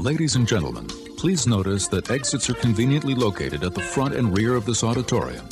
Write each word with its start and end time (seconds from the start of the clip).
Ladies 0.00 0.34
and 0.34 0.48
gentlemen, 0.48 0.86
please 1.18 1.46
notice 1.46 1.86
that 1.88 2.10
exits 2.10 2.48
are 2.48 2.54
conveniently 2.54 3.14
located 3.14 3.62
at 3.62 3.74
the 3.74 3.82
front 3.82 4.14
and 4.14 4.34
rear 4.34 4.54
of 4.54 4.64
this 4.64 4.82
auditorium. 4.82 5.46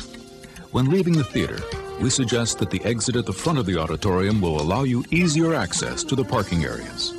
When 0.72 0.86
leaving 0.86 1.12
the 1.12 1.22
theater, 1.22 1.58
we 2.00 2.08
suggest 2.08 2.58
that 2.60 2.70
the 2.70 2.82
exit 2.82 3.16
at 3.16 3.26
the 3.26 3.32
front 3.32 3.58
of 3.58 3.66
the 3.66 3.76
auditorium 3.76 4.40
will 4.40 4.58
allow 4.58 4.84
you 4.84 5.04
easier 5.10 5.54
access 5.54 6.02
to 6.04 6.16
the 6.16 6.24
parking 6.24 6.64
areas. 6.64 7.12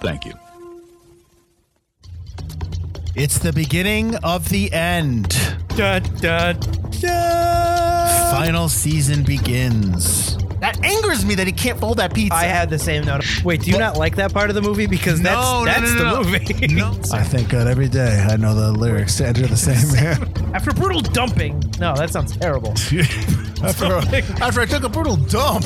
Thank 0.00 0.24
you. 0.24 0.32
It's 3.14 3.38
the 3.38 3.52
beginning 3.52 4.16
of 4.24 4.48
the 4.48 4.72
end. 4.72 5.28
Da, 5.76 6.00
da, 6.00 6.54
da. 6.54 8.30
Final 8.32 8.68
season 8.68 9.22
begins. 9.22 10.36
Angers 10.88 11.24
me 11.26 11.34
that 11.34 11.46
he 11.46 11.52
can't 11.52 11.78
fold 11.78 11.98
that 11.98 12.14
pizza. 12.14 12.34
I 12.34 12.44
had 12.44 12.70
the 12.70 12.78
same 12.78 13.04
note. 13.04 13.24
Wait, 13.44 13.60
do 13.60 13.70
you 13.70 13.78
not 13.78 13.96
like 13.98 14.16
that 14.16 14.32
part 14.32 14.48
of 14.48 14.54
the 14.54 14.62
movie? 14.62 14.86
Because 14.86 15.20
that's 15.20 15.36
No, 15.36 15.60
no, 15.60 15.64
that's 15.66 15.92
no, 15.92 15.98
no, 15.98 16.04
no. 16.04 16.22
the 16.24 16.54
movie. 16.54 16.66
No. 16.74 16.88
I 17.12 17.22
thank 17.22 17.50
God 17.50 17.66
uh, 17.66 17.70
every 17.70 17.88
day 17.88 18.26
I 18.28 18.36
know 18.36 18.54
the 18.54 18.72
lyrics 18.72 19.16
to 19.18 19.26
enter 19.26 19.46
the 19.46 19.56
same 19.56 19.92
man. 19.92 20.32
After 20.54 20.72
brutal 20.72 21.02
dumping. 21.02 21.60
No, 21.78 21.94
that 21.94 22.10
sounds 22.10 22.36
terrible. 22.36 22.70
after, 23.62 23.96
after 24.42 24.60
I 24.60 24.66
took 24.66 24.82
a 24.84 24.88
brutal 24.88 25.16
dump. 25.16 25.64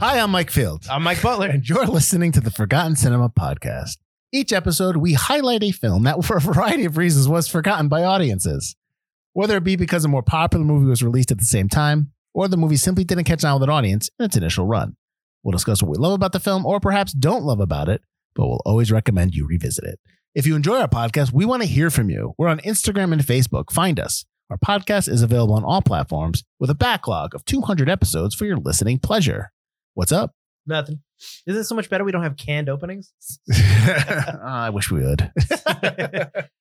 Hi, 0.00 0.18
I'm 0.20 0.30
Mike 0.30 0.50
Field. 0.50 0.84
I'm 0.90 1.02
Mike 1.04 1.22
Butler. 1.22 1.48
and 1.48 1.68
you're 1.68 1.86
listening 1.86 2.32
to 2.32 2.40
the 2.40 2.50
Forgotten 2.50 2.96
Cinema 2.96 3.28
Podcast. 3.28 3.98
Each 4.32 4.52
episode, 4.52 4.96
we 4.96 5.14
highlight 5.14 5.62
a 5.62 5.70
film 5.70 6.02
that, 6.04 6.24
for 6.24 6.36
a 6.36 6.40
variety 6.40 6.84
of 6.84 6.96
reasons, 6.96 7.28
was 7.28 7.46
forgotten 7.48 7.88
by 7.88 8.02
audiences. 8.04 8.74
Whether 9.32 9.56
it 9.56 9.64
be 9.64 9.76
because 9.76 10.04
a 10.04 10.08
more 10.08 10.22
popular 10.22 10.64
movie 10.64 10.86
was 10.86 11.02
released 11.02 11.30
at 11.30 11.38
the 11.38 11.44
same 11.44 11.68
time, 11.68 12.12
or 12.38 12.46
the 12.46 12.56
movie 12.56 12.76
simply 12.76 13.02
didn't 13.02 13.24
catch 13.24 13.42
on 13.42 13.54
with 13.54 13.64
an 13.64 13.74
audience 13.74 14.08
in 14.16 14.26
its 14.26 14.36
initial 14.36 14.64
run. 14.64 14.94
We'll 15.42 15.50
discuss 15.50 15.82
what 15.82 15.90
we 15.90 15.98
love 15.98 16.12
about 16.12 16.30
the 16.30 16.38
film, 16.38 16.64
or 16.64 16.78
perhaps 16.78 17.12
don't 17.12 17.42
love 17.42 17.58
about 17.58 17.88
it, 17.88 18.00
but 18.36 18.46
we'll 18.46 18.62
always 18.64 18.92
recommend 18.92 19.34
you 19.34 19.44
revisit 19.44 19.82
it. 19.82 19.98
If 20.36 20.46
you 20.46 20.54
enjoy 20.54 20.78
our 20.78 20.86
podcast, 20.86 21.32
we 21.32 21.44
want 21.44 21.62
to 21.62 21.68
hear 21.68 21.90
from 21.90 22.10
you. 22.10 22.34
We're 22.38 22.46
on 22.46 22.60
Instagram 22.60 23.12
and 23.12 23.22
Facebook. 23.22 23.72
Find 23.72 23.98
us. 23.98 24.24
Our 24.50 24.56
podcast 24.56 25.08
is 25.08 25.20
available 25.20 25.54
on 25.54 25.64
all 25.64 25.82
platforms 25.82 26.44
with 26.60 26.70
a 26.70 26.76
backlog 26.76 27.34
of 27.34 27.44
200 27.44 27.90
episodes 27.90 28.36
for 28.36 28.44
your 28.44 28.56
listening 28.56 29.00
pleasure. 29.00 29.50
What's 29.94 30.12
up? 30.12 30.30
Nothing. 30.64 31.00
Isn't 31.44 31.62
it 31.62 31.64
so 31.64 31.74
much 31.74 31.90
better 31.90 32.04
we 32.04 32.12
don't 32.12 32.22
have 32.22 32.36
canned 32.36 32.68
openings? 32.68 33.12
I 33.52 34.70
wish 34.72 34.92
we 34.92 35.00
would. 35.00 35.32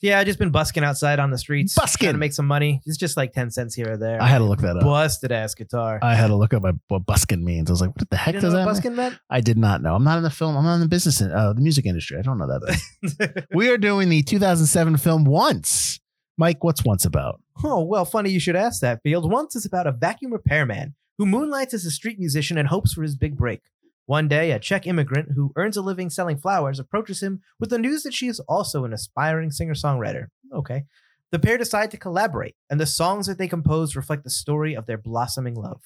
yeah, 0.00 0.18
I 0.18 0.24
just 0.24 0.38
been 0.38 0.50
busking 0.50 0.84
outside 0.84 1.18
on 1.18 1.30
the 1.30 1.38
streets. 1.38 1.74
Busking. 1.74 2.06
Trying 2.06 2.14
to 2.14 2.18
make 2.18 2.32
some 2.34 2.46
money. 2.46 2.80
It's 2.84 2.96
just 2.98 3.16
like 3.16 3.32
10 3.32 3.50
cents 3.50 3.74
here 3.74 3.92
or 3.92 3.96
there. 3.96 4.20
I 4.20 4.26
had 4.26 4.38
to 4.38 4.44
look 4.44 4.60
that 4.60 4.76
up. 4.76 4.82
Busted 4.82 5.32
ass 5.32 5.54
guitar. 5.54 5.98
I 6.02 6.14
had 6.14 6.26
to 6.26 6.36
look 6.36 6.52
up 6.52 6.62
my- 6.62 6.72
what 6.88 7.06
buskin 7.06 7.42
means. 7.44 7.70
I 7.70 7.72
was 7.72 7.80
like, 7.80 7.90
what 7.90 8.08
the 8.10 8.16
you 8.16 8.18
heck 8.18 8.26
didn't 8.34 8.42
does 8.42 8.52
know 8.52 8.58
that 8.60 8.66
what 8.66 8.72
mean? 8.72 8.74
busking 8.76 8.96
meant? 8.96 9.18
I 9.30 9.40
did 9.40 9.56
not 9.56 9.82
know. 9.82 9.94
I'm 9.94 10.04
not 10.04 10.18
in 10.18 10.22
the 10.24 10.30
film. 10.30 10.56
I'm 10.56 10.64
not 10.64 10.74
in 10.74 10.80
the 10.80 10.88
business, 10.88 11.22
uh, 11.22 11.52
the 11.54 11.60
music 11.62 11.86
industry. 11.86 12.18
I 12.18 12.22
don't 12.22 12.38
know 12.38 12.46
that. 12.46 13.46
we 13.54 13.70
are 13.70 13.78
doing 13.78 14.08
the 14.08 14.22
2007 14.22 14.96
film 14.98 15.24
Once. 15.24 16.00
Mike, 16.36 16.64
what's 16.64 16.84
Once 16.84 17.04
about? 17.04 17.40
Oh, 17.62 17.82
well, 17.84 18.04
funny 18.04 18.30
you 18.30 18.40
should 18.40 18.56
ask 18.56 18.80
that, 18.80 19.00
Field. 19.02 19.30
Once 19.30 19.54
is 19.54 19.64
about 19.64 19.86
a 19.86 19.92
vacuum 19.92 20.32
repairman 20.32 20.94
who 21.18 21.26
moonlights 21.26 21.72
as 21.72 21.84
a 21.84 21.90
street 21.90 22.18
musician 22.18 22.58
and 22.58 22.66
hopes 22.68 22.92
for 22.92 23.02
his 23.02 23.16
big 23.16 23.36
break. 23.36 23.60
One 24.06 24.28
day, 24.28 24.50
a 24.50 24.58
Czech 24.58 24.86
immigrant 24.86 25.30
who 25.34 25.52
earns 25.56 25.76
a 25.76 25.82
living 25.82 26.10
selling 26.10 26.36
flowers 26.36 26.78
approaches 26.78 27.22
him 27.22 27.40
with 27.58 27.70
the 27.70 27.78
news 27.78 28.02
that 28.02 28.12
she 28.12 28.28
is 28.28 28.40
also 28.40 28.84
an 28.84 28.92
aspiring 28.92 29.50
singer 29.50 29.74
songwriter. 29.74 30.26
Okay. 30.52 30.84
The 31.32 31.38
pair 31.38 31.58
decide 31.58 31.90
to 31.90 31.96
collaborate, 31.96 32.54
and 32.70 32.78
the 32.78 32.86
songs 32.86 33.26
that 33.26 33.38
they 33.38 33.48
compose 33.48 33.96
reflect 33.96 34.22
the 34.22 34.30
story 34.30 34.74
of 34.76 34.86
their 34.86 34.98
blossoming 34.98 35.54
love. 35.54 35.80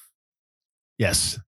Yes, 0.99 1.39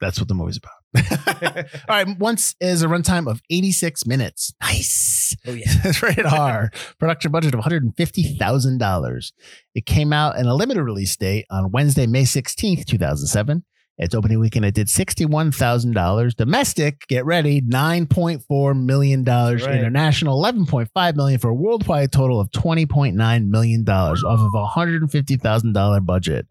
that's 0.00 0.18
what 0.18 0.28
the 0.28 0.34
movie's 0.34 0.58
about. 0.58 0.72
All 1.88 1.96
right, 1.96 2.18
Once 2.18 2.54
is 2.60 2.82
a 2.82 2.86
runtime 2.86 3.28
of 3.28 3.40
86 3.50 4.06
minutes. 4.06 4.52
Nice. 4.60 5.34
Oh, 5.46 5.52
yeah. 5.54 5.64
It's 5.84 6.02
rated 6.02 6.26
R. 6.26 6.70
Production 6.98 7.32
budget 7.32 7.54
of 7.54 7.60
$150,000. 7.60 9.32
It 9.74 9.86
came 9.86 10.12
out 10.12 10.36
in 10.36 10.46
a 10.46 10.54
limited 10.54 10.82
release 10.82 11.16
date 11.16 11.46
on 11.50 11.70
Wednesday, 11.72 12.06
May 12.06 12.24
16th, 12.24 12.84
2007. 12.84 13.64
Its 13.98 14.14
opening 14.14 14.40
weekend, 14.40 14.64
it 14.64 14.74
did 14.74 14.86
$61,000. 14.86 16.34
Domestic, 16.34 17.06
get 17.08 17.24
ready, 17.26 17.60
$9.4 17.60 18.84
million. 18.84 19.22
Right. 19.24 19.60
International, 19.60 20.42
11.5 20.42 21.16
million 21.16 21.38
for 21.38 21.50
a 21.50 21.54
worldwide 21.54 22.10
total 22.10 22.40
of 22.40 22.50
$20.9 22.50 23.48
million 23.48 23.88
off 23.88 24.24
of 24.24 24.54
a 24.54 24.66
$150,000 24.66 26.06
budget. 26.06 26.46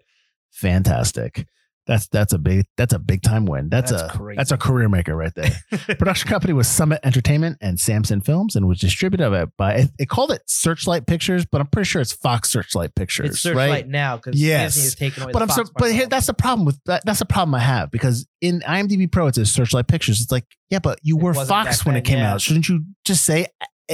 Fantastic. 0.51 1.47
That's 1.87 2.07
that's 2.09 2.31
a 2.31 2.37
big 2.37 2.65
that's 2.77 2.93
a 2.93 2.99
big 2.99 3.23
time 3.23 3.45
win. 3.45 3.69
That's, 3.69 3.91
That's 3.91 4.03
a 4.03 4.17
crazy. 4.17 4.37
that's 4.37 4.51
a 4.51 4.57
career 4.57 4.87
maker 4.87 5.15
right 5.15 5.33
there. 5.35 5.51
Production 5.97 6.29
company 6.29 6.53
was 6.53 6.67
Summit 6.67 6.99
Entertainment 7.03 7.57
and 7.59 7.79
Samson 7.79 8.21
Films, 8.21 8.55
and 8.55 8.67
was 8.67 8.79
distributed 8.79 9.51
by 9.57 9.73
it, 9.73 9.89
it 9.97 10.07
called 10.09 10.31
it 10.31 10.43
Searchlight 10.45 11.07
Pictures, 11.07 11.45
but 11.45 11.59
I'm 11.59 11.67
pretty 11.67 11.87
sure 11.87 12.01
it's 12.01 12.13
Fox 12.13 12.51
Searchlight 12.51 12.93
Pictures, 12.95 13.31
It's 13.31 13.39
Searchlight 13.41 13.69
right? 13.69 13.87
now 13.87 14.17
because 14.17 14.39
Yes. 14.39 14.75
Disney 14.75 14.83
has 14.85 14.95
taken 14.95 15.23
away 15.23 15.31
But 15.31 15.41
I'm 15.41 15.49
so, 15.49 15.63
but 15.77 15.91
here 15.91 16.07
that's 16.07 16.27
the 16.27 16.33
problem 16.35 16.65
with 16.65 16.79
that. 16.85 17.03
That's 17.03 17.19
the 17.19 17.25
problem 17.25 17.55
I 17.55 17.59
have 17.59 17.89
because 17.89 18.27
in 18.41 18.61
IMDb 18.61 19.11
Pro 19.11 19.27
it 19.27 19.35
says 19.35 19.51
Searchlight 19.51 19.87
Pictures. 19.87 20.21
It's 20.21 20.31
like 20.31 20.45
yeah, 20.69 20.79
but 20.79 20.99
you 21.01 21.17
It 21.17 21.23
were 21.23 21.33
Fox 21.33 21.85
when 21.85 21.95
it 21.95 22.05
came 22.05 22.19
yeah. 22.19 22.33
out. 22.33 22.41
Shouldn't 22.41 22.69
you 22.69 22.85
just 23.03 23.25
say 23.25 23.47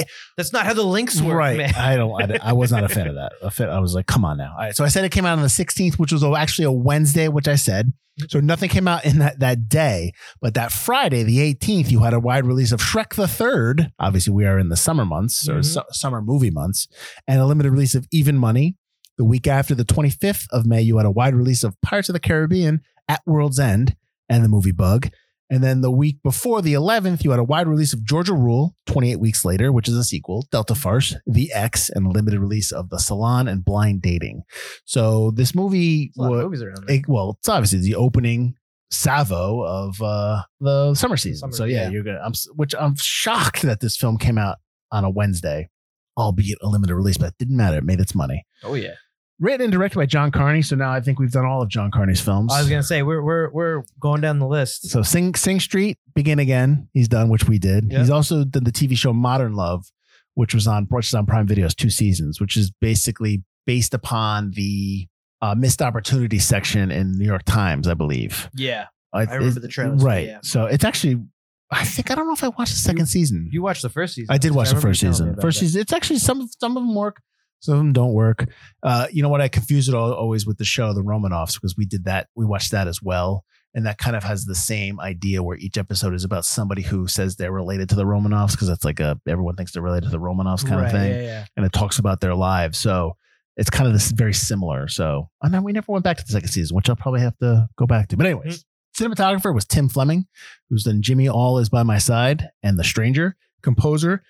That's 0.36 0.52
not 0.52 0.66
how 0.66 0.74
the 0.74 0.82
links 0.84 1.20
work, 1.20 1.36
right? 1.36 1.56
man. 1.56 1.74
I 1.74 1.96
don't. 1.96 2.12
I, 2.32 2.38
I 2.50 2.52
was 2.52 2.70
not 2.72 2.84
a 2.84 2.88
fan 2.88 3.06
of 3.08 3.14
that. 3.16 3.32
I 3.70 3.78
was 3.80 3.94
like, 3.94 4.06
come 4.06 4.24
on 4.24 4.38
now. 4.38 4.52
All 4.52 4.58
right, 4.58 4.74
so 4.76 4.84
I 4.84 4.88
said 4.88 5.04
it 5.04 5.12
came 5.12 5.24
out 5.26 5.36
on 5.36 5.42
the 5.42 5.48
16th, 5.48 5.94
which 5.98 6.12
was 6.12 6.22
actually 6.24 6.64
a 6.66 6.72
Wednesday, 6.72 7.28
which 7.28 7.48
I 7.48 7.56
said. 7.56 7.92
So 8.28 8.40
nothing 8.40 8.68
came 8.68 8.88
out 8.88 9.04
in 9.04 9.18
that 9.20 9.38
that 9.38 9.68
day, 9.68 10.10
but 10.40 10.54
that 10.54 10.72
Friday, 10.72 11.22
the 11.22 11.38
18th, 11.54 11.90
you 11.92 12.00
had 12.02 12.14
a 12.14 12.18
wide 12.18 12.44
release 12.46 12.72
of 12.72 12.80
Shrek 12.80 13.14
the 13.14 13.28
Third. 13.28 13.92
Obviously, 14.00 14.32
we 14.32 14.44
are 14.44 14.58
in 14.58 14.70
the 14.70 14.76
summer 14.76 15.04
months 15.04 15.48
or 15.48 15.58
Mhm. 15.60 15.64
su- 15.64 15.82
summer 15.92 16.20
movie 16.20 16.50
months, 16.50 16.88
and 17.28 17.40
a 17.40 17.46
limited 17.46 17.70
release 17.70 17.94
of 17.94 18.06
Even 18.10 18.36
Money. 18.36 18.74
The 19.18 19.24
week 19.24 19.46
after, 19.46 19.72
the 19.74 19.84
25th 19.84 20.46
of 20.50 20.66
May, 20.66 20.80
you 20.82 20.96
had 20.96 21.06
a 21.06 21.10
wide 21.12 21.34
release 21.36 21.62
of 21.62 21.80
Pirates 21.80 22.08
of 22.08 22.12
the 22.12 22.20
Caribbean 22.20 22.80
at 23.08 23.20
World's 23.24 23.60
End 23.60 23.94
and 24.28 24.42
the 24.44 24.48
movie 24.48 24.72
Bug. 24.72 25.10
And 25.50 25.64
then 25.64 25.80
the 25.80 25.90
week 25.90 26.18
before 26.22 26.60
the 26.60 26.74
11th, 26.74 27.24
you 27.24 27.30
had 27.30 27.40
a 27.40 27.44
wide 27.44 27.66
release 27.68 27.92
of 27.94 28.04
Georgia 28.04 28.34
Rule 28.34 28.74
28 28.86 29.16
weeks 29.16 29.44
later, 29.46 29.72
which 29.72 29.88
is 29.88 29.94
a 29.96 30.04
sequel, 30.04 30.46
Delta 30.52 30.74
Farce, 30.74 31.16
The 31.26 31.50
Ex, 31.54 31.88
and 31.88 32.06
a 32.06 32.10
limited 32.10 32.38
release 32.40 32.70
of 32.70 32.90
The 32.90 32.98
Salon 32.98 33.48
and 33.48 33.64
Blind 33.64 34.02
Dating. 34.02 34.42
So 34.84 35.30
this 35.30 35.54
movie, 35.54 36.12
There's 36.14 36.18
a 36.18 36.30
lot 36.30 36.32
of 36.32 36.38
wa- 36.38 36.44
movies 36.44 36.62
around 36.62 36.84
there. 36.86 36.96
it- 36.96 37.08
well, 37.08 37.36
it's 37.38 37.48
obviously 37.48 37.80
the 37.80 37.94
opening 37.94 38.56
salvo 38.90 39.62
of 39.64 40.00
uh, 40.02 40.42
the 40.60 40.94
summer 40.94 41.16
season. 41.16 41.50
Summer, 41.50 41.52
so 41.52 41.64
yeah, 41.64 41.84
yeah. 41.84 41.88
you're 41.90 42.02
gonna. 42.04 42.20
I'm 42.24 42.32
which 42.54 42.74
I'm 42.78 42.96
shocked 42.96 43.62
that 43.62 43.80
this 43.80 43.96
film 43.96 44.16
came 44.18 44.38
out 44.38 44.56
on 44.92 45.04
a 45.04 45.10
Wednesday, 45.10 45.68
albeit 46.16 46.58
a 46.62 46.68
limited 46.68 46.94
release, 46.94 47.18
but 47.18 47.28
it 47.28 47.34
didn't 47.38 47.56
matter. 47.56 47.78
It 47.78 47.84
made 47.84 48.00
its 48.00 48.14
money. 48.14 48.44
Oh 48.64 48.74
yeah. 48.74 48.94
Written 49.40 49.62
and 49.62 49.72
directed 49.72 49.96
by 49.98 50.06
John 50.06 50.30
Carney. 50.32 50.62
So 50.62 50.74
now 50.74 50.90
I 50.90 51.00
think 51.00 51.18
we've 51.20 51.30
done 51.30 51.44
all 51.46 51.62
of 51.62 51.68
John 51.68 51.90
Carney's 51.92 52.20
films. 52.20 52.52
I 52.52 52.58
was 52.60 52.68
gonna 52.68 52.82
say 52.82 53.02
we're 53.02 53.22
we're 53.22 53.50
we're 53.50 53.82
going 54.00 54.20
down 54.20 54.38
the 54.40 54.46
list. 54.48 54.88
So 54.90 55.02
Sing 55.02 55.34
Sing 55.36 55.60
Street, 55.60 55.98
Begin 56.14 56.38
Again. 56.38 56.88
He's 56.92 57.08
done, 57.08 57.28
which 57.28 57.46
we 57.46 57.58
did. 57.58 57.92
Yeah. 57.92 58.00
He's 58.00 58.10
also 58.10 58.44
done 58.44 58.64
the 58.64 58.72
TV 58.72 58.96
show 58.96 59.12
Modern 59.12 59.54
Love, 59.54 59.86
which 60.34 60.54
was 60.54 60.66
on 60.66 60.86
which 60.90 61.06
is 61.08 61.14
on 61.14 61.24
Prime 61.26 61.46
Videos, 61.46 61.74
two 61.76 61.90
seasons, 61.90 62.40
which 62.40 62.56
is 62.56 62.72
basically 62.80 63.44
based 63.64 63.94
upon 63.94 64.50
the 64.52 65.06
uh, 65.40 65.54
missed 65.54 65.82
opportunity 65.82 66.38
section 66.40 66.90
in 66.90 67.12
New 67.16 67.26
York 67.26 67.44
Times, 67.44 67.86
I 67.86 67.94
believe. 67.94 68.48
Yeah. 68.54 68.86
I, 69.12 69.22
remember 69.22 69.60
the 69.60 69.68
trailers, 69.68 70.02
Right. 70.02 70.26
yeah. 70.26 70.38
So 70.42 70.66
it's 70.66 70.84
actually, 70.84 71.22
I 71.70 71.84
think 71.84 72.10
I 72.10 72.14
don't 72.14 72.26
know 72.26 72.32
if 72.34 72.42
I 72.44 72.48
watched 72.48 72.72
the 72.72 72.78
second 72.78 73.06
season. 73.06 73.48
You 73.50 73.62
watched 73.62 73.82
the 73.82 73.88
first 73.88 74.14
season. 74.14 74.34
I 74.34 74.38
did 74.38 74.52
watch 74.52 74.70
the 74.70 74.80
first 74.80 75.02
you 75.02 75.10
season. 75.12 75.36
First 75.40 75.60
that. 75.60 75.66
season. 75.66 75.80
It's 75.80 75.92
actually 75.92 76.18
some 76.18 76.48
some 76.60 76.76
of 76.76 76.82
them 76.82 76.94
work, 76.94 77.22
some 77.60 77.74
of 77.74 77.78
them 77.80 77.92
don't 77.92 78.12
work. 78.12 78.46
Uh, 78.82 79.06
you 79.12 79.22
know 79.22 79.28
what? 79.28 79.40
I 79.40 79.48
confuse 79.48 79.88
it 79.88 79.94
all, 79.94 80.12
always 80.12 80.46
with 80.46 80.58
the 80.58 80.64
show 80.64 80.92
The 80.92 81.02
Romanoffs 81.02 81.54
because 81.54 81.76
we 81.76 81.84
did 81.86 82.04
that. 82.04 82.28
We 82.34 82.44
watched 82.44 82.70
that 82.72 82.86
as 82.88 83.02
well, 83.02 83.44
and 83.74 83.86
that 83.86 83.98
kind 83.98 84.14
of 84.16 84.22
has 84.24 84.44
the 84.44 84.54
same 84.54 85.00
idea 85.00 85.42
where 85.42 85.56
each 85.56 85.76
episode 85.78 86.14
is 86.14 86.24
about 86.24 86.44
somebody 86.44 86.82
who 86.82 87.06
says 87.08 87.36
they're 87.36 87.52
related 87.52 87.88
to 87.90 87.94
the 87.96 88.04
Romanovs 88.04 88.52
because 88.52 88.68
that's 88.68 88.84
like 88.84 89.00
a 89.00 89.20
everyone 89.26 89.56
thinks 89.56 89.72
they're 89.72 89.82
related 89.82 90.06
to 90.06 90.12
the 90.12 90.20
Romanovs 90.20 90.64
kind 90.66 90.80
Right, 90.80 90.86
of 90.86 90.92
thing, 90.92 91.12
Yeah, 91.12 91.20
yeah. 91.22 91.44
and 91.56 91.66
it 91.66 91.72
talks 91.72 91.98
about 91.98 92.20
their 92.20 92.34
lives. 92.34 92.78
So. 92.78 93.16
It's 93.60 93.70
kind 93.70 93.88
of 93.88 93.92
this 93.92 94.12
very 94.12 94.34
similar. 94.34 94.86
So, 94.86 95.30
and 95.42 95.52
then 95.52 95.64
we 95.64 95.72
never 95.72 95.90
went 95.90 96.04
back 96.04 96.16
to 96.18 96.24
the 96.24 96.30
second 96.30 96.50
season, 96.50 96.76
which 96.76 96.88
I'll 96.88 96.94
probably 96.94 97.22
have 97.22 97.36
to 97.38 97.68
go 97.76 97.86
back 97.88 98.06
to. 98.06 98.16
But 98.16 98.26
anyways, 98.26 98.64
cinematographer 98.96 99.52
was 99.52 99.64
Tim 99.64 99.88
Fleming, 99.88 100.28
who's 100.70 100.84
done 100.84 101.02
Jimi 101.02 101.28
All 101.28 101.58
Is 101.58 101.68
by 101.68 101.82
My 101.82 101.98
Side 101.98 102.50
and 102.62 102.78
The 102.78 102.84
Stranger. 102.84 103.34
Composer, 103.62 104.22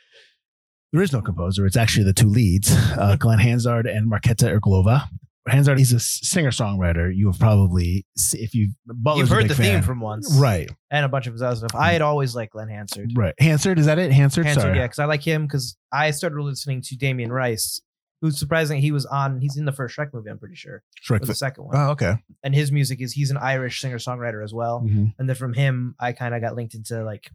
there 0.93 1.03
is 1.03 1.13
no 1.13 1.21
composer. 1.21 1.67
It's 1.67 1.77
actually 1.77 2.05
the 2.05 2.13
two 2.13 2.29
leads, 2.29 2.71
uh, 2.73 3.17
Glenn 3.19 3.39
Hansard 3.39 3.87
and 3.87 4.11
Marketa 4.11 4.59
Irglova. 4.59 5.05
Hansard, 5.49 5.79
he's 5.79 5.95
a 5.95 6.01
singer 6.01 6.51
songwriter. 6.51 7.11
You 7.15 7.31
have 7.31 7.39
probably, 7.41 8.05
if 8.35 8.55
you've, 8.55 8.73
Butler's 8.87 9.31
You've 9.31 9.39
heard 9.39 9.49
the 9.49 9.55
fan. 9.55 9.77
theme 9.81 9.83
from 9.83 10.01
once, 10.01 10.31
right, 10.39 10.69
And 10.91 11.07
a 11.07 11.09
bunch 11.09 11.27
of 11.27 11.33
his 11.33 11.41
other 11.41 11.57
stuff. 11.57 11.75
I 11.75 11.93
had 11.93 12.03
always 12.03 12.37
liked 12.37 12.53
Glenn 12.53 12.69
Hansard. 12.69 13.13
right. 13.17 13.35
Hansard, 13.39 13.79
is 13.79 13.87
that 13.87 13.99
it? 13.99 14.13
Hansard, 14.13 14.45
Hansard, 14.45 14.63
sorry. 14.63 14.77
yeah, 14.77 14.85
because 14.85 14.99
I 14.99 15.07
like 15.07 15.23
him 15.23 15.47
because 15.47 15.77
I 15.91 16.11
started 16.11 16.39
listening 16.43 16.83
to 16.83 16.97
Damien 16.97 17.33
Rice, 17.33 17.81
who's 18.21 18.39
surprising 18.39 18.83
he 18.83 18.91
was 18.93 19.07
on. 19.07 19.41
He's 19.41 19.57
in 19.57 19.65
the 19.65 19.73
first 19.73 19.97
Shrek 19.97 20.13
movie, 20.13 20.29
I'm 20.29 20.39
pretty 20.39 20.55
sure, 20.57 20.83
Shrek 21.03 21.25
the 21.25 21.35
second 21.35 21.65
one. 21.65 21.77
Oh, 21.77 21.91
okay. 21.93 22.17
and 22.45 22.55
his 22.55 22.71
music 22.71 23.01
is 23.01 23.15
he's 23.15 23.31
an 23.31 23.39
Irish 23.39 23.81
singer 23.81 23.97
songwriter 23.99 24.45
as 24.45 24.53
well. 24.53 24.83
Mhm. 24.87 25.15
And 25.19 25.29
then 25.31 25.37
from 25.37 25.55
him, 25.55 25.95
I 25.99 26.13
kind 26.13 26.35
of 26.35 26.43
got 26.43 26.57
linked 26.57 26.75
into 26.75 27.05
like 27.05 27.31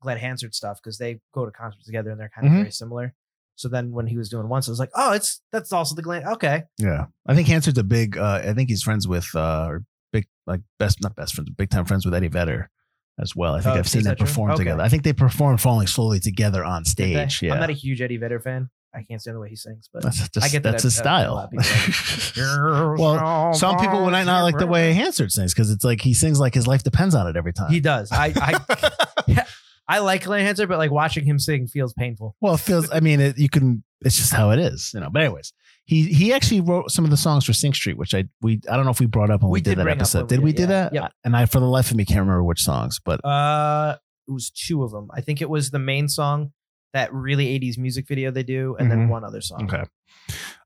Glenn 0.00 0.18
Hansard 0.18 0.54
stuff 0.54 0.78
because 0.82 0.98
they 0.98 1.20
go 1.34 1.44
to 1.44 1.50
concerts 1.50 1.84
together 1.86 2.10
and 2.10 2.20
they're 2.20 2.30
kind 2.34 2.46
of 2.46 2.52
Mhm. 2.52 2.58
very 2.58 2.70
similar. 2.72 3.14
So 3.56 3.68
then 3.68 3.90
when 3.92 4.06
he 4.06 4.18
was 4.18 4.28
doing 4.28 4.48
once, 4.48 4.68
I 4.68 4.72
was 4.72 4.78
like, 4.78 4.90
oh, 4.94 5.12
it's 5.12 5.40
that's 5.50 5.72
also 5.72 5.94
the 5.94 6.02
Glenn. 6.02 6.26
Okay, 6.26 6.64
Yeah, 6.78 7.06
I 7.26 7.34
think 7.34 7.48
Hansard's 7.48 7.78
a 7.78 7.84
big. 7.84 8.18
Uh, 8.18 8.42
I 8.44 8.52
think 8.52 8.68
he's 8.68 8.82
friends 8.82 9.08
with 9.08 9.26
uh, 9.34 9.66
or 9.68 9.84
big 10.12 10.26
like 10.46 10.60
best 10.78 11.02
not 11.02 11.16
best 11.16 11.34
friends, 11.34 11.50
big 11.50 11.70
time 11.70 11.84
friends 11.86 12.04
with 12.04 12.14
Eddie 12.14 12.28
Vedder 12.28 12.70
as 13.18 13.34
well. 13.34 13.54
I 13.54 13.62
think 13.62 13.74
Oh, 13.76 13.78
I've 13.78 13.88
seen 13.88 14.02
them 14.02 14.16
perform 14.16 14.50
Okay. 14.50 14.58
together. 14.58 14.82
I 14.82 14.88
think 14.90 15.04
they 15.04 15.14
performed 15.14 15.60
"Falling 15.62 15.86
Slowly" 15.86 16.20
together 16.20 16.62
on 16.64 16.84
stage. 16.84 17.40
Yeah, 17.42 17.54
I'm 17.54 17.60
not 17.60 17.70
a 17.70 17.72
huge 17.72 18.02
Eddie 18.02 18.18
Vedder 18.18 18.40
fan. 18.40 18.68
I 18.94 19.02
can't 19.02 19.20
stand 19.20 19.36
the 19.36 19.40
way 19.40 19.48
he 19.50 19.56
sings, 19.56 19.88
but 19.92 20.02
that's 20.02 20.26
just, 20.28 20.46
I 20.46 20.48
get 20.48 20.62
that 20.62 20.70
that's 20.72 20.82
his 20.84 20.98
a- 21.00 21.02
a 21.02 21.28
lot 21.30 21.50
style. 21.52 22.96
well, 22.98 23.52
some 23.54 23.76
people 23.78 24.04
would 24.04 24.10
not 24.12 24.42
like 24.42 24.58
the 24.58 24.66
way 24.66 24.92
Hansard 24.94 25.32
sings 25.32 25.52
because 25.54 25.70
it's 25.70 25.84
like 25.84 26.00
he 26.00 26.14
sings 26.14 26.40
like 26.40 26.54
his 26.54 26.66
life 26.66 26.82
depends 26.82 27.14
on 27.14 27.26
it 27.26 27.36
every 27.36 27.52
time. 27.52 27.70
he 27.70 27.80
does. 27.80 28.10
I 28.12 28.32
I, 28.36 29.06
I 29.88 30.00
like 30.00 30.24
Glenn 30.24 30.44
Hansard, 30.44 30.68
but 30.68 30.78
like 30.78 30.90
watching 30.90 31.24
him 31.24 31.38
sing 31.38 31.66
feels 31.68 31.92
painful. 31.92 32.34
Well, 32.40 32.54
it 32.54 32.60
feels. 32.60 32.90
I 32.90 33.00
mean, 33.00 33.20
it, 33.20 33.38
you 33.38 33.48
can. 33.48 33.84
It's 34.02 34.16
just 34.16 34.32
how 34.32 34.50
it 34.50 34.58
is, 34.58 34.90
you 34.92 35.00
know. 35.00 35.08
But 35.10 35.22
anyways, 35.22 35.52
he 35.84 36.02
he 36.12 36.32
actually 36.32 36.60
wrote 36.60 36.90
some 36.90 37.04
of 37.04 37.10
the 37.10 37.16
songs 37.16 37.44
for 37.44 37.52
Sing 37.52 37.72
Street, 37.72 37.96
which 37.96 38.14
I 38.14 38.24
we 38.42 38.60
I 38.70 38.76
don't 38.76 38.84
know 38.84 38.90
if 38.90 39.00
we 39.00 39.06
brought 39.06 39.30
up 39.30 39.42
when 39.42 39.50
we, 39.50 39.58
We 39.58 39.60
did, 39.62 39.76
did 39.76 39.86
that 39.86 39.88
episode. 39.88 40.28
Did 40.28 40.40
we 40.40 40.46
we 40.46 40.52
do 40.52 40.62
yeah. 40.62 40.68
that? 40.68 40.94
Yeah. 40.94 41.08
And 41.24 41.36
I, 41.36 41.46
for 41.46 41.60
the 41.60 41.66
life 41.66 41.90
of 41.90 41.96
me, 41.96 42.04
can't 42.04 42.20
remember 42.20 42.42
which 42.42 42.62
songs. 42.62 43.00
But 43.04 43.24
Uh, 43.24 43.96
it 44.28 44.32
was 44.32 44.50
two 44.50 44.82
of 44.82 44.90
them. 44.90 45.08
I 45.14 45.20
think 45.20 45.40
it 45.40 45.48
was 45.48 45.70
the 45.70 45.78
main 45.78 46.08
song, 46.08 46.52
that 46.92 47.12
really 47.14 47.46
80s 47.58 47.78
music 47.78 48.08
video 48.08 48.30
they 48.32 48.42
do, 48.42 48.74
and 48.78 48.88
Mhm. 48.88 48.90
then 48.90 49.08
one 49.08 49.22
other 49.24 49.40
song. 49.40 49.64
okay. 49.72 49.84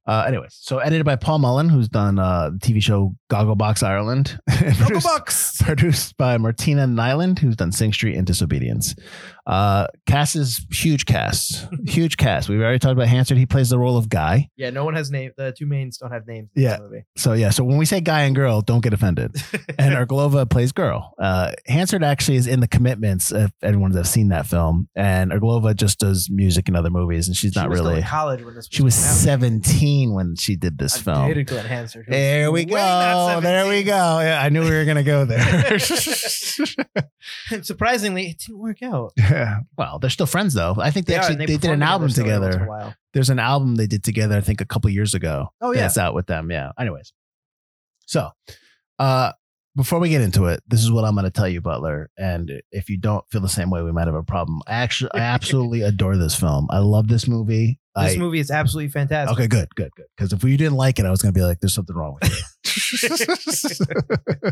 Uh, 0.07 0.25
anyways, 0.27 0.57
so 0.59 0.79
edited 0.79 1.05
by 1.05 1.15
Paul 1.15 1.39
Mullen, 1.39 1.69
who's 1.69 1.89
done 1.89 2.19
uh, 2.19 2.51
the 2.51 2.59
TV 2.59 2.83
show 2.83 3.15
Gogglebox 3.31 3.83
Ireland, 3.83 4.41
and 4.49 4.75
produced, 5.63 6.17
by 6.17 6.37
Martina 6.39 6.87
Niland, 6.87 7.39
who's 7.39 7.55
done 7.55 7.71
Sing 7.71 7.93
Street 7.93 8.17
and 8.17 8.27
Disobedience. 8.27 8.95
Uh, 9.47 9.87
cast 10.07 10.37
is 10.37 10.65
huge 10.73 11.07
cast, 11.07 11.67
huge 11.87 12.17
cast. 12.17 12.49
We've 12.49 12.61
already 12.61 12.79
talked 12.79 12.93
about 12.93 13.09
Hansard. 13.09 13.37
He 13.39 13.47
plays 13.47 13.69
the 13.71 13.79
role 13.79 13.97
of 13.97 14.09
Guy. 14.09 14.49
Yeah, 14.57 14.71
no 14.71 14.85
one 14.85 14.95
has 14.95 15.11
name. 15.11 15.33
The 15.37 15.53
two 15.57 15.67
mains 15.67 15.99
don't 15.99 16.13
have 16.13 16.27
names. 16.27 16.51
In 16.57 16.63
Yeah. 16.63 16.71
this 16.73 16.81
movie. 16.81 17.05
So 17.17 17.33
yeah, 17.35 17.51
so 17.51 17.65
when 17.65 17.77
we 17.77 17.85
say 17.85 18.01
guy 18.01 18.23
and 18.23 18.35
girl, 18.35 18.63
don't 18.63 18.83
get 18.83 18.93
offended. 18.95 19.35
and 19.79 19.95
Irglova 19.95 20.49
plays 20.49 20.73
girl. 20.73 21.15
Uh, 21.19 21.53
Hansard 21.67 22.03
actually 22.05 22.37
is 22.37 22.47
in 22.47 22.61
the 22.61 22.69
Commitments. 22.69 23.33
If 23.33 23.51
everyone's 23.63 23.97
ever 23.97 24.05
seen 24.07 24.29
that 24.29 24.47
film, 24.47 24.89
and 24.95 25.31
Irglova 25.31 25.75
just 25.77 25.99
does 25.99 26.29
music 26.31 26.69
in 26.69 26.77
other 26.77 26.91
movies, 26.91 27.27
and 27.29 27.37
she's 27.37 27.53
She 27.53 27.61
not 27.61 27.69
really. 27.71 27.99
in 27.99 28.03
college 28.03 28.43
when 28.45 28.55
this. 28.55 28.69
She 28.71 28.83
was 28.83 28.97
out. 29.05 29.15
Seventeen 29.41 30.13
when 30.13 30.37
she 30.37 30.57
did 30.57 30.79
this 30.79 30.97
I 30.99 31.01
film. 31.01 31.29
dated 31.29 31.47
Glenn 31.47 31.67
Hansard. 31.67 32.07
There 32.09 32.53
we 32.53 32.65
go. 32.65 33.41
There 33.41 33.69
we 33.69 33.83
go. 33.83 34.21
Yeah, 34.21 34.41
I 34.43 34.49
knew 34.49 34.63
we 34.63 34.71
were 34.71 34.85
gonna 34.85 35.03
go 35.03 35.25
there. 35.25 35.79
Surprisingly, 37.63 38.29
it 38.29 38.39
didn't 38.39 38.59
work 38.59 38.83
out. 38.83 39.13
Yeah. 39.31 39.61
well, 39.79 40.01
they're 40.01 40.11
still 40.11 40.27
friends 40.27 40.55
though. 40.55 40.75
I 40.79 40.91
think 40.91 41.07
they, 41.07 41.15
are, 41.15 41.21
actually 41.21 41.35
and 41.35 41.41
they, 41.43 41.47
did 41.47 41.61
perform 41.61 41.75
an 41.75 41.83
album 41.83 42.11
still 42.11 42.29
every 42.29 42.41
once 42.41 42.43
in 42.43 42.49
a 42.49 42.53
together. 42.53 42.69
while. 42.69 42.95
There's 43.13 43.31
an 43.31 43.39
album 43.39 43.77
they 43.77 43.87
did 43.87 44.03
together. 44.03 44.37
I 44.37 44.41
think 44.41 44.61
a 44.61 44.65
couple 44.67 44.91
years 44.91 45.15
ago. 45.15 45.49
Oh 45.61 45.73
yeah. 45.73 45.83
that's 45.83 45.97
out 45.97 46.15
with 46.15 46.27
them. 46.27 46.51
Yeah. 46.51 46.73
Anyways, 46.79 47.13
so 48.07 48.31
uh, 48.99 49.33
before 49.77 50.01
we 50.01 50.09
get 50.09 50.21
into 50.21 50.47
it, 50.47 50.63
this 50.67 50.83
is 50.83 50.91
what 50.91 51.05
I'm 51.05 51.15
going 51.15 51.25
to 51.25 51.31
tell 51.31 51.49
you, 51.49 51.61
Butler. 51.61 52.11
And 52.19 52.61
if 52.73 52.91
you 52.91 52.99
don't 52.99 53.25
feel 53.31 53.41
the 53.41 53.49
same 53.49 53.71
way, 53.71 53.83
we 53.83 53.93
might 53.93 54.07
have 54.07 54.17
a 54.17 54.23
problem. 54.23 54.61
I 54.67 54.73
actually, 54.73 55.13
I 55.15 55.19
absolutely 55.21 55.83
adore 55.83 56.17
this 56.17 56.35
film. 56.35 56.67
I 56.71 56.79
love 56.79 57.09
this 57.09 57.29
movie. 57.29 57.79
This 58.05 58.17
I, 58.17 58.19
movie 58.19 58.41
is 58.41 58.51
absolutely 58.51 58.91
fantastic. 58.91 59.37
Okay, 59.39 59.47
good, 59.47 59.69
good, 59.75 59.91
good. 59.97 60.07
Because 60.17 60.33
if 60.33 60.43
you 60.45 60.57
didn't 60.57 60.77
like 60.77 60.99
it, 60.99 61.07
I 61.07 61.11
was 61.11 61.23
going 61.23 61.33
to 61.35 61.39
be 61.39 61.45
like, 61.45 61.61
"There's 61.61 61.75
something 61.75 61.95
wrong 61.97 62.17
with 62.21 62.31
you." 62.31 62.37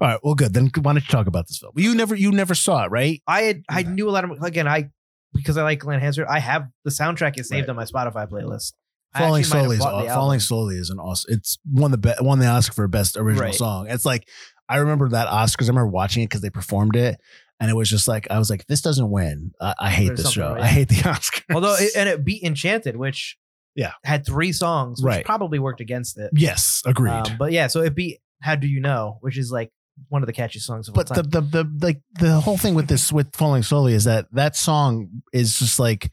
All 0.00 0.08
right, 0.08 0.18
well, 0.22 0.34
good. 0.34 0.54
Then 0.54 0.70
why 0.80 0.92
don't 0.92 0.96
you 0.96 1.00
talk 1.10 1.26
about 1.26 1.46
this 1.48 1.58
film? 1.58 1.72
You 1.76 1.94
never, 1.94 2.14
you 2.14 2.30
never 2.30 2.54
saw 2.54 2.84
it, 2.84 2.90
right? 2.90 3.22
I 3.26 3.42
had 3.42 3.62
I 3.68 3.82
knew 3.82 4.08
a 4.08 4.12
lot 4.12 4.24
of 4.24 4.30
again 4.42 4.68
I 4.68 4.90
because 5.34 5.56
I 5.56 5.62
like 5.62 5.80
Glenn 5.80 6.00
Hansard. 6.00 6.26
I 6.28 6.38
have 6.40 6.68
the 6.84 6.90
soundtrack 6.90 7.38
is 7.38 7.48
saved 7.48 7.68
Right. 7.68 7.70
on 7.70 7.76
my 7.76 7.84
Spotify 7.84 8.28
playlist. 8.28 8.72
Falling 9.16 9.40
actually 9.42 9.62
might 9.68 9.70
have 9.70 9.78
slowly 9.80 10.04
is 10.04 10.08
the 10.08 10.14
falling 10.14 10.40
slowly 10.40 10.76
is 10.76 10.90
an 10.90 10.98
awesome. 10.98 11.34
It's 11.34 11.58
won 11.70 11.90
the 11.90 11.98
be- 11.98 12.12
won 12.20 12.38
the 12.38 12.46
Oscar 12.46 12.74
for 12.74 12.88
best 12.88 13.16
original 13.16 13.46
Right. 13.46 13.54
song. 13.54 13.86
It's 13.88 14.04
like 14.04 14.28
I 14.68 14.76
remember 14.76 15.08
that 15.10 15.28
Oscars. 15.28 15.64
I 15.64 15.68
remember 15.68 15.88
watching 15.88 16.22
it 16.22 16.26
because 16.26 16.42
they 16.42 16.50
performed 16.50 16.94
it, 16.94 17.18
and 17.60 17.70
it 17.70 17.74
was 17.74 17.88
just 17.90 18.06
like 18.08 18.26
I 18.30 18.38
was 18.38 18.50
like, 18.50 18.66
"This 18.66 18.80
doesn't 18.80 19.10
win. 19.10 19.52
I, 19.60 19.74
I 19.80 19.90
hate 19.90 20.06
There's 20.08 20.22
this 20.24 20.32
show. 20.32 20.52
right. 20.54 20.62
I 20.62 20.66
hate 20.66 20.88
the 20.88 20.94
Oscars." 21.14 21.54
Although 21.54 21.76
it, 21.78 21.90
and 21.96 22.08
it 22.08 22.24
beat 22.24 22.42
Enchanted, 22.42 22.96
which 22.96 23.36
Yeah. 23.74 23.92
had 24.04 24.24
three 24.26 24.52
songs, 24.52 25.00
which 25.02 25.08
Right. 25.08 25.24
probably 25.24 25.58
worked 25.58 25.80
against 25.80 26.18
it. 26.18 26.30
yes, 26.34 26.82
agreed. 26.86 27.10
Um, 27.12 27.36
but 27.38 27.52
yeah, 27.52 27.66
so 27.68 27.80
it 27.82 27.94
beat 27.94 28.18
How 28.42 28.54
Do 28.56 28.66
You 28.68 28.80
Know, 28.80 29.18
which 29.20 29.36
is 29.38 29.50
like 29.50 29.70
one 30.08 30.22
of 30.22 30.26
the 30.28 30.32
catchiest 30.32 30.60
songs 30.62 30.88
of 30.88 30.94
but 30.94 31.10
all 31.10 31.22
the, 31.22 31.22
time. 31.40 31.50
the 31.50 31.62
the 31.64 31.86
like 31.86 32.00
the 32.20 32.40
whole 32.40 32.56
thing 32.56 32.74
with 32.76 32.86
this 32.86 33.12
with 33.12 33.34
falling 33.34 33.64
slowly 33.64 33.94
is 33.94 34.04
that 34.04 34.26
that 34.32 34.54
song 34.54 35.08
is 35.32 35.58
just 35.58 35.80
like 35.80 36.12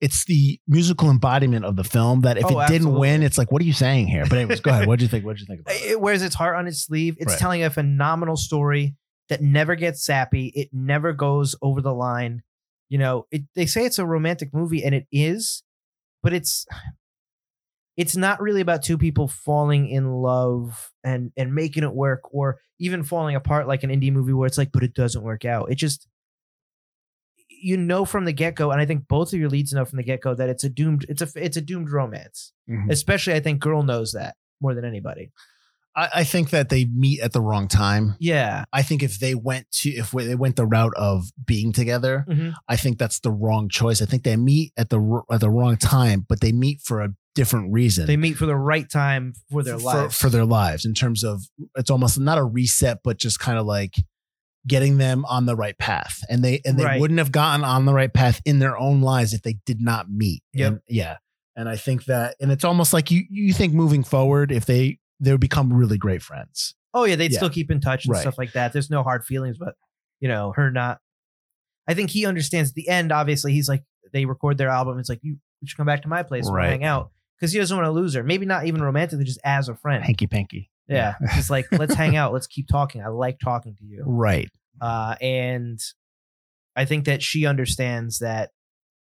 it's 0.00 0.24
the 0.26 0.60
musical 0.68 1.10
embodiment 1.10 1.64
of 1.64 1.74
the 1.76 1.82
film 1.84 2.20
that 2.22 2.36
if 2.38 2.44
Oh, 2.44 2.48
it 2.60 2.66
didn't 2.68 2.74
absolutely. 2.88 3.00
win 3.00 3.22
it's 3.24 3.38
like 3.38 3.50
what 3.50 3.60
are 3.62 3.64
you 3.64 3.72
saying 3.72 4.06
here 4.08 4.24
but 4.28 4.38
anyways 4.38 4.60
go 4.60 4.70
ahead 4.70 4.86
what 4.88 4.98
do 5.00 5.04
you 5.04 5.08
think 5.08 5.24
what 5.24 5.36
do 5.36 5.40
you 5.40 5.46
think 5.46 5.60
about 5.62 5.74
it 5.76 5.82
it 5.92 6.00
wears 6.00 6.22
its 6.22 6.34
heart 6.36 6.56
on 6.56 6.66
its 6.68 6.84
sleeve. 6.86 7.16
It's 7.18 7.32
Right. 7.32 7.38
telling 7.40 7.62
a 7.64 7.70
phenomenal 7.70 8.36
story 8.36 8.94
that 9.32 9.42
never 9.42 9.74
gets 9.74 10.04
sappy. 10.04 10.48
It 10.54 10.68
never 10.72 11.12
goes 11.12 11.56
over 11.62 11.80
the 11.80 11.94
line. 11.94 12.42
You 12.88 12.98
know, 12.98 13.26
it, 13.30 13.42
they 13.54 13.64
say 13.66 13.86
it's 13.86 13.98
a 13.98 14.04
romantic 14.04 14.52
movie, 14.52 14.84
and 14.84 14.94
it 14.94 15.06
is, 15.10 15.62
but 16.22 16.32
it's 16.34 16.66
it's 17.96 18.16
not 18.16 18.40
really 18.40 18.60
about 18.60 18.82
two 18.82 18.98
people 18.98 19.28
falling 19.28 19.88
in 19.88 20.12
love 20.12 20.90
and 21.02 21.32
and 21.36 21.54
making 21.54 21.84
it 21.84 21.94
work, 21.94 22.20
or 22.32 22.58
even 22.78 23.02
falling 23.02 23.34
apart 23.34 23.66
like 23.66 23.82
an 23.82 23.90
indie 23.90 24.12
movie 24.12 24.32
where 24.32 24.46
it's 24.46 24.58
like, 24.58 24.72
but 24.72 24.82
it 24.82 24.94
doesn't 24.94 25.22
work 25.22 25.44
out. 25.44 25.70
It 25.70 25.76
just 25.76 26.06
you 27.48 27.76
know 27.76 28.04
from 28.04 28.24
the 28.24 28.32
get 28.32 28.54
go, 28.54 28.70
and 28.72 28.80
I 28.80 28.86
think 28.86 29.08
both 29.08 29.32
of 29.32 29.38
your 29.38 29.48
leads 29.48 29.72
know 29.72 29.84
from 29.84 29.96
the 29.96 30.02
get 30.02 30.20
go 30.20 30.34
that 30.34 30.48
it's 30.48 30.64
a 30.64 30.68
doomed 30.68 31.06
it's 31.08 31.22
a 31.22 31.28
it's 31.36 31.56
a 31.56 31.60
doomed 31.62 31.90
romance. 31.90 32.52
Mhm. 32.68 32.90
Especially, 32.90 33.34
I 33.34 33.40
think 33.40 33.60
girl 33.60 33.82
knows 33.82 34.12
that 34.12 34.36
more 34.60 34.74
than 34.74 34.84
anybody. 34.84 35.32
I, 35.94 36.08
I 36.16 36.24
think 36.24 36.50
that 36.50 36.68
they 36.70 36.84
meet 36.86 37.20
at 37.20 37.32
the 37.32 37.40
wrong 37.40 37.68
time 37.68 38.16
Yeah. 38.18 38.64
I 38.72 38.82
think 38.82 39.02
if 39.02 39.18
they 39.18 39.34
went 39.34 39.70
to 39.80 39.90
if 39.90 40.10
they 40.12 40.34
went 40.34 40.56
the 40.56 40.66
route 40.66 40.94
of 40.96 41.24
being 41.44 41.72
together 41.72 42.24
Mhm. 42.28 42.54
I 42.68 42.76
think 42.76 42.98
that's 42.98 43.20
the 43.20 43.30
wrong 43.30 43.68
choice 43.68 44.00
I 44.00 44.06
think 44.06 44.22
they 44.24 44.36
meet 44.36 44.72
at 44.76 44.88
the 44.90 45.22
at 45.30 45.40
the 45.40 45.50
wrong 45.50 45.76
time 45.76 46.24
but 46.28 46.40
they 46.40 46.52
meet 46.52 46.80
for 46.82 47.02
a 47.02 47.10
different 47.34 47.72
reason 47.72 48.06
They 48.06 48.16
meet 48.16 48.36
for 48.36 48.46
the 48.46 48.56
right 48.56 48.88
time 48.90 49.32
for 49.50 49.62
their 49.62 49.78
for, 49.78 49.84
lives. 49.84 50.16
for 50.18 50.28
their 50.28 50.44
lives 50.44 50.84
in 50.84 50.94
terms 50.94 51.24
of 51.24 51.42
it's 51.76 51.90
almost 51.90 52.18
not 52.20 52.38
a 52.38 52.44
reset 52.44 52.98
but 53.04 53.18
just 53.18 53.38
kind 53.40 53.58
of 53.58 53.66
like 53.66 53.94
getting 54.66 54.98
them 54.98 55.24
on 55.24 55.44
the 55.46 55.56
right 55.56 55.76
path 55.78 56.20
and 56.28 56.44
they 56.44 56.60
and 56.64 56.78
they 56.78 56.84
Right. 56.84 57.00
wouldn't 57.00 57.18
have 57.18 57.32
gotten 57.32 57.64
on 57.64 57.84
the 57.84 57.92
right 57.92 58.12
path 58.12 58.40
in 58.44 58.60
their 58.60 58.78
own 58.78 59.00
lives 59.00 59.32
if 59.32 59.42
they 59.42 59.56
did 59.66 59.80
not 59.80 60.08
meet 60.10 60.42
Yep. 60.52 60.72
And- 60.72 60.80
yeah 60.88 61.16
and 61.56 61.68
i 61.68 61.76
think 61.76 62.04
that 62.06 62.36
and 62.40 62.50
it's 62.52 62.64
almost 62.64 62.92
like 62.92 63.10
you 63.10 63.24
you 63.28 63.52
think 63.52 63.74
moving 63.74 64.04
forward 64.04 64.52
if 64.52 64.64
they 64.64 64.98
they 65.22 65.30
would 65.32 65.40
become 65.40 65.72
really 65.72 65.96
great 65.98 66.20
friends 66.22 66.74
oh 66.94 67.04
yeah, 67.04 67.16
they'd 67.16 67.32
Yeah. 67.32 67.38
still 67.38 67.48
keep 67.48 67.70
in 67.70 67.80
touch 67.80 68.04
and 68.04 68.12
Right. 68.12 68.20
stuff 68.20 68.36
like 68.36 68.52
that. 68.52 68.74
There's 68.74 68.90
no 68.90 69.02
hard 69.02 69.24
feelings, 69.24 69.56
but 69.56 69.76
you 70.20 70.28
know, 70.28 70.52
her 70.56 70.70
not. 70.70 70.98
I 71.88 71.94
think 71.94 72.10
he 72.10 72.26
understands 72.26 72.68
at 72.70 72.74
the 72.74 72.86
end. 72.88 73.10
Obviously, 73.12 73.54
he's 73.54 73.66
like 73.66 73.82
they 74.12 74.26
record 74.26 74.58
their 74.58 74.68
album. 74.68 74.98
It's 74.98 75.08
like 75.08 75.20
you, 75.22 75.38
should 75.64 75.78
come 75.78 75.86
back 75.86 76.02
to 76.02 76.08
my 76.08 76.22
place 76.22 76.46
and 76.46 76.54
Right. 76.54 76.68
hang 76.68 76.84
out 76.84 77.10
because 77.38 77.50
he 77.52 77.58
doesn't 77.58 77.74
want 77.74 77.86
to 77.86 77.92
lose 77.92 78.12
her. 78.14 78.22
Maybe 78.22 78.44
not 78.44 78.66
even 78.66 78.82
romantically, 78.82 79.24
just 79.24 79.40
as 79.42 79.70
a 79.70 79.74
friend. 79.74 80.04
hanky 80.04 80.26
panky 80.26 80.70
Yeah, 80.86 81.14
it's 81.22 81.48
like 81.48 81.66
let's 81.72 81.94
hang 81.94 82.14
out. 82.22 82.34
Let's 82.34 82.46
keep 82.46 82.68
talking. 82.68 83.00
I 83.00 83.08
like 83.08 83.38
talking 83.42 83.74
to 83.76 83.84
you. 83.86 84.02
right 84.06 84.50
Uh, 84.80 85.14
and 85.22 85.80
I 86.76 86.84
think 86.84 87.06
that 87.06 87.22
she 87.22 87.46
understands 87.46 88.18
that 88.18 88.50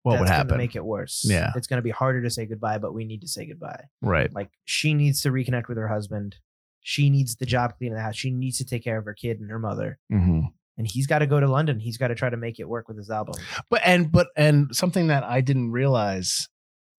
what 0.06 0.20
would 0.20 0.28
happen 0.28 0.56
Make 0.56 0.76
it 0.76 0.84
worse. 0.84 1.24
Yeah. 1.28 1.52
it's 1.56 1.66
going 1.66 1.78
to 1.78 1.82
be 1.82 1.90
harder 1.90 2.22
to 2.22 2.30
say 2.30 2.46
goodbye, 2.46 2.78
but 2.78 2.92
we 2.94 3.04
need 3.04 3.20
to 3.22 3.28
say 3.28 3.46
goodbye. 3.46 3.84
right 4.02 4.32
Like 4.32 4.50
she 4.64 4.94
needs 4.94 5.22
to 5.22 5.30
reconnect 5.30 5.68
with 5.68 5.78
her 5.78 5.88
husband. 5.88 6.36
She 6.80 7.10
needs 7.10 7.36
the 7.36 7.46
job 7.46 7.74
cleaning 7.76 7.96
the 7.96 8.02
house. 8.02 8.16
She 8.16 8.30
needs 8.30 8.58
to 8.58 8.64
take 8.64 8.84
care 8.84 8.96
of 8.98 9.04
her 9.04 9.14
kid 9.14 9.40
and 9.40 9.50
her 9.50 9.58
mother. 9.58 9.98
hmm 10.10 10.40
And 10.78 10.86
he's 10.86 11.06
got 11.06 11.18
to 11.20 11.26
go 11.26 11.40
to 11.40 11.48
London. 11.48 11.80
He's 11.80 11.96
got 11.98 12.08
to 12.08 12.14
try 12.14 12.30
to 12.30 12.36
make 12.36 12.60
it 12.60 12.68
work 12.68 12.86
with 12.88 12.96
his 12.96 13.10
album 13.10 13.34
But 13.70 13.82
and 13.84 14.12
but 14.12 14.28
and 14.36 14.74
something 14.74 15.08
that 15.08 15.24
I 15.24 15.40
didn't 15.40 15.72
realize 15.72 16.48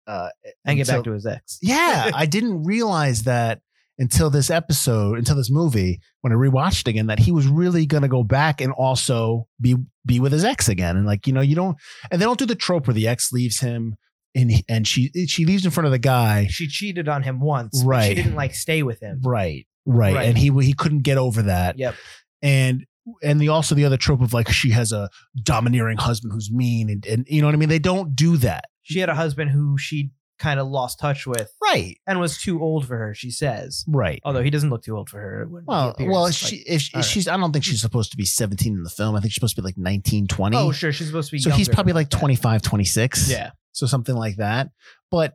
uh 0.07 0.29
and 0.65 0.77
get 0.77 0.87
until- 0.87 0.97
back 0.99 1.03
to 1.05 1.11
his 1.13 1.25
ex. 1.25 1.59
Yeah, 1.61 2.11
I 2.15 2.25
didn't 2.25 2.63
realize 2.63 3.23
that 3.23 3.61
until 3.99 4.29
this 4.29 4.49
episode, 4.49 5.17
until 5.17 5.35
this 5.35 5.49
movie, 5.49 5.99
when 6.21 6.31
I 6.31 6.35
rewatched 6.35 6.81
it 6.81 6.87
again, 6.89 7.07
that 7.07 7.19
he 7.19 7.31
was 7.31 7.47
really 7.47 7.85
gonna 7.85 8.07
go 8.07 8.23
back 8.23 8.61
and 8.61 8.71
also 8.73 9.47
be 9.59 9.75
be 10.05 10.19
with 10.19 10.31
his 10.31 10.43
ex 10.43 10.69
again. 10.69 10.95
And 10.97 11.05
like, 11.05 11.27
you 11.27 11.33
know, 11.33 11.41
you 11.41 11.55
don't 11.55 11.77
and 12.11 12.21
they 12.21 12.25
don't 12.25 12.39
do 12.39 12.45
the 12.45 12.55
trope 12.55 12.87
where 12.87 12.93
the 12.93 13.07
ex 13.07 13.31
leaves 13.31 13.59
him 13.59 13.95
and 14.35 14.51
he- 14.51 14.65
and 14.69 14.87
she 14.87 15.09
she 15.27 15.45
leaves 15.45 15.65
in 15.65 15.71
front 15.71 15.85
of 15.85 15.91
the 15.91 15.99
guy. 15.99 16.47
She 16.47 16.67
cheated 16.67 17.07
on 17.09 17.23
him 17.23 17.39
once. 17.39 17.81
Right. 17.85 18.09
She 18.09 18.15
didn't 18.15 18.35
like 18.35 18.53
stay 18.55 18.83
with 18.83 18.99
him. 19.01 19.19
Right. 19.23 19.65
Right. 19.85 20.13
Right. 20.15 20.27
And 20.29 20.37
he 20.37 20.51
he 20.63 20.73
couldn't 20.73 21.03
get 21.03 21.17
over 21.17 21.41
that. 21.43 21.77
Yep. 21.79 21.95
and 22.41 22.85
and 23.23 23.39
the 23.39 23.47
also 23.47 23.73
the 23.73 23.85
other 23.85 23.95
trope 23.97 24.21
of 24.21 24.33
like 24.33 24.49
she 24.51 24.71
has 24.71 24.91
a 24.91 25.09
domineering 25.41 25.97
husband 25.97 26.33
who's 26.33 26.51
mean 26.51 26.89
and, 26.89 27.05
and 27.05 27.25
you 27.29 27.41
know 27.41 27.47
what 27.47 27.53
I 27.55 27.57
mean. 27.57 27.69
They 27.69 27.79
don't 27.79 28.15
do 28.15 28.35
that. 28.37 28.65
She 28.83 28.99
had 28.99 29.07
a 29.09 29.15
husband 29.15 29.49
who 29.51 29.77
she 29.77 30.11
kind 30.37 30.59
of 30.59 30.67
lost 30.67 30.99
touch 30.99 31.25
with 31.25 31.51
right, 31.63 31.97
and 32.05 32.19
was 32.19 32.37
too 32.37 32.61
old 32.61 32.85
for 32.87 32.97
her. 32.97 33.13
She 33.13 33.31
says, 33.31 33.83
right. 33.87 34.21
although 34.23 34.43
he 34.43 34.49
doesn't 34.49 34.69
look 34.69 34.83
too 34.83 34.95
old 34.95 35.09
for 35.09 35.19
her. 35.19 35.47
Well, 35.65 35.89
appears. 35.89 36.11
well, 36.11 36.21
Like, 36.23 36.33
she, 36.33 36.57
if, 36.57 36.89
all 36.93 36.99
if 36.99 37.05
right. 37.05 37.05
she's, 37.05 37.27
I 37.27 37.37
don't 37.37 37.51
think 37.51 37.65
she's 37.65 37.81
supposed 37.81 38.11
to 38.11 38.17
be 38.17 38.25
17 38.25 38.73
in 38.73 38.83
the 38.83 38.89
film. 38.89 39.15
I 39.15 39.19
think 39.19 39.31
she's 39.31 39.35
supposed 39.35 39.55
to 39.55 39.61
be 39.61 39.65
like 39.65 39.77
19, 39.77 40.27
20. 40.27 40.57
oh, 40.57 40.71
sure, 40.71 40.91
she's 40.91 41.07
supposed 41.07 41.29
to 41.29 41.35
be. 41.35 41.39
so 41.39 41.49
he's 41.49 41.69
probably 41.69 41.93
like 41.93 42.09
that. 42.09 42.19
25, 42.19 42.61
26. 42.61 43.29
Yeah, 43.29 43.51
So 43.71 43.85
something 43.85 44.15
like 44.15 44.37
that. 44.37 44.69
But 45.09 45.33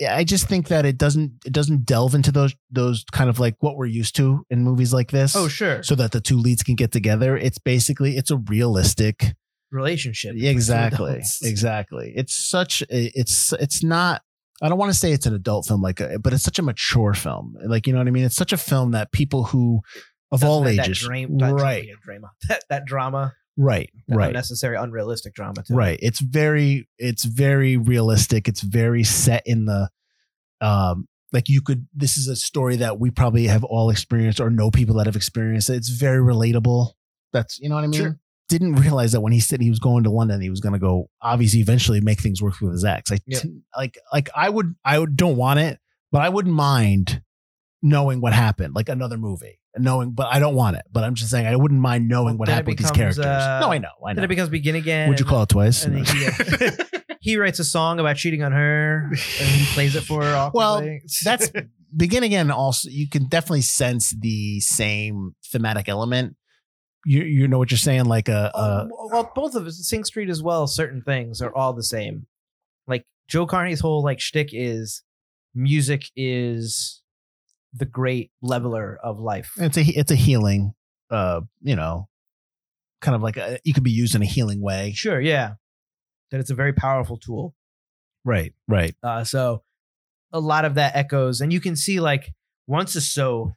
yeah, 0.00 0.16
I 0.16 0.24
just 0.24 0.48
think 0.48 0.68
that 0.68 0.84
it 0.84 0.98
doesn't, 0.98 1.34
it 1.46 1.52
doesn't 1.52 1.84
delve 1.86 2.14
into 2.14 2.32
those, 2.32 2.54
those 2.70 3.04
kind 3.12 3.30
of 3.30 3.38
like 3.38 3.54
what 3.60 3.76
we're 3.76 3.86
used 3.86 4.16
to 4.16 4.44
in 4.50 4.64
movies 4.64 4.92
like 4.92 5.10
this. 5.12 5.36
oh 5.36 5.46
sure, 5.46 5.82
So 5.84 5.94
that 5.94 6.10
the 6.10 6.20
two 6.20 6.36
leads 6.36 6.62
can 6.64 6.74
get 6.74 6.90
together. 6.90 7.36
It's 7.36 7.58
basically, 7.58 8.16
it's 8.16 8.32
a 8.32 8.38
realistic, 8.38 9.34
relationship. 9.74 10.32
between 10.32 10.44
Yeah, 10.44 10.50
two 10.52 10.56
exactly 10.56 11.22
exactly 11.42 12.12
it's 12.16 12.34
such 12.34 12.82
a, 12.82 12.86
it's 13.18 13.52
it's 13.54 13.82
not 13.82 14.22
i 14.62 14.68
don't 14.68 14.78
want 14.78 14.92
to 14.92 14.98
say 14.98 15.12
it's 15.12 15.26
an 15.26 15.34
adult 15.34 15.66
film 15.66 15.82
like 15.82 16.00
a, 16.00 16.18
but 16.18 16.32
it's 16.32 16.42
such 16.44 16.58
a 16.58 16.62
mature 16.62 17.12
film 17.14 17.56
like 17.66 17.86
you 17.86 17.92
know 17.92 17.98
what 17.98 18.06
i 18.08 18.10
mean 18.10 18.24
it's 18.24 18.36
such 18.36 18.52
a 18.52 18.56
film 18.56 18.92
that 18.92 19.12
people 19.12 19.44
who 19.44 19.80
of 20.32 20.40
Doesn't 20.40 20.48
all 20.48 20.62
have 20.62 20.76
that 20.76 20.86
ages 20.88 21.00
dream- 21.00 21.38
that 21.38 21.52
right 21.54 21.86
drama, 22.04 22.30
that, 22.48 22.64
that 22.70 22.84
drama, 22.86 23.34
right 23.56 23.90
that 24.08 24.16
right 24.16 24.28
unnecessary, 24.28 24.76
unrealistic 24.76 25.34
drama. 25.34 25.62
Too. 25.62 25.74
right 25.74 25.98
it's 26.02 26.20
very 26.20 26.88
it's 26.98 27.24
very 27.24 27.76
realistic 27.76 28.48
it's 28.48 28.60
very 28.62 29.04
set 29.04 29.42
in 29.46 29.66
the 29.66 29.88
um 30.60 31.06
like 31.32 31.48
you 31.48 31.60
could 31.62 31.86
this 31.92 32.16
is 32.16 32.28
a 32.28 32.36
story 32.36 32.76
that 32.76 32.98
we 33.00 33.10
probably 33.10 33.46
have 33.48 33.64
all 33.64 33.90
experienced 33.90 34.40
or 34.40 34.50
know 34.50 34.70
people 34.70 34.96
that 34.96 35.06
have 35.06 35.16
experienced 35.16 35.68
it's 35.68 35.88
very 35.88 36.18
relatable 36.18 36.92
that's 37.32 37.58
you 37.60 37.68
know 37.68 37.74
what 37.74 37.84
i 37.84 37.88
mean 37.88 38.00
Sure. 38.00 38.18
Didn't 38.48 38.74
realize 38.74 39.12
that 39.12 39.20
when 39.20 39.32
he 39.32 39.40
said 39.40 39.60
he 39.60 39.70
was 39.70 39.78
going 39.78 40.04
to 40.04 40.10
london 40.10 40.40
he 40.40 40.50
was 40.50 40.60
going 40.60 40.72
to 40.74 40.78
go 40.78 41.08
obviously 41.22 41.60
eventually 41.60 42.00
make 42.00 42.20
things 42.20 42.42
work 42.42 42.60
with 42.60 42.72
his 42.72 42.84
ex. 42.84 43.10
Like 43.10 43.22
Yep. 43.26 43.42
t- 43.42 43.60
like 43.76 43.98
like 44.12 44.28
i 44.36 44.48
would 44.48 44.74
i 44.84 44.98
would, 44.98 45.16
don't 45.16 45.36
want 45.36 45.60
it 45.60 45.78
but 46.12 46.20
i 46.22 46.28
wouldn't 46.28 46.54
mind 46.54 47.22
knowing 47.82 48.20
what 48.20 48.32
happened 48.32 48.74
like 48.74 48.88
another 48.88 49.16
movie 49.18 49.58
knowing 49.76 50.12
but 50.12 50.28
i 50.32 50.38
don't 50.38 50.54
want 50.54 50.76
it. 50.76 50.82
But 50.92 51.04
i'm 51.04 51.14
just 51.14 51.30
saying 51.30 51.46
i 51.46 51.56
wouldn't 51.56 51.80
mind 51.80 52.06
knowing 52.08 52.38
what 52.38 52.48
happened 52.48 52.68
with 52.68 52.78
these 52.78 52.90
characters. 52.90 53.24
uh, 53.24 53.60
no 53.60 53.72
i 53.72 53.78
know 53.78 53.88
i 54.06 54.12
know 54.12 54.16
Then 54.16 54.24
it 54.24 54.28
becomes 54.28 54.48
begin 54.50 54.74
again. 54.76 55.08
would 55.08 55.18
you 55.18 55.26
call 55.26 55.42
it 55.42 55.48
twice? 55.48 55.84
and 55.84 55.96
then 55.96 56.04
he, 56.04 56.68
he 57.20 57.36
writes 57.36 57.58
a 57.58 57.64
song 57.64 57.98
about 57.98 58.16
cheating 58.16 58.42
on 58.42 58.52
her 58.52 59.08
and 59.10 59.16
he 59.18 59.64
plays 59.74 59.96
it 59.96 60.02
for 60.02 60.22
her 60.22 60.50
Well, 60.54 60.86
that's 61.24 61.50
begin 61.96 62.22
again 62.24 62.50
also 62.50 62.88
you 62.90 63.08
can 63.08 63.26
definitely 63.26 63.62
sense 63.62 64.14
the 64.18 64.60
same 64.60 65.34
thematic 65.50 65.88
element 65.88 66.36
you 67.06 67.22
you 67.22 67.48
know 67.48 67.58
what 67.58 67.70
you're 67.70 67.78
saying 67.78 68.04
like 68.06 68.28
a, 68.28 68.50
a 68.54 68.88
Oh, 68.92 69.08
well, 69.12 69.32
both 69.34 69.54
of 69.54 69.66
us, 69.66 69.76
Sing 69.86 70.04
Street 70.04 70.28
as 70.30 70.42
well. 70.42 70.66
Certain 70.66 71.02
things 71.02 71.40
are 71.42 71.54
all 71.54 71.72
the 71.72 71.82
same. 71.82 72.26
Like 72.86 73.04
Joe 73.28 73.46
Carney's 73.46 73.80
whole 73.80 74.02
like 74.02 74.20
shtick 74.20 74.50
is 74.52 75.02
music 75.54 76.10
is 76.16 77.02
the 77.72 77.84
great 77.86 78.30
leveler 78.42 78.98
of 79.02 79.18
life. 79.18 79.52
it's 79.56 79.76
a 79.76 79.82
it's 79.82 80.10
a 80.10 80.16
healing 80.16 80.74
uh 81.10 81.40
you 81.62 81.76
know 81.76 82.08
kind 83.00 83.14
of 83.14 83.22
like 83.22 83.36
a, 83.36 83.58
you 83.64 83.74
could 83.74 83.82
be 83.84 83.90
used 83.90 84.14
in 84.14 84.22
a 84.22 84.26
healing 84.26 84.60
way 84.62 84.92
Sure, 84.94 85.20
yeah, 85.20 85.54
that 86.30 86.40
it's 86.40 86.50
a 86.50 86.54
very 86.54 86.72
powerful 86.72 87.16
tool. 87.18 87.54
right 88.24 88.54
right 88.68 88.94
Uh, 89.02 89.24
so 89.24 89.62
a 90.32 90.40
lot 90.40 90.64
of 90.64 90.74
that 90.74 90.96
echoes, 90.96 91.40
and 91.40 91.52
you 91.52 91.60
can 91.60 91.76
see 91.76 92.00
like 92.00 92.32
once 92.66 92.96
is 92.96 93.10
so 93.10 93.54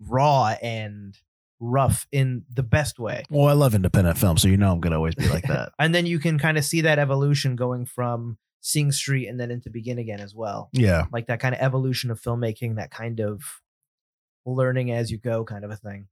raw 0.00 0.54
and 0.62 1.16
rough 1.60 2.06
in 2.12 2.44
the 2.52 2.62
best 2.62 2.98
way. 2.98 3.24
well 3.30 3.48
i 3.48 3.52
love 3.52 3.74
independent 3.74 4.16
film 4.16 4.36
so 4.38 4.46
you 4.48 4.56
know 4.56 4.70
i'm 4.72 4.80
gonna 4.80 4.96
always 4.96 5.14
be 5.14 5.28
like 5.28 5.44
that 5.48 5.72
And 5.78 5.94
then 5.94 6.06
you 6.06 6.18
can 6.18 6.38
kind 6.38 6.56
of 6.58 6.64
see 6.64 6.82
that 6.82 6.98
evolution 6.98 7.56
going 7.56 7.84
from 7.86 8.38
Sing 8.60 8.90
Street 8.92 9.28
and 9.28 9.38
then 9.40 9.50
into 9.52 9.70
Begin 9.70 9.98
Again 9.98 10.20
as 10.20 10.34
well. 10.34 10.68
yeah 10.72 11.04
Like 11.12 11.26
that 11.28 11.40
kind 11.40 11.54
of 11.54 11.60
evolution 11.60 12.10
of 12.10 12.20
filmmaking, 12.20 12.76
that 12.76 12.90
kind 12.90 13.20
of 13.20 13.42
learning 14.46 14.90
as 14.90 15.10
you 15.10 15.18
go 15.18 15.44
kind 15.44 15.64
of 15.64 15.70
a 15.70 15.76
thing. 15.76 16.08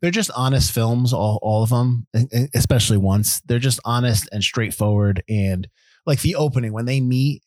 they're 0.00 0.10
just 0.10 0.30
honest 0.36 0.72
films 0.72 1.12
all, 1.12 1.38
all 1.42 1.62
of 1.62 1.70
them 1.70 2.06
especially 2.54 2.96
once 2.98 3.40
they're 3.46 3.58
just 3.58 3.80
honest 3.84 4.28
and 4.32 4.42
straightforward 4.42 5.22
and 5.28 5.68
like 6.04 6.20
the 6.22 6.34
opening 6.34 6.72
when 6.72 6.84
they 6.86 7.00
meet 7.00 7.42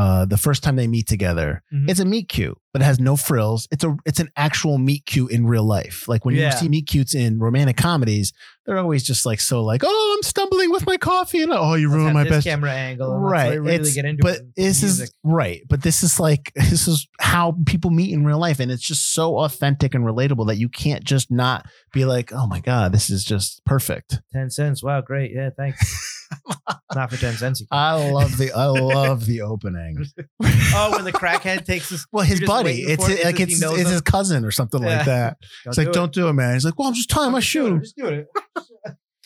uh 0.00 0.24
the 0.24 0.36
first 0.46 0.62
time 0.64 0.76
they 0.76 0.86
meet 0.96 1.06
together 1.14 1.62
Mhm. 1.72 1.88
it's 1.90 2.00
a 2.00 2.04
meet 2.14 2.28
cute 2.36 2.56
but 2.72 2.80
it 2.82 2.84
has 2.90 2.98
no 3.00 3.14
frills 3.16 3.68
it's 3.74 3.84
a 3.84 3.90
it's 4.08 4.20
an 4.24 4.30
actual 4.36 4.78
meet 4.78 5.04
cute 5.12 5.30
in 5.30 5.46
real 5.54 5.64
life 5.78 6.08
like 6.12 6.24
when 6.24 6.34
Yeah. 6.34 6.46
you 6.52 6.56
see 6.60 6.68
meet 6.76 6.86
cutes 6.92 7.14
in 7.14 7.38
romantic 7.46 7.76
comedies 7.76 8.32
they're 8.70 8.78
always 8.78 9.02
just 9.02 9.26
like 9.26 9.40
so 9.40 9.64
like 9.64 9.82
oh 9.84 10.14
i'm 10.16 10.22
stumbling 10.22 10.70
with 10.70 10.86
my 10.86 10.96
coffee 10.96 11.42
and 11.42 11.50
oh 11.52 11.74
you 11.74 11.88
Let's 11.88 11.96
ruined 11.96 12.14
my 12.14 12.22
best 12.22 12.46
camera 12.46 12.70
angle. 12.70 13.18
right 13.18 13.60
really 13.60 13.74
it's, 13.80 13.94
get 13.94 14.04
into 14.04 14.22
but 14.22 14.38
this 14.54 14.80
music. 14.80 15.04
is 15.08 15.14
right 15.24 15.62
but 15.68 15.82
this 15.82 16.04
is 16.04 16.20
like 16.20 16.52
this 16.56 16.86
is 16.86 17.08
how 17.18 17.56
people 17.66 17.90
meet 17.90 18.12
in 18.12 18.24
real 18.24 18.38
life 18.38 18.60
and 18.60 18.70
it's 18.70 18.82
just 18.82 19.12
so 19.12 19.38
authentic 19.40 19.92
and 19.92 20.04
relatable 20.04 20.46
that 20.46 20.56
you 20.56 20.68
can't 20.68 21.02
just 21.02 21.32
not 21.32 21.66
be 21.92 22.04
like 22.04 22.32
oh 22.32 22.46
my 22.46 22.60
god 22.60 22.92
this 22.92 23.10
is 23.10 23.24
just 23.24 23.60
perfect 23.64 24.20
10 24.32 24.50
cents. 24.50 24.82
Wow, 24.82 25.00
great. 25.00 25.32
Yeah, 25.34 25.50
thanks. 25.56 26.26
Not 26.94 27.10
for 27.10 27.16
10 27.16 27.34
cents. 27.34 27.62
I 27.72 28.10
love 28.10 28.36
the 28.38 28.52
i 28.52 28.66
love 28.66 29.26
the 29.26 29.40
opening 29.42 30.04
oh, 30.42 30.90
when 30.92 31.04
the 31.04 31.12
crackhead 31.12 31.64
takes 31.64 31.88
his. 31.90 32.06
well 32.12 32.24
his 32.24 32.40
buddy 32.40 32.82
it's 32.82 33.08
it 33.08 33.24
like 33.24 33.40
it's, 33.40 33.60
it's 33.60 33.62
him? 33.62 33.86
his 33.86 34.00
cousin 34.00 34.44
or 34.44 34.50
something 34.52 34.80
Yeah. 34.82 34.96
like 34.98 35.06
that 35.06 35.36
it's 35.66 35.76
like 35.78 35.88
do 35.88 35.92
don't 35.92 36.12
do 36.12 36.28
it 36.28 36.32
man 36.34 36.54
he's 36.54 36.64
like 36.64 36.78
well 36.78 36.88
i'm 36.88 36.94
just 36.94 37.10
tying 37.10 37.32
my 37.32 37.40
Just 37.40 37.52
do 37.52 37.66
it. 37.66 37.68
shoe 37.70 37.80
Just 37.80 37.96
do 37.96 38.06
it. 38.06 38.26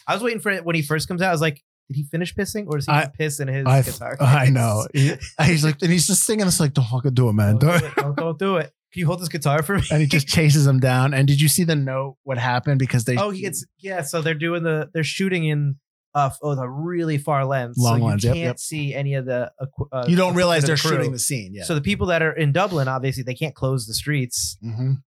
I 0.06 0.14
was 0.14 0.22
waiting 0.22 0.40
for 0.40 0.50
it 0.50 0.64
when 0.64 0.74
he 0.76 0.82
first 0.82 1.08
comes 1.08 1.22
out. 1.22 1.28
I 1.28 1.32
was 1.32 1.40
like, 1.40 1.62
did 1.88 1.96
he 1.96 2.04
finish 2.04 2.34
pissing 2.34 2.66
or 2.66 2.76
does 2.76 2.86
he 2.86 2.92
I- 2.92 3.06
piss 3.06 3.40
in 3.40 3.48
his 3.48 3.66
I, 3.66 3.82
guitar? 3.82 4.16
I 4.20 4.50
know. 4.50 4.86
He- 4.94 5.12
he's 5.42 5.64
like, 5.64 5.80
and 5.82 5.90
he's 5.90 6.06
just 6.06 6.24
singing. 6.24 6.46
It's 6.46 6.60
like, 6.60 6.72
don't 6.74 6.84
fucking 6.86 7.14
do 7.14 7.28
it, 7.28 7.32
man. 7.34 7.58
Don't, 7.58 7.70
Don't. 7.70 7.80
do 7.80 7.86
it. 7.86 7.94
Don't, 7.96 8.16
don't 8.16 8.38
do 8.38 8.56
it. 8.56 8.72
Can 8.92 9.00
you 9.00 9.06
hold 9.06 9.20
this 9.20 9.28
guitar 9.28 9.62
for 9.62 9.76
me? 9.76 9.82
And 9.90 10.00
he 10.00 10.06
just 10.06 10.28
chases 10.28 10.66
him 10.66 10.78
down. 10.78 11.14
And 11.14 11.26
did 11.26 11.40
you 11.40 11.48
see 11.48 11.64
the 11.64 11.74
note? 11.74 12.16
What 12.22 12.38
happened? 12.38 12.78
Because 12.78 13.04
they 13.04 13.16
Oh, 13.16 13.30
he 13.30 13.40
gets 13.40 13.66
yeah. 13.78 14.02
So 14.02 14.22
they're 14.22 14.34
doing 14.34 14.62
the 14.62 14.88
they're 14.94 15.02
shooting 15.02 15.44
in 15.46 15.76
uh 16.14 16.30
oh 16.42 16.54
the 16.54 16.68
really 16.68 17.18
far 17.18 17.44
lens. 17.44 17.76
Long 17.76 17.94
so 17.94 17.96
you 17.98 18.04
lens, 18.10 18.22
can't 18.24 18.36
yep, 18.36 18.44
yep. 18.46 18.58
see 18.60 18.94
any 18.94 19.14
of 19.14 19.24
the. 19.24 19.50
Uh, 19.90 20.04
you 20.06 20.14
don't 20.14 20.36
realize 20.36 20.62
they're 20.62 20.76
crew. 20.76 20.92
shooting 20.92 21.10
the 21.10 21.18
scene. 21.18 21.54
Yeah. 21.54 21.64
So 21.64 21.74
the 21.74 21.80
people 21.80 22.06
that 22.06 22.22
are 22.22 22.30
in 22.32 22.52
Dublin, 22.52 22.86
obviously, 22.86 23.24
they 23.24 23.34
can't 23.34 23.54
close 23.56 23.86
the 23.88 23.94
streets. 23.94 24.56
Mhm. 24.64 25.02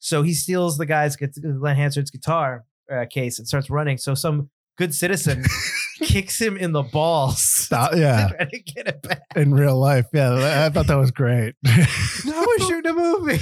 So 0.00 0.22
he 0.22 0.34
steals 0.34 0.76
the 0.76 0.86
guy's 0.86 1.14
gu- 1.14 1.28
Glenn 1.60 1.76
Hansard's 1.76 2.10
guitar 2.10 2.64
uh, 2.92 3.04
case 3.10 3.38
and 3.38 3.46
starts 3.48 3.70
running. 3.70 3.98
So 3.98 4.14
some 4.14 4.50
good 4.76 4.94
citizen 4.94 5.44
kicks 6.02 6.40
him 6.40 6.56
in 6.56 6.72
the 6.72 6.82
balls. 6.82 7.42
Stop- 7.42 7.92
yeah. 7.96 8.28
to 8.28 8.58
get 8.60 8.86
it 8.88 9.02
back. 9.02 9.22
in 9.36 9.52
real 9.54 9.78
life. 9.78 10.06
Yeah, 10.12 10.64
I 10.64 10.68
thought 10.72 10.86
that 10.86 10.96
was 10.96 11.10
great. 11.10 11.54
Now 11.64 12.44
we're 12.46 12.58
shooting 12.66 12.90
a 12.90 12.94
movie. 12.94 13.38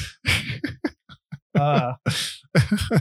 Uh, 1.58 1.94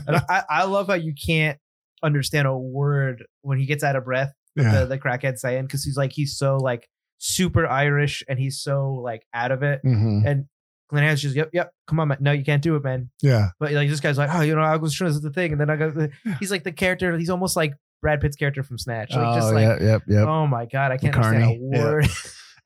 and 0.06 0.16
I, 0.30 0.42
I 0.48 0.64
love 0.64 0.86
how 0.86 0.94
you 0.94 1.12
can't 1.14 1.58
understand 2.02 2.46
a 2.48 2.56
word 2.56 3.24
when 3.42 3.58
he 3.58 3.66
gets 3.66 3.84
out 3.84 3.96
of 3.96 4.04
breath. 4.04 4.32
yeah. 4.54 4.80
The, 4.80 4.86
the 4.86 4.98
crackhead 4.98 5.38
saying 5.38 5.64
because 5.64 5.84
he's 5.84 5.96
like 5.96 6.12
he's 6.12 6.36
so 6.38 6.56
like 6.56 6.88
super 7.18 7.66
Irish 7.66 8.22
and 8.28 8.38
he's 8.38 8.60
so 8.62 8.92
like 8.92 9.26
out 9.34 9.50
of 9.52 9.62
it. 9.62 9.80
Mhm. 9.84 10.22
And 10.26 10.44
Glenn 10.88 11.02
Hansard's 11.02 11.22
just 11.22 11.36
yep 11.36 11.50
yep 11.52 11.72
come 11.86 12.00
on 12.00 12.08
man 12.08 12.18
no 12.20 12.32
you 12.32 12.44
can't 12.44 12.62
do 12.62 12.76
it 12.76 12.84
man. 12.84 13.10
Yeah. 13.22 13.50
But 13.58 13.72
like 13.72 13.88
this 13.88 14.00
guy's 14.00 14.18
like 14.18 14.30
oh 14.32 14.40
you 14.40 14.54
know 14.54 14.62
I 14.62 14.76
was 14.76 14.94
trying 14.94 15.12
to 15.12 15.18
do 15.18 15.28
the 15.28 15.32
thing 15.32 15.52
and 15.52 15.60
then 15.60 15.70
I 15.70 15.76
got 15.76 16.10
he's 16.38 16.50
like 16.50 16.64
the 16.64 16.72
character 16.72 17.16
he's 17.16 17.30
almost 17.30 17.56
like 17.56 17.74
Brad 18.02 18.20
Pitt's 18.20 18.36
character 18.36 18.62
from 18.62 18.78
Snatch 18.78 19.10
like 19.12 19.36
just 19.36 19.48
oh, 19.48 19.54
like 19.54 19.80
yeah, 19.80 19.86
yep, 19.86 20.02
yep. 20.06 20.26
oh 20.26 20.46
my 20.46 20.66
god 20.66 20.92
I 20.92 20.98
can't 20.98 21.14
McCartney, 21.14 21.42
understand 21.42 21.74
a 21.74 21.76
yeah. 21.76 21.84
word. 21.84 22.08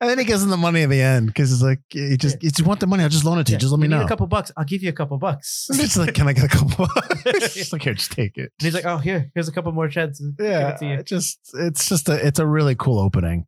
And 0.01 0.09
then 0.09 0.17
he 0.17 0.25
gives 0.25 0.41
him 0.41 0.49
the 0.49 0.57
money 0.57 0.81
at 0.81 0.89
the 0.89 0.99
end 0.99 1.27
because 1.27 1.53
it's 1.53 1.61
like, 1.61 1.79
he 1.89 2.17
just, 2.17 2.43
if 2.43 2.57
you 2.57 2.65
want 2.65 2.79
the 2.79 2.87
money, 2.87 3.03
I'll 3.03 3.09
just 3.09 3.23
loan 3.23 3.37
it 3.37 3.45
to 3.45 3.51
you. 3.51 3.55
Yeah, 3.57 3.59
Just 3.59 3.71
let 3.71 3.79
me 3.79 3.87
know. 3.87 4.03
a 4.03 4.07
couple 4.07 4.25
bucks 4.25 4.51
I'll 4.57 4.65
give 4.65 4.81
you 4.81 4.89
a 4.89 4.93
couple 4.93 5.15
bucks. 5.19 5.67
And 5.69 5.79
it's 5.83 5.95
like, 5.95 6.15
can 6.15 6.27
I 6.27 6.33
get 6.33 6.45
a 6.45 6.47
couple? 6.47 6.87
Bucks? 6.87 7.21
it's 7.27 7.71
like, 7.71 7.83
here, 7.83 7.93
just 7.93 8.11
take 8.11 8.35
it. 8.35 8.51
And 8.59 8.65
he's 8.65 8.73
like, 8.73 8.85
"Oh, 8.85 8.97
here, 8.97 9.29
here's 9.35 9.47
a 9.47 9.51
couple 9.51 9.71
more 9.73 9.87
chances. 9.87 10.33
Yeah, 10.39 10.69
it 10.69 10.77
to 10.79 10.85
you." 10.87 10.93
it 10.95 11.05
just 11.05 11.39
it's 11.53 11.87
just 11.87 12.09
a 12.09 12.13
it's 12.25 12.39
a 12.39 12.47
really 12.47 12.73
cool 12.73 12.97
opening 12.97 13.45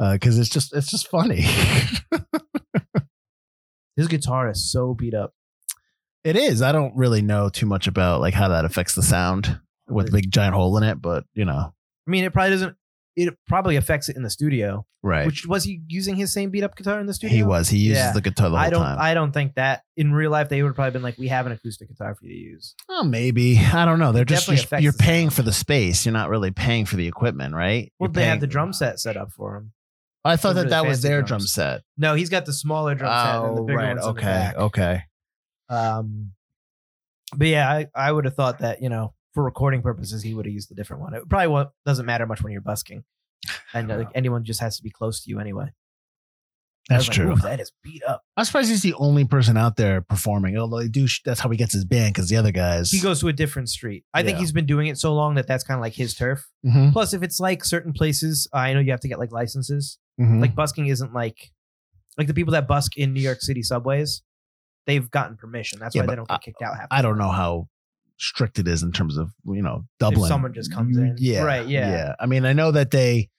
uh, 0.00 0.14
because 0.14 0.40
it's 0.40 0.48
just 0.48 0.74
it's 0.74 0.90
just 0.90 1.06
funny. 1.06 1.46
His 3.96 4.08
guitar 4.08 4.48
is 4.50 4.70
so 4.70 4.94
beat 4.94 5.14
up. 5.14 5.32
it 6.24 6.36
is. 6.36 6.62
I 6.62 6.72
don't 6.72 6.96
really 6.96 7.22
know 7.22 7.48
too 7.48 7.66
much 7.66 7.86
about 7.86 8.20
like 8.20 8.34
how 8.34 8.48
that 8.48 8.64
affects 8.64 8.94
the 8.94 9.02
sound 9.02 9.60
with 9.88 10.06
the 10.06 10.12
big 10.12 10.30
giant 10.30 10.54
hole 10.54 10.76
in 10.78 10.82
it, 10.84 11.00
but 11.02 11.24
you 11.34 11.44
know, 11.44 11.72
I 12.06 12.10
mean, 12.10 12.24
it 12.24 12.32
probably 12.32 12.50
doesn't. 12.50 12.76
It 13.14 13.34
probably 13.46 13.76
affects 13.76 14.08
it 14.08 14.16
in 14.16 14.22
the 14.22 14.30
studio. 14.30 14.86
right? 15.02 15.26
Which 15.26 15.44
was 15.46 15.64
he 15.64 15.82
using 15.88 16.14
his 16.16 16.32
same 16.32 16.48
beat 16.50 16.62
up 16.62 16.74
guitar 16.76 16.98
in 16.98 17.04
the 17.06 17.12
studio? 17.12 17.36
he 17.36 17.42
was. 17.42 17.68
He 17.68 17.76
uses 17.78 17.98
Yeah. 18.04 18.12
the 18.12 18.22
guitar 18.22 18.48
the 18.48 18.56
whole 18.56 18.66
I 18.66 18.70
don't. 18.70 18.80
time. 18.82 18.98
I 18.98 19.12
don't 19.12 19.32
think 19.32 19.56
that 19.56 19.82
in 19.98 20.12
real 20.14 20.30
life 20.30 20.48
they 20.48 20.62
would 20.62 20.68
have 20.70 20.74
probably 20.76 20.92
been 20.92 21.02
like, 21.02 21.18
"We 21.18 21.28
have 21.28 21.44
an 21.44 21.52
acoustic 21.52 21.88
guitar 21.88 22.14
for 22.14 22.24
you 22.24 22.32
to 22.32 22.38
use." 22.38 22.74
oh, 22.88 23.04
maybe 23.04 23.58
I 23.58 23.84
don't 23.84 23.98
know. 23.98 24.12
They're 24.12 24.22
It 24.22 24.28
just 24.28 24.48
you're, 24.48 24.80
you're 24.80 24.92
paying 24.94 25.28
sound. 25.28 25.34
for 25.34 25.42
the 25.42 25.52
space. 25.52 26.06
You're 26.06 26.14
not 26.14 26.30
really 26.30 26.52
paying 26.52 26.86
for 26.86 26.96
the 26.96 27.06
equipment, 27.06 27.54
right? 27.54 27.92
Well, 27.98 28.08
You're 28.08 28.14
they 28.14 28.24
have 28.24 28.40
the 28.40 28.46
drum 28.46 28.72
set 28.72 28.98
set 29.00 29.18
up 29.18 29.30
for 29.32 29.56
him. 29.56 29.72
I 30.24 30.36
thought 30.36 30.54
that 30.54 30.68
that 30.70 30.86
was 30.86 31.02
their 31.02 31.22
drums. 31.22 31.52
drum 31.54 31.70
set. 31.74 31.80
No, 31.98 32.14
he's 32.14 32.28
got 32.28 32.46
the 32.46 32.52
smaller 32.52 32.94
drum 32.94 33.10
set 33.10 33.44
and 33.44 33.56
the 33.56 33.62
Oh, 33.62 33.64
bigger 33.66 33.78
right. 33.78 33.88
ones 33.96 34.06
in 34.06 34.14
the 34.14 34.20
Okay. 34.20 34.26
back. 34.26 34.56
Okay. 34.56 35.02
Um, 35.68 36.32
but 37.36 37.46
yeah, 37.48 37.70
I, 37.70 37.86
I 37.94 38.12
would 38.12 38.24
have 38.24 38.34
thought 38.34 38.58
that 38.60 38.82
you 38.82 38.88
know 38.88 39.14
for 39.34 39.42
recording 39.42 39.82
purposes 39.82 40.22
he 40.22 40.34
would 40.34 40.44
have 40.46 40.52
used 40.52 40.70
the 40.70 40.74
different 40.74 41.02
one. 41.02 41.14
It 41.14 41.28
probably 41.28 41.48
won't, 41.48 41.70
doesn't 41.86 42.06
matter 42.06 42.26
much 42.26 42.42
when 42.42 42.52
you're 42.52 42.60
busking, 42.60 43.04
and 43.74 43.90
uh, 43.90 43.96
like 43.98 44.08
anyone 44.14 44.44
just 44.44 44.60
has 44.60 44.76
to 44.76 44.82
be 44.82 44.90
close 44.90 45.22
to 45.24 45.30
you 45.30 45.40
anyway. 45.40 45.72
I 46.90 46.94
That's 46.94 47.08
was 47.08 47.16
like, 47.16 47.26
true. 47.26 47.32
"Ooh, 47.34 47.48
that 47.48 47.60
is 47.60 47.70
beat 47.84 48.02
up. 48.04 48.22
I'm 48.36 48.44
surprised 48.44 48.68
he's 48.68 48.82
the 48.82 48.94
only 48.94 49.24
person 49.24 49.56
out 49.56 49.76
there 49.76 50.00
performing. 50.02 50.58
Although 50.58 50.80
they 50.80 50.88
do, 50.88 51.06
that's 51.24 51.38
how 51.38 51.48
he 51.48 51.56
gets 51.56 51.72
his 51.72 51.84
band 51.84 52.12
because 52.12 52.28
the 52.28 52.36
other 52.36 52.50
guys. 52.50 52.90
He 52.90 52.98
goes 53.00 53.20
to 53.20 53.28
a 53.28 53.32
different 53.32 53.68
street. 53.70 54.04
I 54.12 54.22
think 54.24 54.34
Yeah. 54.34 54.40
he's 54.40 54.52
been 54.52 54.66
doing 54.66 54.88
it 54.88 54.98
so 54.98 55.14
long 55.14 55.36
that 55.36 55.46
that's 55.46 55.62
kind 55.62 55.78
of 55.78 55.80
like 55.82 55.92
his 55.94 56.12
turf. 56.14 56.44
Mhm, 56.66 56.92
Plus, 56.92 57.14
if 57.14 57.22
it's 57.22 57.38
like 57.38 57.64
certain 57.64 57.92
places, 57.92 58.48
I 58.52 58.72
know 58.74 58.80
you 58.80 58.90
have 58.90 59.00
to 59.00 59.08
get 59.08 59.20
like 59.20 59.30
licenses. 59.30 59.98
Mhm. 60.20 60.40
Like 60.40 60.54
busking 60.54 60.86
isn't 60.86 61.12
like 61.12 61.50
like 62.18 62.26
the 62.26 62.34
people 62.34 62.52
that 62.52 62.68
busk 62.68 62.96
in 62.96 63.12
New 63.14 63.20
York 63.22 63.40
City 63.40 63.62
subways. 63.62 64.22
They've 64.86 65.08
gotten 65.10 65.36
permission. 65.36 65.78
That's 65.78 65.94
Yeah, 65.94 66.02
why 66.02 66.06
they 66.08 66.16
don't 66.16 66.28
get 66.28 66.42
kicked 66.42 66.60
out. 66.62 66.74
I 66.90 67.02
don't 67.02 67.16
know 67.18 67.30
how 67.30 67.68
strict 68.18 68.58
it 68.58 68.68
is 68.68 68.82
in 68.82 68.92
terms 68.92 69.16
of 69.16 69.30
you 69.46 69.62
know 69.62 69.84
If 69.84 69.98
Dublin. 69.98 70.28
someone 70.28 70.52
just 70.52 70.72
comes 70.72 70.96
in. 70.96 71.16
yeah, 71.18 71.42
Right, 71.42 71.66
yeah. 71.66 72.14
I 72.20 72.26
mean, 72.26 72.44
I 72.44 72.52
know 72.52 72.70
that 72.72 72.90
they, 72.90 73.30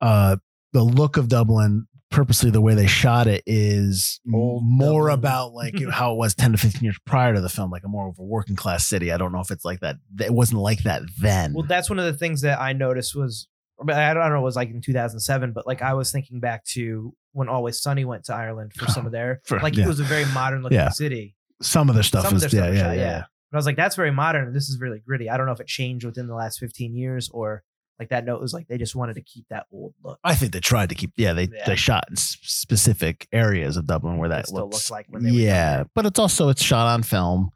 uh, 0.00 0.36
the 0.72 0.82
look 0.82 1.16
of 1.16 1.28
Dublin, 1.28 1.86
purposely 2.10 2.50
the 2.50 2.60
way 2.60 2.74
they 2.74 2.86
shot 2.86 3.26
it 3.26 3.42
is 3.46 4.20
Old 4.32 4.62
more 4.64 5.08
Dublin. 5.08 5.14
about 5.18 5.52
like 5.52 5.74
how 5.90 6.12
it 6.12 6.16
was 6.16 6.34
ten 6.34 6.52
to 6.52 6.58
fifteen 6.58 6.82
years 6.84 6.98
prior 7.06 7.34
to 7.34 7.40
the 7.40 7.48
film, 7.48 7.70
like 7.70 7.84
a 7.84 7.88
more 7.88 8.08
of 8.08 8.18
a 8.18 8.22
working 8.24 8.56
class 8.56 8.86
city. 8.86 9.12
I 9.12 9.16
don't 9.16 9.32
know 9.32 9.40
if 9.40 9.50
it's 9.50 9.64
like 9.64 9.80
that. 9.80 9.96
It 10.20 10.32
wasn't 10.32 10.60
like 10.60 10.82
that 10.84 11.02
then. 11.20 11.52
Well, 11.54 11.66
that's 11.66 11.88
one 11.90 11.98
of 11.98 12.04
the 12.06 12.14
things 12.14 12.40
that 12.42 12.60
I 12.60 12.72
noticed 12.72 13.14
was 13.14 13.48
I 13.88 14.10
I 14.10 14.14
don't 14.14 14.30
know, 14.30 14.38
it 14.38 14.42
was 14.42 14.56
like 14.56 14.70
in 14.70 14.80
2007, 14.80 15.52
but 15.52 15.66
like 15.66 15.82
I 15.82 15.94
was 15.94 16.10
thinking 16.10 16.40
back 16.40 16.64
to 16.74 17.14
when 17.32 17.48
Always 17.48 17.80
Sunny 17.80 18.04
went 18.04 18.24
to 18.24 18.34
Ireland 18.34 18.72
for 18.74 18.86
some 18.90 19.06
of 19.06 19.12
their 19.12 19.40
For- 19.44 19.58
like 19.60 19.76
yeah. 19.76 19.84
it 19.84 19.88
was 19.88 20.00
a 20.00 20.04
very 20.04 20.24
modern 20.26 20.62
looking 20.62 20.76
Yeah. 20.78 20.88
city. 20.90 21.34
Some 21.62 21.88
of 21.88 21.94
their 21.94 22.02
stuff 22.02 22.24
Some 22.26 22.36
is 22.36 22.42
yeah, 22.52 22.68
was 22.68 22.76
yeah, 22.76 22.82
shot, 22.82 22.96
yeah, 22.96 23.02
yeah. 23.02 23.24
But 23.50 23.56
I 23.56 23.58
was 23.58 23.66
like, 23.66 23.76
that's 23.76 23.96
very 23.96 24.10
modern. 24.10 24.52
This 24.52 24.68
is 24.68 24.78
really 24.80 24.98
gritty. 24.98 25.30
I 25.30 25.36
don't 25.36 25.46
know 25.46 25.52
if 25.52 25.60
it 25.60 25.66
changed 25.68 26.04
within 26.04 26.26
the 26.26 26.34
last 26.34 26.58
15 26.58 26.94
years 26.96 27.30
or 27.32 27.62
like 27.98 28.10
that 28.10 28.26
note 28.26 28.40
was 28.42 28.52
like 28.52 28.66
they 28.68 28.76
just 28.76 28.94
wanted 28.94 29.14
to 29.14 29.22
keep 29.22 29.46
that 29.48 29.66
old 29.72 29.94
look. 30.04 30.18
I 30.24 30.34
think 30.34 30.52
they 30.52 30.60
tried 30.60 30.90
to 30.90 30.94
keep. 30.94 31.12
Yeah, 31.16 31.32
they 31.32 31.44
Yeah. 31.50 31.64
they 31.66 31.76
shot 31.76 32.04
in 32.10 32.16
specific 32.16 33.26
areas 33.32 33.76
of 33.76 33.86
Dublin 33.86 34.18
where 34.18 34.28
that 34.30 34.40
It 34.40 34.46
still 34.48 34.64
looks 34.64 34.76
looked 34.76 34.90
like 34.90 35.06
when 35.08 35.22
they 35.22 35.30
yeah, 35.30 35.84
but 35.94 36.04
it's 36.04 36.18
also 36.18 36.48
it's 36.48 36.62
shot 36.62 36.86
on 36.86 37.02
film. 37.02 37.50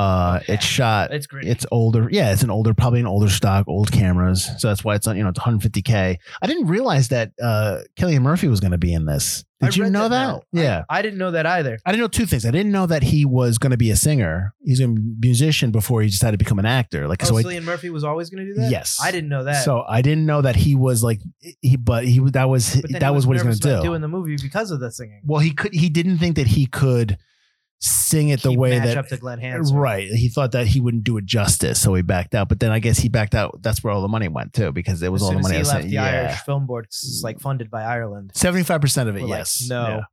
Uh, 0.00 0.38
Oh, 0.40 0.52
it's 0.52 0.64
shot. 0.64 1.12
It's 1.12 1.26
gritty. 1.26 1.48
It's 1.50 1.66
older. 1.70 2.08
Yeah, 2.10 2.32
it's 2.32 2.42
an 2.42 2.50
older, 2.50 2.72
probably 2.74 3.00
an 3.00 3.06
older 3.06 3.28
stock, 3.28 3.68
old 3.68 3.92
cameras. 3.92 4.48
So 4.58 4.68
that's 4.68 4.82
why 4.84 4.94
it's 4.94 5.06
on. 5.06 5.16
You 5.16 5.24
know, 5.24 5.30
it's 5.30 5.38
150k. 5.38 6.16
I 6.42 6.46
didn't 6.46 6.66
realize 6.66 7.08
that 7.08 7.32
uh 7.42 7.80
Cillian 7.96 8.22
Murphy 8.22 8.48
was 8.48 8.60
going 8.60 8.72
to 8.72 8.78
be 8.78 8.92
in 8.94 9.04
this. 9.06 9.44
I 9.62 9.66
Did 9.66 9.76
you 9.76 9.90
know 9.90 10.08
that? 10.08 10.28
I- 10.36 10.40
Yeah. 10.52 10.84
I, 10.88 11.02
didn't 11.02 11.18
know 11.18 11.32
that 11.32 11.44
either. 11.44 11.78
I 11.84 11.90
didn't 11.92 12.00
know 12.00 12.08
two 12.08 12.24
things. 12.24 12.46
I 12.46 12.50
didn't 12.50 12.72
know 12.72 12.86
that 12.86 13.02
he 13.02 13.26
was 13.26 13.58
going 13.58 13.72
to 13.72 13.76
be 13.76 13.90
a 13.90 13.96
singer. 13.96 14.54
He's 14.64 14.80
a 14.80 14.88
musician 14.88 15.70
before 15.70 16.00
he 16.00 16.08
decided 16.08 16.38
to 16.38 16.42
become 16.42 16.58
an 16.58 16.64
actor. 16.64 17.06
Like 17.06 17.22
Oh, 17.24 17.38
so, 17.38 17.48
I- 17.50 17.60
Murphy 17.60 17.90
was 17.90 18.02
always 18.02 18.30
going 18.30 18.46
to 18.46 18.54
do 18.54 18.60
that. 18.62 18.70
Yes. 18.70 18.98
I 19.02 19.10
didn't 19.10 19.28
know 19.28 19.44
that. 19.44 19.62
so 19.64 19.84
I 19.86 20.00
didn't 20.00 20.24
know 20.24 20.40
that 20.40 20.56
he 20.56 20.74
was 20.76 21.02
like 21.02 21.20
he, 21.60 21.76
but 21.76 22.06
he 22.06 22.20
that 22.30 22.48
was 22.48 22.72
that 22.72 23.02
he 23.02 23.10
was 23.10 23.26
what 23.26 23.36
he's 23.36 23.42
going 23.42 23.54
to 23.56 23.76
do. 23.76 23.82
doing 23.82 24.00
the 24.00 24.08
movie 24.08 24.36
because 24.40 24.70
of 24.70 24.80
the 24.80 24.90
singing. 24.90 25.20
Well, 25.26 25.40
he 25.40 25.50
could. 25.52 25.74
He 25.74 25.90
didn't 25.90 26.16
think 26.18 26.36
that 26.36 26.46
he 26.46 26.64
could 26.64 27.18
sing 27.80 28.28
it 28.28 28.42
the 28.42 28.52
way 28.52 28.78
that 28.78 28.96
up 28.98 29.08
to 29.08 29.16
Glenn 29.16 29.38
Hansard. 29.38 29.74
right. 29.76 30.08
He 30.08 30.28
thought 30.28 30.52
that 30.52 30.66
he 30.66 30.80
wouldn't 30.80 31.04
do 31.04 31.16
it 31.16 31.24
justice, 31.24 31.80
so 31.80 31.94
he 31.94 32.02
backed 32.02 32.34
out. 32.34 32.48
But 32.48 32.60
then 32.60 32.70
I 32.72 32.78
guess 32.78 32.98
he 32.98 33.08
backed 33.08 33.34
out. 33.34 33.62
That's 33.62 33.82
where 33.82 33.92
all 33.92 34.02
the 34.02 34.08
money 34.08 34.28
went 34.28 34.52
too, 34.52 34.70
because 34.72 35.02
it 35.02 35.10
was 35.10 35.22
as 35.22 35.28
all 35.28 35.34
the 35.34 35.40
money. 35.40 35.56
as 35.56 35.68
he 35.70 35.72
I 35.72 35.74
left 35.76 35.88
the 35.88 35.94
saying. 35.96 35.98
Irish 36.26 36.38
Film 36.40 36.66
Board, 36.66 36.84
it's 36.86 37.22
like 37.24 37.40
funded 37.40 37.70
by 37.70 37.82
Ireland. 37.82 38.32
seventy 38.34 38.64
five 38.64 38.80
percent 38.80 39.08
of 39.08 39.16
it. 39.16 39.22
We're 39.22 39.28
like, 39.28 39.38
yes, 39.38 39.66
no. 39.68 39.82
Yeah. 39.82 39.94
and 39.96 40.04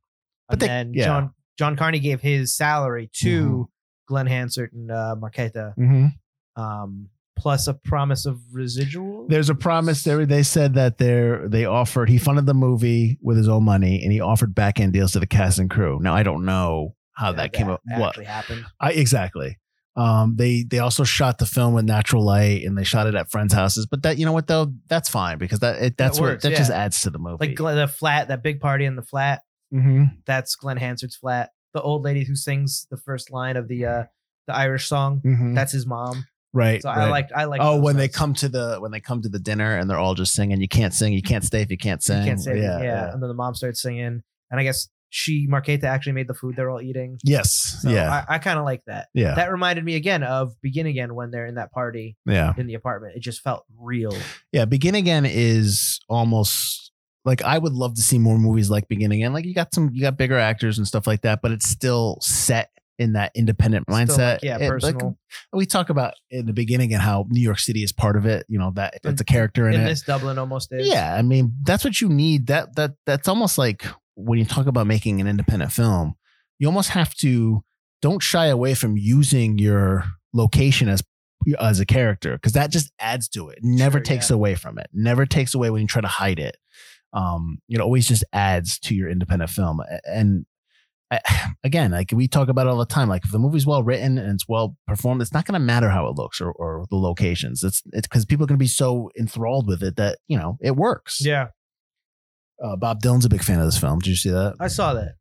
But 0.48 0.60
they- 0.60 0.66
then 0.66 0.94
yeah. 0.94 1.04
John 1.04 1.30
John 1.58 1.76
Carney 1.76 1.98
gave 1.98 2.20
his 2.20 2.54
salary 2.56 3.10
to 3.16 3.42
Mhm. 3.48 3.64
Glenn 4.06 4.26
Hansard 4.26 4.72
and 4.72 4.90
uh, 4.90 5.16
Marketa, 5.20 5.74
Mhm. 5.76 6.12
um, 6.56 7.08
plus 7.36 7.66
a 7.66 7.74
promise 7.74 8.24
of 8.26 8.38
residual. 8.52 9.26
There's 9.28 9.50
a 9.50 9.54
promise 9.54 10.02
there. 10.04 10.24
They 10.24 10.42
said 10.42 10.74
that 10.74 10.98
they're 10.98 11.48
they 11.48 11.64
offered. 11.66 12.08
He 12.08 12.16
funded 12.18 12.46
the 12.46 12.54
movie 12.54 13.18
with 13.20 13.36
his 13.36 13.48
own 13.48 13.64
money, 13.64 14.02
and 14.02 14.12
he 14.12 14.20
offered 14.20 14.54
back 14.54 14.80
end 14.80 14.92
deals 14.94 15.12
to 15.12 15.20
the 15.20 15.26
cast 15.26 15.58
and 15.58 15.68
crew. 15.68 15.98
Now 16.00 16.14
I 16.14 16.22
don't 16.22 16.44
know 16.46 16.94
how 17.18 17.32
that, 17.32 17.52
came 17.52 17.68
up. 17.68 17.80
What 17.96 18.16
happened. 18.16 18.64
I 18.80 18.92
exactly. 18.92 19.58
Um, 19.96 20.36
they 20.36 20.62
they 20.62 20.78
also 20.78 21.02
shot 21.02 21.38
the 21.38 21.46
film 21.46 21.74
with 21.74 21.84
natural 21.84 22.24
light, 22.24 22.62
and 22.64 22.78
they 22.78 22.84
shot 22.84 23.08
it 23.08 23.16
at 23.16 23.32
friends' 23.32 23.52
houses. 23.52 23.84
But 23.86 24.04
that 24.04 24.16
you 24.16 24.24
know 24.24 24.32
what 24.32 24.46
though, 24.46 24.72
that's 24.86 25.08
fine 25.08 25.38
because 25.38 25.58
that 25.58 25.82
it, 25.82 25.96
that's 25.96 26.20
works, 26.20 26.44
that 26.44 26.54
just 26.54 26.70
adds 26.70 27.00
to 27.00 27.10
the 27.10 27.18
movie. 27.18 27.56
Like 27.56 27.56
the 27.56 27.88
flat, 27.88 28.28
that 28.28 28.44
big 28.44 28.60
party 28.60 28.84
in 28.84 28.94
the 28.94 29.02
flat. 29.02 29.42
Mhm. 29.74 30.18
That's 30.24 30.54
Glenn 30.54 30.76
Hansard's 30.76 31.16
flat. 31.16 31.50
The 31.74 31.82
old 31.82 32.04
lady 32.04 32.24
who 32.24 32.36
sings 32.36 32.86
the 32.90 32.96
first 32.96 33.32
line 33.32 33.56
of 33.56 33.66
the 33.66 33.84
uh, 33.86 34.04
the 34.46 34.54
Irish 34.54 34.86
song. 34.86 35.20
Mhm. 35.24 35.56
That's 35.56 35.72
his 35.72 35.84
mom. 35.84 36.24
right. 36.54 36.80
So 36.80 36.88
I 36.88 37.10
like 37.10 37.30
I 37.34 37.44
like. 37.44 37.60
Oh, 37.60 37.80
when 37.80 37.96
they 37.96 38.08
come 38.08 38.34
to 38.34 38.48
the 38.48 38.76
when 38.78 38.92
they 38.92 39.00
come 39.00 39.20
to 39.22 39.28
the 39.28 39.40
dinner 39.40 39.76
and 39.76 39.90
they're 39.90 39.98
all 39.98 40.14
just 40.14 40.32
singing, 40.32 40.60
you 40.60 40.68
can't 40.68 40.94
sing, 40.94 41.12
you 41.12 41.22
can't 41.22 41.44
stay 41.44 41.62
if 41.62 41.72
you 41.72 41.76
can't 41.76 42.02
sing. 42.04 42.18
You 42.20 42.24
can't 42.24 42.40
say 42.40 42.60
yeah, 42.60 42.78
yeah, 42.78 42.84
yeah. 42.84 43.12
And 43.12 43.20
then 43.20 43.28
the 43.28 43.34
mom 43.34 43.56
starts 43.56 43.82
singing, 43.82 44.22
and 44.50 44.60
I 44.60 44.62
guess 44.62 44.88
she 45.10 45.46
Marketa 45.48 45.84
actually 45.84 46.12
made 46.12 46.28
the 46.28 46.34
food 46.34 46.56
they're 46.56 46.70
all 46.70 46.80
eating. 46.80 47.18
Yes. 47.24 47.78
So 47.82 47.90
yeah. 47.90 48.24
I, 48.28 48.34
I 48.34 48.38
kind 48.38 48.58
of 48.58 48.64
like 48.64 48.82
that. 48.86 49.08
yeah. 49.14 49.34
That 49.34 49.50
reminded 49.50 49.84
me 49.84 49.94
again 49.96 50.22
of 50.22 50.60
Begin 50.60 50.86
Again 50.86 51.14
when 51.14 51.30
they're 51.30 51.46
in 51.46 51.54
that 51.54 51.72
party 51.72 52.16
yeah. 52.26 52.52
in 52.56 52.66
the 52.66 52.74
apartment. 52.74 53.16
It 53.16 53.20
just 53.20 53.40
felt 53.40 53.64
real. 53.78 54.14
Yeah. 54.52 54.64
Begin 54.66 54.94
again 54.94 55.24
is 55.26 56.00
almost 56.08 56.92
like 57.24 57.42
I 57.42 57.58
would 57.58 57.72
love 57.72 57.94
to 57.94 58.02
see 58.02 58.18
more 58.18 58.38
movies 58.38 58.70
like 58.70 58.88
Begin 58.88 59.12
Again. 59.12 59.32
Like 59.32 59.44
you 59.44 59.54
got 59.54 59.74
some, 59.74 59.90
you 59.92 60.02
got 60.02 60.16
bigger 60.16 60.38
actors 60.38 60.78
and 60.78 60.86
stuff 60.86 61.06
like 61.06 61.22
that, 61.22 61.40
but 61.42 61.52
it's 61.52 61.68
still 61.68 62.18
set 62.20 62.70
in 62.98 63.12
that 63.12 63.30
independent 63.34 63.86
mindset. 63.86 64.34
like, 64.34 64.42
yeah, 64.42 64.56
It- 64.56 64.82
like, 64.82 64.94
personal. 64.94 65.18
we 65.52 65.66
talk 65.66 65.88
about 65.88 66.14
in 66.30 66.46
the 66.46 66.52
beginning 66.52 66.92
and 66.92 67.00
how 67.00 67.26
New 67.28 67.40
York 67.40 67.60
City 67.60 67.82
is 67.82 67.92
part 67.92 68.16
of 68.16 68.26
it. 68.26 68.44
You 68.48 68.58
know 68.58 68.72
that 68.74 68.98
it's 69.04 69.20
a 69.20 69.24
character 69.24 69.68
in, 69.68 69.74
in 69.74 69.80
it. 69.82 69.84
this 69.84 70.02
Dublin 70.02 70.38
almost 70.38 70.72
is. 70.72 70.88
Yeah, 70.88 71.14
I 71.14 71.22
mean 71.22 71.54
that's 71.62 71.84
what 71.84 72.00
you 72.00 72.08
need. 72.08 72.48
That 72.48 72.74
that 72.76 72.94
that's 73.06 73.28
almost 73.28 73.56
like 73.56 73.84
when 74.18 74.38
you 74.38 74.44
talk 74.44 74.66
about 74.66 74.86
making 74.86 75.20
an 75.20 75.28
independent 75.28 75.72
film, 75.72 76.14
you 76.58 76.66
almost 76.66 76.90
have 76.90 77.14
to 77.16 77.62
don't 78.02 78.22
shy 78.22 78.46
away 78.46 78.74
from 78.74 78.96
using 78.96 79.58
your 79.58 80.04
location 80.32 80.88
as 80.88 81.02
as 81.60 81.78
a 81.80 81.86
character 81.86 82.34
because 82.34 82.52
that 82.52 82.70
just 82.70 82.92
adds 82.98 83.28
to 83.28 83.48
it. 83.48 83.58
Never 83.62 83.98
Sure, 83.98 84.04
takes 84.04 84.30
yeah. 84.30 84.34
away 84.34 84.54
from 84.54 84.78
it. 84.78 84.88
Never 84.92 85.24
takes 85.24 85.54
away 85.54 85.70
when 85.70 85.82
you 85.82 85.88
try 85.88 86.02
to 86.02 86.08
hide 86.08 86.38
it. 86.38 86.56
Um, 87.12 87.58
it 87.68 87.80
always 87.80 88.06
just 88.06 88.24
adds 88.32 88.78
to 88.80 88.94
your 88.94 89.08
independent 89.08 89.50
film. 89.50 89.80
And 90.04 90.46
I, 91.10 91.20
again, 91.64 91.92
like 91.92 92.10
we 92.12 92.28
talk 92.28 92.48
about 92.48 92.66
it 92.66 92.70
all 92.70 92.78
the 92.78 92.86
time, 92.86 93.08
like 93.08 93.24
if 93.24 93.30
the 93.30 93.38
movie's 93.38 93.66
well 93.66 93.82
written 93.82 94.18
and 94.18 94.34
it's 94.34 94.48
well 94.48 94.76
performed, 94.86 95.22
it's 95.22 95.32
not 95.32 95.46
going 95.46 95.54
to 95.54 95.64
matter 95.64 95.90
how 95.90 96.08
it 96.08 96.16
looks 96.16 96.40
or, 96.40 96.50
or 96.52 96.86
the 96.90 96.96
locations. 96.96 97.62
It's 97.62 97.82
it's 97.92 98.08
because 98.08 98.24
people 98.24 98.44
are 98.44 98.48
going 98.48 98.58
to 98.58 98.62
be 98.62 98.68
so 98.68 99.10
enthralled 99.18 99.68
with 99.68 99.82
it 99.82 99.96
that 99.96 100.18
you 100.26 100.36
know 100.36 100.58
it 100.60 100.76
works. 100.76 101.24
Yeah. 101.24 101.48
Uh, 102.62 102.76
Bob 102.76 103.00
Dylan's 103.02 103.24
a 103.24 103.28
big 103.28 103.42
fan 103.44 103.58
of 103.60 103.66
this 103.66 103.78
film. 103.78 103.98
Did 104.00 104.10
you 104.10 104.16
see 104.16 104.30
that? 104.30 104.54
I 104.60 104.68
saw 104.68 104.94
that. 104.94 105.14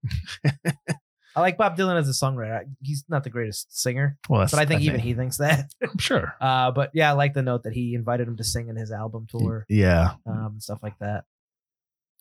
I 1.36 1.41
like 1.41 1.56
Bob 1.58 1.78
Dylan 1.78 2.00
as 2.00 2.10
a 2.10 2.13
songwriter. 2.26 2.62
He's 2.82 3.06
not 3.08 3.23
the 3.23 3.30
greatest 3.30 3.80
singer, 3.80 4.17
Well, 4.28 4.47
but 4.50 4.56
I 4.60 4.65
think 4.65 4.82
even 4.82 5.00
he 5.00 5.13
thinks 5.13 5.38
that. 5.38 5.69
I'm 5.84 6.00
sure. 6.00 6.34
Uh, 6.41 6.71
but 6.71 6.89
yeah, 6.95 7.12
I 7.12 7.13
like 7.13 7.36
the 7.36 7.43
note 7.43 7.63
that 7.63 7.73
he 7.73 7.93
invited 7.93 8.28
him 8.28 8.38
to 8.38 8.43
sing 8.43 8.69
in 8.69 8.76
his 8.76 8.91
album 8.91 9.28
tour 9.30 9.63
Yeah. 9.69 10.13
um, 10.26 10.54
and 10.54 10.63
stuff 10.63 10.80
like 10.82 10.97
that. 11.00 11.26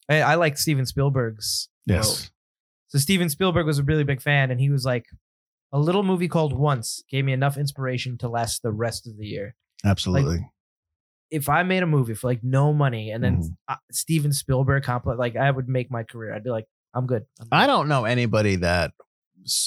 I, 0.09 0.21
I 0.21 0.35
like 0.35 0.59
Steven 0.59 0.85
Spielberg's. 0.85 1.71
Yes. 1.87 2.05
quote. 2.07 2.31
So 2.89 2.99
Steven 2.99 3.31
Spielberg 3.31 3.65
was 3.67 3.79
a 3.79 3.83
really 3.85 4.05
big 4.05 4.21
fan, 4.21 4.51
and 4.51 4.61
he 4.61 4.71
was 4.71 4.85
like, 4.85 5.07
"A 5.73 5.79
little 5.79 6.03
movie 6.03 6.29
called 6.29 6.53
Once 6.53 7.03
gave 7.11 7.25
me 7.25 7.33
enough 7.33 7.57
inspiration 7.57 8.19
to 8.19 8.29
last 8.29 8.63
the 8.63 8.71
rest 8.71 9.07
of 9.09 9.17
the 9.17 9.27
year. 9.27 9.55
Absolutely. 9.85 10.47
If 11.31 11.49
I 11.49 11.63
made 11.65 11.83
a 11.83 11.87
movie 11.87 12.15
for 12.15 12.29
like 12.29 12.41
no 12.43 12.73
money, 12.73 13.11
and 13.11 13.23
then 13.23 13.39
Mhm. 13.43 13.57
uh, 13.69 13.77
Steven 13.91 14.33
Spielberg 14.33 14.85
compl- 14.85 15.19
like 15.19 15.37
I 15.37 15.51
would 15.51 15.69
make 15.69 15.91
my 15.91 16.03
career. 16.05 16.35
I'd 16.35 16.45
be 16.45 16.51
like, 16.51 16.67
I'm 16.95 17.07
good. 17.07 17.25
I'm 17.41 17.49
good. 17.49 17.55
I 17.57 17.67
don't 17.67 17.89
know 17.89 18.05
anybody 18.05 18.57
that 18.57 18.93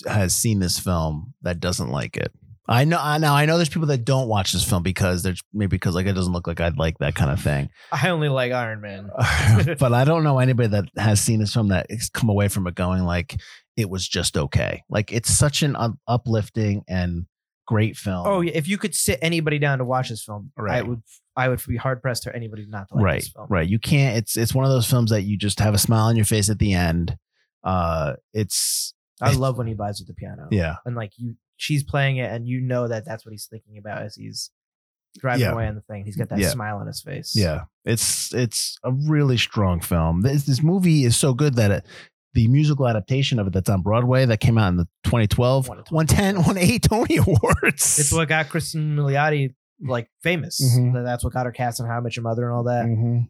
has 0.08 0.36
seen 0.36 0.60
this 0.60 0.80
film 0.80 1.34
that 1.42 1.60
doesn't 1.60 1.90
like 1.90 2.18
it. 2.18 2.32
I 2.68 2.84
know. 2.86 3.00
I 3.02 3.18
know. 3.18 3.34
I 3.34 3.46
know. 3.46 3.58
There's 3.58 3.70
people 3.70 3.88
that 3.88 4.06
don't 4.06 4.28
watch 4.28 4.52
this 4.52 4.64
film 4.64 4.84
because 4.84 5.24
there's 5.24 5.42
maybe 5.54 5.70
because 5.72 5.96
like 5.96 6.06
it 6.06 6.14
doesn't 6.14 6.32
look 6.34 6.46
like 6.46 6.60
I'd 6.60 6.78
like 6.78 6.98
that 7.00 7.16
kind 7.16 7.32
of 7.32 7.42
thing. 7.42 7.70
I 7.92 8.10
only 8.10 8.30
like 8.30 8.52
Iron 8.52 8.80
Man. 8.82 9.10
but 9.80 9.92
I 9.94 10.04
don't 10.06 10.24
know 10.24 10.38
anybody 10.40 10.68
that 10.70 10.86
has 10.96 11.20
seen 11.20 11.40
this 11.40 11.54
film 11.54 11.70
that 11.70 11.88
has 11.90 12.10
come 12.10 12.30
away 12.30 12.48
from 12.48 12.68
it 12.68 12.76
going 12.76 13.04
like 13.06 13.40
it 13.76 13.90
was 13.90 14.08
just 14.08 14.38
okay. 14.38 14.84
Like 14.90 15.12
it's 15.12 15.30
such 15.36 15.64
an 15.64 15.76
uplifting 16.08 16.84
and 16.88 17.26
great 17.70 17.96
film. 17.96 18.26
Oh, 18.26 18.42
yeah. 18.42 18.54
If 18.56 18.68
you 18.68 18.78
could 18.80 18.96
sit 18.96 19.20
anybody 19.22 19.60
down 19.60 19.78
to 19.78 19.86
watch 19.86 20.10
this 20.10 20.24
film, 20.24 20.52
right. 20.58 20.80
I 20.80 20.82
would. 20.82 21.02
I 21.36 21.48
would 21.48 21.62
be 21.66 21.78
hard 21.78 22.02
pressed 22.02 22.24
for 22.26 22.32
anybody 22.32 22.66
not 22.68 22.90
to 22.90 22.96
like 22.96 23.04
right, 23.04 23.20
this 23.22 23.30
film. 23.30 23.48
right. 23.50 23.70
You 23.70 23.80
can't. 23.80 24.18
It's 24.18 24.36
it's 24.36 24.54
one 24.54 24.66
of 24.66 24.72
those 24.72 24.90
films 24.90 25.12
that 25.12 25.22
you 25.22 25.38
just 25.38 25.60
have 25.60 25.74
a 25.74 25.78
smile 25.78 26.06
on 26.08 26.16
your 26.18 26.26
face 26.26 26.50
at 26.50 26.60
the 26.60 26.74
end. 26.74 27.16
Uh, 27.64 28.16
it's 28.34 28.94
I 29.22 29.32
love 29.34 29.58
when 29.58 29.68
he 29.68 29.74
buys 29.74 30.00
with 30.00 30.08
the 30.08 30.14
piano. 30.16 30.48
yeah, 30.52 30.78
and 30.86 30.96
like 30.96 31.12
you, 31.18 31.36
she's 31.58 31.84
playing 31.84 32.18
it, 32.18 32.30
and 32.32 32.46
you 32.48 32.60
know 32.60 32.88
that 32.90 33.06
that's 33.06 33.26
what 33.26 33.32
he's 33.32 33.46
thinking 33.46 33.78
about 33.78 34.02
as 34.02 34.16
he's 34.16 34.50
driving 35.20 35.42
Yeah. 35.42 35.52
away 35.54 35.68
on 35.68 35.76
the 35.76 35.82
thing. 35.82 36.04
He's 36.06 36.16
got 36.18 36.30
that 36.30 36.40
Yeah. 36.40 36.50
smile 36.50 36.78
on 36.78 36.88
his 36.88 37.02
face. 37.02 37.34
yeah. 37.36 37.62
It's 37.86 38.34
it's 38.34 38.78
a 38.84 38.92
really 38.92 39.38
strong 39.38 39.80
film. 39.82 40.22
This 40.22 40.44
this 40.44 40.62
movie 40.62 41.06
is 41.06 41.16
so 41.18 41.34
good 41.34 41.56
that 41.56 41.72
it. 41.72 41.86
The 42.34 42.48
musical 42.48 42.88
adaptation 42.88 43.40
of 43.40 43.48
it 43.48 43.54
that's 43.54 43.70
on 43.70 43.82
Broadway 43.82 44.26
that 44.26 44.40
came 44.40 44.58
out 44.58 44.68
in 44.70 44.78
the 44.78 44.88
2012, 45.06 45.68
110, 45.68 46.44
won 46.44 46.58
eight 46.58 46.84
Tony 46.90 47.18
Awards. 47.18 47.98
it's 48.00 48.12
what 48.12 48.28
got 48.28 48.50
Kristen 48.50 48.96
Milioti 48.96 49.56
like 49.82 50.10
famous. 50.22 50.62
Mhm. 50.62 51.04
That's 51.06 51.24
what 51.24 51.34
got 51.34 51.46
her 51.46 51.52
cast 51.52 51.82
on 51.82 51.88
How 51.88 51.98
I 51.98 52.00
Met 52.02 52.16
Your 52.16 52.24
Mother 52.24 52.44
and 52.46 52.54
all 52.54 52.64
that. 52.66 52.86
Mhm. 52.86 53.30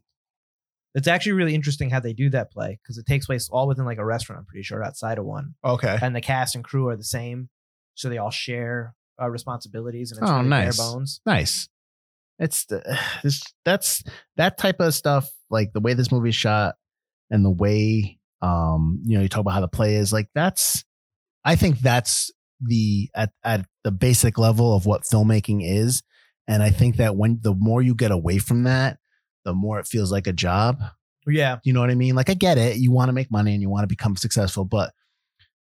It's 0.96 1.08
actually 1.08 1.34
really 1.34 1.54
interesting 1.56 1.90
how 1.92 2.00
they 2.00 2.14
do 2.14 2.30
that 2.32 2.52
play 2.52 2.80
because 2.84 2.98
it 2.98 3.06
takes 3.06 3.28
place 3.28 3.48
all 3.52 3.68
within 3.68 3.86
like 3.86 4.00
a 4.00 4.06
restaurant. 4.06 4.40
I'm 4.40 4.46
pretty 4.46 4.64
sure 4.64 4.84
outside 4.84 5.18
of 5.20 5.26
one, 5.26 5.54
Okay. 5.64 5.98
and 6.02 6.16
the 6.16 6.22
cast 6.22 6.56
and 6.56 6.64
crew 6.64 6.88
are 6.90 6.98
the 6.98 7.04
same, 7.04 7.50
so 7.96 8.10
they 8.10 8.18
all 8.18 8.32
share 8.32 8.96
uh, 9.22 9.30
responsibilities 9.30 10.12
and 10.12 10.22
it's 10.22 10.30
Oh, 10.32 10.38
really 10.38 10.50
nice. 10.50 10.78
bare 10.78 10.86
bones. 10.88 11.22
Nice. 11.26 11.70
It's 12.40 12.66
the 12.66 12.82
this 13.24 13.42
that's 13.64 14.04
that 14.36 14.58
type 14.58 14.80
of 14.80 14.94
stuff, 14.94 15.30
like 15.50 15.72
the 15.74 15.80
way 15.80 15.94
this 15.94 16.12
movie 16.12 16.30
is 16.30 16.36
shot 16.36 16.76
and 17.30 17.46
the 17.46 17.50
way 17.52 18.18
um, 18.42 19.02
you 19.06 19.18
know, 19.18 19.22
you 19.24 19.30
talk 19.30 19.42
about 19.42 19.54
how 19.54 19.62
the 19.62 19.68
play 19.68 19.96
is, 19.96 20.14
like 20.14 20.30
that's 20.34 20.84
I 21.46 21.56
think 21.56 21.80
that's 21.80 22.32
the 22.62 23.10
at 23.16 23.32
at 23.44 23.66
the 23.84 23.92
basic 23.92 24.38
level 24.38 24.76
of 24.76 24.86
what 24.86 25.04
filmmaking 25.04 25.62
is. 25.64 26.02
And 26.48 26.64
I 26.64 26.70
think 26.72 26.98
that 26.98 27.16
when 27.16 27.40
the 27.42 27.54
more 27.54 27.82
you 27.82 27.94
get 27.94 28.12
away 28.12 28.40
from 28.40 28.64
that, 28.64 28.98
the 29.46 29.54
more 29.54 29.80
it 29.80 29.88
feels 29.88 30.12
like 30.12 30.28
a 30.28 30.34
job. 30.34 30.80
Yeah, 31.28 31.60
You 31.64 31.74
know 31.74 31.80
what 31.80 31.92
I 31.92 31.96
mean? 31.96 32.16
Like 32.16 32.30
I 32.30 32.34
get 32.34 32.58
it. 32.58 32.78
You 32.78 32.92
want 32.92 33.10
to 33.10 33.14
make 33.14 33.30
money 33.32 33.54
and 33.54 33.62
you 33.62 33.70
want 33.70 33.84
to 33.84 33.88
become 33.88 34.16
successful, 34.16 34.66
but 34.66 34.92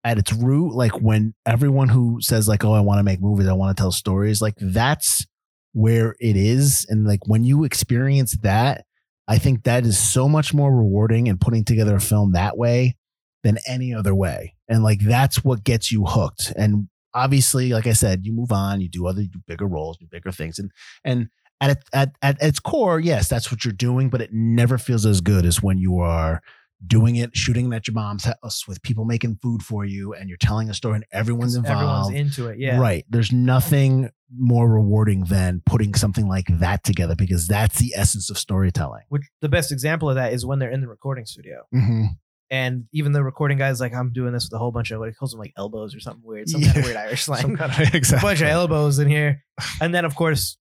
at 0.03 0.17
its 0.19 0.31
root, 0.31 0.73
like 0.75 1.01
when 1.01 1.33
everyone 1.45 1.89
who 1.89 2.19
says 2.21 2.47
like, 2.47 2.63
"Oh, 2.63 2.73
I 2.73 2.79
want 2.81 2.99
to 2.99 3.03
make 3.03 3.21
movies, 3.21 3.47
I 3.47 3.53
want 3.53 3.75
to 3.75 3.81
tell 3.81 3.91
stories," 3.91 4.41
like 4.41 4.55
that's 4.59 5.25
where 5.73 6.15
it 6.19 6.35
is. 6.35 6.85
And 6.89 7.05
like 7.05 7.27
when 7.27 7.43
you 7.43 7.63
experience 7.63 8.37
that, 8.43 8.85
I 9.27 9.37
think 9.37 9.63
that 9.63 9.85
is 9.85 9.97
so 9.97 10.29
much 10.29 10.53
more 10.53 10.75
rewarding 10.75 11.27
and 11.27 11.39
putting 11.39 11.65
together 11.65 11.95
a 11.95 12.01
film 12.01 12.31
that 12.31 12.57
way 12.57 12.95
than 13.43 13.57
any 13.67 13.93
other 13.93 14.15
way. 14.15 14.55
And 14.67 14.83
like 14.83 14.99
that's 15.01 15.43
what 15.43 15.63
gets 15.63 15.91
you 15.91 16.05
hooked. 16.05 16.53
And 16.55 16.87
obviously, 17.13 17.69
like 17.69 17.87
I 17.87 17.93
said, 17.93 18.25
you 18.25 18.33
move 18.33 18.51
on, 18.51 18.81
you 18.81 18.89
do 18.89 19.07
other, 19.07 19.21
you 19.21 19.29
do 19.29 19.41
bigger 19.47 19.67
roles, 19.67 19.97
do 19.97 20.07
bigger 20.09 20.31
things, 20.31 20.59
and 20.59 20.71
and 21.03 21.29
at, 21.59 21.83
at 21.93 22.15
at 22.21 22.41
its 22.41 22.59
core, 22.59 22.99
yes, 22.99 23.27
that's 23.27 23.51
what 23.51 23.65
you're 23.65 23.73
doing, 23.73 24.09
but 24.09 24.21
it 24.21 24.31
never 24.31 24.77
feels 24.77 25.05
as 25.05 25.21
good 25.21 25.45
as 25.45 25.61
when 25.61 25.77
you 25.77 25.99
are 25.99 26.41
doing 26.85 27.15
it, 27.15 27.35
shooting 27.35 27.73
at 27.73 27.87
your 27.87 27.95
mom's 27.95 28.25
house 28.25 28.67
with 28.67 28.81
people 28.83 29.03
making 29.05 29.39
food 29.41 29.61
for 29.63 29.83
you, 29.85 30.13
and 30.13 30.29
you're 30.29 30.37
telling 30.37 30.69
a 30.69 30.73
story, 30.73 30.95
and 30.95 31.05
everyone's 31.11 31.55
involved. 31.55 32.11
everyone's 32.13 32.37
into 32.37 32.49
it. 32.49 32.59
Yeah, 32.59 32.79
Right. 32.79 33.05
There's 33.09 33.31
nothing 33.31 34.09
more 34.37 34.69
rewarding 34.69 35.23
than 35.25 35.61
putting 35.65 35.93
something 35.95 36.27
like 36.27 36.45
that 36.59 36.83
together 36.83 37.15
because 37.15 37.47
that's 37.47 37.79
the 37.79 37.93
essence 37.95 38.29
of 38.29 38.37
storytelling. 38.37 39.03
Which 39.09 39.23
the 39.41 39.49
best 39.49 39.71
example 39.71 40.09
of 40.09 40.15
that 40.15 40.33
is 40.33 40.45
when 40.45 40.59
they're 40.59 40.69
in 40.71 40.81
the 40.81 40.87
recording 40.87 41.25
studio, 41.25 41.63
Mm-hmm. 41.73 42.03
and 42.51 42.83
even 42.93 43.11
the 43.13 43.23
recording 43.23 43.57
guy's 43.57 43.79
like, 43.81 43.93
"I'm 43.95 44.11
doing 44.13 44.33
this 44.33 44.45
with 44.45 44.53
a 44.53 44.59
whole 44.59 44.71
bunch 44.71 44.91
of 44.91 44.99
what 44.99 45.09
he 45.09 45.15
calls 45.15 45.31
them 45.31 45.39
like 45.39 45.53
elbows 45.57 45.95
or 45.95 45.99
something 45.99 46.23
weird, 46.25 46.47
some 46.49 46.61
kind 46.61 46.77
of 46.77 46.83
weird 46.83 46.97
Irish 46.97 47.23
slang." 47.25 47.41
Some 47.41 47.55
kind 47.57 47.71
of, 47.71 47.79
a 47.93 48.19
bunch 48.21 48.41
of 48.41 48.47
elbows 48.47 48.99
in 48.99 49.07
here. 49.09 49.43
And 49.81 49.95
then, 49.95 50.05
of 50.05 50.13
course, 50.15 50.57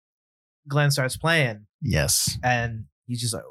Glenn 0.68 0.90
starts 0.90 1.16
playing 1.16 1.66
Yes. 1.81 2.38
and 2.44 2.85
he's 3.07 3.20
just 3.20 3.33
like, 3.35 3.42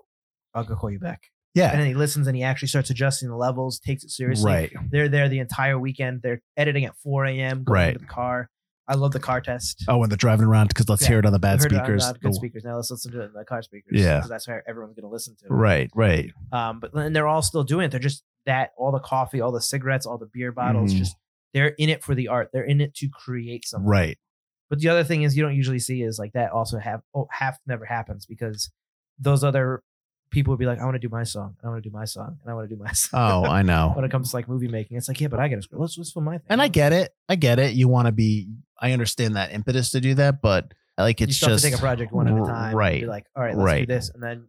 I'll 0.54 0.64
go 0.64 0.76
call 0.76 0.92
you 0.92 1.00
back. 1.00 1.24
Yeah. 1.54 1.72
And 1.72 1.80
then 1.80 1.88
he 1.88 1.94
listens 1.94 2.28
and 2.28 2.36
he 2.36 2.44
actually 2.44 2.70
starts 2.70 2.90
adjusting 2.90 3.30
the 3.30 3.36
levels, 3.36 3.80
takes 3.80 4.04
it 4.04 4.10
seriously. 4.12 4.52
Right. 4.52 4.72
They're 4.90 5.10
there 5.10 5.28
the 5.30 5.40
entire 5.40 5.78
weekend. 5.78 6.22
They're 6.22 6.42
editing 6.56 6.86
at 6.86 6.96
4 6.98 7.26
a.m., 7.26 7.64
going 7.64 7.74
Right. 7.74 7.88
into 7.90 8.00
the 8.00 8.06
car. 8.06 8.50
I 8.88 8.96
love 8.96 9.12
the 9.12 9.20
car 9.20 9.42
test. 9.42 9.84
Oh, 9.88 10.02
and 10.04 10.12
they're 10.12 10.18
driving 10.18 10.46
around 10.48 10.70
because 10.70 10.90
let's 10.90 11.02
Yeah. 11.04 11.10
hear 11.10 11.20
it 11.20 11.26
on 11.26 11.32
the 11.34 11.40
bad 11.40 11.60
it 11.60 11.66
on 11.66 11.70
speakers. 11.70 12.12
good 12.14 12.32
The- 12.32 12.34
speakers. 12.36 12.64
Now 12.64 12.76
let's 12.78 12.92
listen 12.92 13.12
to 13.14 13.22
it 13.22 13.26
in 13.26 13.34
the 13.34 13.46
car 13.46 13.62
speakers. 13.62 14.00
Yeah. 14.00 14.24
That's 14.28 14.48
where 14.48 14.68
everyone's 14.68 14.96
going 14.96 15.04
to 15.04 15.10
listen 15.12 15.36
to 15.40 15.46
it. 15.46 15.52
Right. 15.52 15.90
Right. 15.96 16.32
Um, 16.52 16.80
but 16.80 16.94
then 16.94 17.14
they're 17.14 17.28
all 17.28 17.42
still 17.42 17.64
doing 17.64 17.86
it. 17.86 17.92
They're 17.92 18.00
just 18.00 18.24
that, 18.46 18.72
all 18.78 18.92
the 18.92 19.00
coffee, 19.00 19.40
all 19.40 19.52
the 19.52 19.62
cigarettes, 19.62 20.06
all 20.06 20.18
the 20.18 20.26
beer 20.34 20.52
bottles, 20.52 20.94
Mhm. 20.94 20.98
just 20.98 21.16
they're 21.54 21.76
in 21.78 21.90
it 21.90 22.04
for 22.04 22.16
the 22.16 22.28
art. 22.30 22.50
They're 22.54 22.64
in 22.64 22.82
it 22.82 22.94
to 22.96 23.08
create 23.10 23.66
something. 23.68 23.88
Right. 23.88 24.18
But 24.70 24.80
the 24.80 24.88
other 24.90 25.04
thing 25.04 25.24
is 25.24 25.36
you 25.38 25.44
don't 25.44 25.56
usually 25.56 25.80
see 25.80 26.02
is 26.02 26.18
like 26.18 26.32
that 26.34 26.52
also 26.52 26.78
have 26.80 27.02
oh, 27.14 27.28
half 27.30 27.60
never 27.68 27.86
happens 27.86 28.26
because 28.26 28.72
those 29.20 29.44
other 29.44 29.84
people 30.32 30.52
would 30.52 30.60
be 30.60 30.66
like, 30.66 30.80
I 30.80 30.84
want 30.86 30.96
to 30.96 31.00
do 31.00 31.10
my 31.10 31.24
song, 31.24 31.56
and 31.62 31.68
I 31.68 31.72
want 31.72 31.84
to 31.84 31.90
do 31.90 31.94
my 31.94 32.06
song, 32.06 32.38
and 32.42 32.50
I 32.52 32.54
want 32.56 32.68
to 32.70 32.76
do 32.76 32.82
my 32.82 32.92
song. 32.94 33.46
Oh, 33.46 33.50
I 33.50 33.62
know. 33.62 33.92
when 33.96 34.04
it 34.06 34.10
comes 34.12 34.32
to 34.32 34.36
like 34.38 34.48
movie 34.48 34.68
making, 34.68 34.98
it's 34.98 35.08
like, 35.08 35.22
yeah, 35.22 35.28
but 35.28 35.40
I 35.40 35.48
get 35.48 35.62
script. 35.64 35.80
Let's 35.80 35.98
let's 35.98 36.12
film 36.12 36.26
my 36.26 36.38
thing. 36.40 36.48
and 36.50 36.62
I 36.62 36.68
get 36.68 36.94
it. 36.94 37.14
I 37.30 37.36
get 37.36 37.60
it. 37.60 37.74
You 37.74 37.88
want 37.88 38.08
to 38.08 38.12
be. 38.12 38.50
I 38.80 38.94
understand 38.94 39.36
that 39.36 39.54
impetus 39.54 39.92
to 39.92 40.02
do 40.02 40.16
that, 40.16 40.42
but 40.42 40.74
like 40.98 41.22
it's 41.22 41.40
have 41.42 41.50
just 41.52 41.64
to 41.64 41.70
take 41.70 41.78
a 41.78 41.82
project 41.82 42.12
one 42.12 42.28
at 42.28 42.34
a 42.34 42.46
time. 42.46 42.76
Right. 42.76 43.06
Like, 43.06 43.26
all 43.36 43.44
right, 43.44 43.56
let's 43.56 43.66
Right. 43.66 43.88
do 43.88 43.94
this, 43.94 44.10
and 44.10 44.24
then 44.24 44.48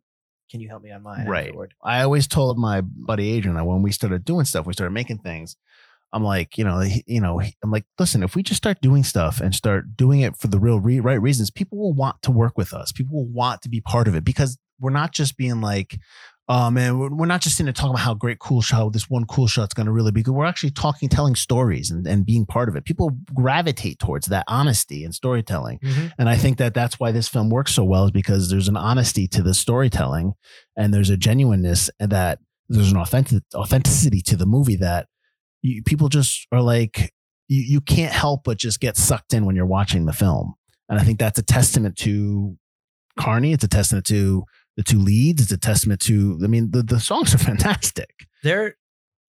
can 0.51 0.61
you 0.61 0.68
help 0.68 0.83
me 0.83 0.90
on 0.90 1.03
mine? 1.03 1.27
Right. 1.27 1.47
afterward? 1.47 1.75
I 1.83 2.03
always 2.03 2.27
told 2.27 2.59
my 2.59 2.81
buddy 2.83 3.31
Adrian 3.33 3.57
that 3.57 3.64
when 3.64 3.83
we 3.83 3.90
started 3.92 4.25
doing 4.25 4.45
stuff, 4.45 4.66
we 4.66 4.73
started 4.73 4.92
making 4.92 5.18
things. 5.18 5.57
I'm 6.12 6.22
like, 6.25 6.59
you 6.59 6.64
know, 6.64 6.81
he- 6.81 7.05
you 7.07 7.20
know, 7.20 7.38
he- 7.38 7.55
I'm 7.62 7.70
like, 7.70 7.85
listen, 7.98 8.22
if 8.22 8.35
we 8.37 8.42
just 8.42 8.59
start 8.59 8.81
doing 8.81 9.03
stuff 9.05 9.40
and 9.40 9.55
start 9.55 9.96
doing 9.96 10.20
it 10.20 10.37
for 10.37 10.48
the 10.48 10.59
real 10.61 10.79
re- 10.81 11.01
right 11.01 11.20
reasons, 11.20 11.51
people 11.51 11.79
will 11.79 11.94
want 11.94 12.20
to 12.22 12.31
work 12.31 12.57
with 12.59 12.72
us. 12.75 12.92
People 12.92 13.16
will 13.16 13.33
want 13.33 13.62
to 13.62 13.68
be 13.68 13.81
part 13.81 14.09
of 14.09 14.14
it 14.14 14.25
because 14.25 14.59
we're 14.79 14.90
not 14.90 15.12
just 15.12 15.37
being 15.37 15.61
like, 15.61 15.98
oh 16.48 16.70
man, 16.70 16.98
we're 16.98 17.09
we're 17.14 17.25
not 17.25 17.40
just 17.40 17.57
sitting 17.57 17.66
there 17.66 17.72
talking 17.72 17.90
about 17.92 18.01
how 18.01 18.12
great 18.14 18.40
cool 18.40 18.61
shot, 18.61 18.92
this 18.92 19.09
one 19.09 19.25
cool 19.25 19.46
shot's 19.46 19.72
going 19.75 19.87
to 19.87 19.92
really 19.92 20.11
be 20.11 20.22
good. 20.25 20.35
We're 20.35 20.44
actually 20.44 20.72
talking, 20.72 21.09
telling 21.09 21.37
stories 21.37 21.90
and, 21.90 22.07
and 22.07 22.27
being 22.27 22.44
part 22.46 22.68
of 22.68 22.75
it. 22.77 22.85
People 22.85 23.16
gravitate 23.33 23.98
towards 24.01 24.27
that 24.27 24.44
honesty 24.48 25.05
and 25.05 25.14
storytelling. 25.14 25.79
Mhm. 25.79 26.12
And 26.18 26.29
I 26.29 26.37
think 26.37 26.59
that 26.59 26.75
that's 26.75 26.98
why 27.01 27.12
this 27.12 27.29
film 27.29 27.48
works 27.48 27.72
so 27.72 27.85
well 27.85 28.05
is 28.07 28.11
because 28.11 28.51
there's 28.51 28.68
an 28.68 28.77
honesty 28.77 29.29
to 29.29 29.42
the 29.42 29.55
storytelling 29.55 30.33
and 30.77 30.92
there's 30.92 31.11
a 31.11 31.16
genuineness 31.16 31.88
and 32.01 32.11
that 32.11 32.40
there's 32.68 32.90
an 32.90 32.98
authentic 32.98 33.44
authenticity 33.55 34.20
to 34.22 34.37
the 34.37 34.46
movie 34.46 34.77
that 34.77 35.07
you, 35.62 35.83
people 35.83 36.09
just 36.09 36.46
are 36.53 36.61
like, 36.61 37.12
you, 37.48 37.62
you 37.62 37.81
can't 37.81 38.12
help 38.12 38.44
but 38.44 38.59
just 38.59 38.81
get 38.81 38.96
sucked 38.96 39.33
in 39.33 39.46
when 39.46 39.57
you're 39.57 39.66
watching 39.66 40.07
the 40.07 40.12
film. 40.12 40.55
And 40.88 41.01
I 41.01 41.05
think 41.05 41.18
that's 41.18 41.38
a 41.38 41.42
testament 41.42 41.96
to 41.98 42.57
Carney. 43.18 43.53
It's 43.53 43.64
a 43.64 43.68
testament 43.68 44.07
to 44.07 44.44
the 44.77 44.83
two 44.83 44.98
leads. 44.98 45.42
It's 45.42 45.53
a 45.53 45.59
testament 45.59 46.01
to, 46.03 46.38
I 46.42 46.46
mean, 46.46 46.70
the, 46.70 46.83
the 46.83 47.01
songs 47.01 47.35
are 47.35 47.38
fantastic. 47.38 48.11
They're 48.42 48.77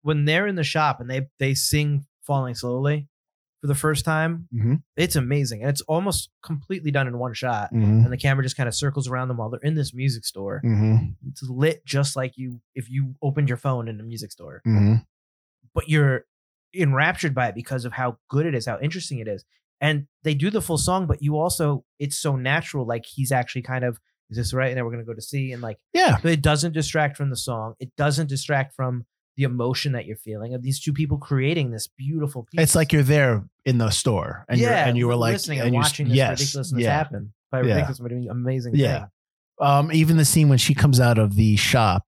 when 0.02 0.24
they're 0.24 0.46
in 0.46 0.56
the 0.56 0.64
shop 0.64 1.00
and 1.00 1.08
they 1.08 1.28
they 1.38 1.54
sing 1.54 2.06
"Falling 2.22 2.54
Slowly" 2.54 3.08
for 3.60 3.68
the 3.68 3.74
first 3.74 4.04
time. 4.04 4.48
Mm-hmm. 4.54 4.74
It's 4.96 5.16
amazing, 5.16 5.62
and 5.62 5.70
it's 5.70 5.80
almost 5.82 6.30
completely 6.42 6.90
done 6.90 7.06
in 7.06 7.18
one 7.18 7.34
shot. 7.34 7.72
Mm-hmm. 7.72 8.04
And 8.04 8.12
the 8.12 8.16
camera 8.16 8.42
just 8.42 8.56
kind 8.56 8.68
of 8.68 8.74
circles 8.74 9.08
around 9.08 9.28
them 9.28 9.36
while 9.36 9.48
they're 9.48 9.60
in 9.60 9.74
this 9.74 9.94
music 9.94 10.24
store. 10.24 10.60
Mm-hmm. 10.64 11.28
It's 11.28 11.42
lit 11.48 11.86
just 11.86 12.16
like 12.16 12.36
you 12.36 12.60
if 12.74 12.90
you 12.90 13.14
opened 13.22 13.48
your 13.48 13.58
phone 13.58 13.88
in 13.88 13.98
a 14.00 14.02
music 14.02 14.32
store. 14.32 14.60
But 15.74 15.88
you're 15.88 16.24
enraptured 16.74 17.34
by 17.34 17.48
it 17.48 17.54
because 17.54 17.84
of 17.84 17.92
how 17.92 18.18
good 18.28 18.46
it 18.46 18.54
is, 18.54 18.66
how 18.66 18.78
interesting 18.80 19.18
it 19.18 19.28
is. 19.28 19.44
And 19.80 20.06
they 20.22 20.34
do 20.34 20.48
the 20.50 20.62
full 20.62 20.78
song, 20.78 21.06
but 21.06 21.22
you 21.22 21.36
also, 21.38 21.84
it's 21.98 22.18
so 22.18 22.36
natural. 22.36 22.86
Like 22.86 23.04
he's 23.04 23.32
actually 23.32 23.62
kind 23.62 23.84
of, 23.84 23.98
is 24.30 24.36
this 24.36 24.52
right? 24.54 24.68
And 24.68 24.76
then 24.76 24.84
we're 24.84 24.92
going 24.92 25.04
to 25.04 25.06
go 25.08 25.14
to 25.14 25.20
C. 25.22 25.52
And 25.52 25.60
like, 25.60 25.78
Yeah. 25.92 26.16
but 26.22 26.30
it 26.30 26.40
doesn't 26.40 26.72
distract 26.72 27.16
from 27.16 27.30
the 27.30 27.36
song. 27.36 27.74
It 27.80 27.90
doesn't 27.96 28.28
distract 28.28 28.74
from 28.74 29.04
the 29.36 29.42
emotion 29.44 29.92
that 29.92 30.06
you're 30.06 30.16
feeling 30.16 30.54
of 30.54 30.62
these 30.62 30.78
two 30.80 30.92
people 30.92 31.18
creating 31.18 31.70
this 31.70 31.88
beautiful 31.88 32.46
piece. 32.50 32.60
It's 32.60 32.74
like 32.74 32.92
you're 32.92 33.02
there 33.02 33.44
in 33.64 33.78
the 33.78 33.90
store 33.90 34.44
and 34.48 34.60
you're, 34.60 34.70
and 34.70 34.96
you 34.96 35.08
were 35.08 35.16
like, 35.16 35.32
listening 35.32 35.58
and 35.60 35.68
and, 35.68 35.74
watching 35.76 36.06
this 36.08 36.16
yes, 36.16 36.38
ridiculousness 36.38 36.82
yeah. 36.82 36.92
happen 36.96 37.32
by 37.50 37.62
Yeah. 37.62 37.74
ridiculous, 37.74 37.98
but 37.98 38.12
amazing 38.30 38.74
Yeah. 38.76 38.98
thing. 39.00 39.08
um, 39.60 39.92
even 39.92 40.16
the 40.16 40.24
scene 40.24 40.48
when 40.48 40.58
she 40.58 40.74
comes 40.74 41.00
out 41.00 41.18
of 41.18 41.34
the 41.34 41.56
shop 41.56 42.04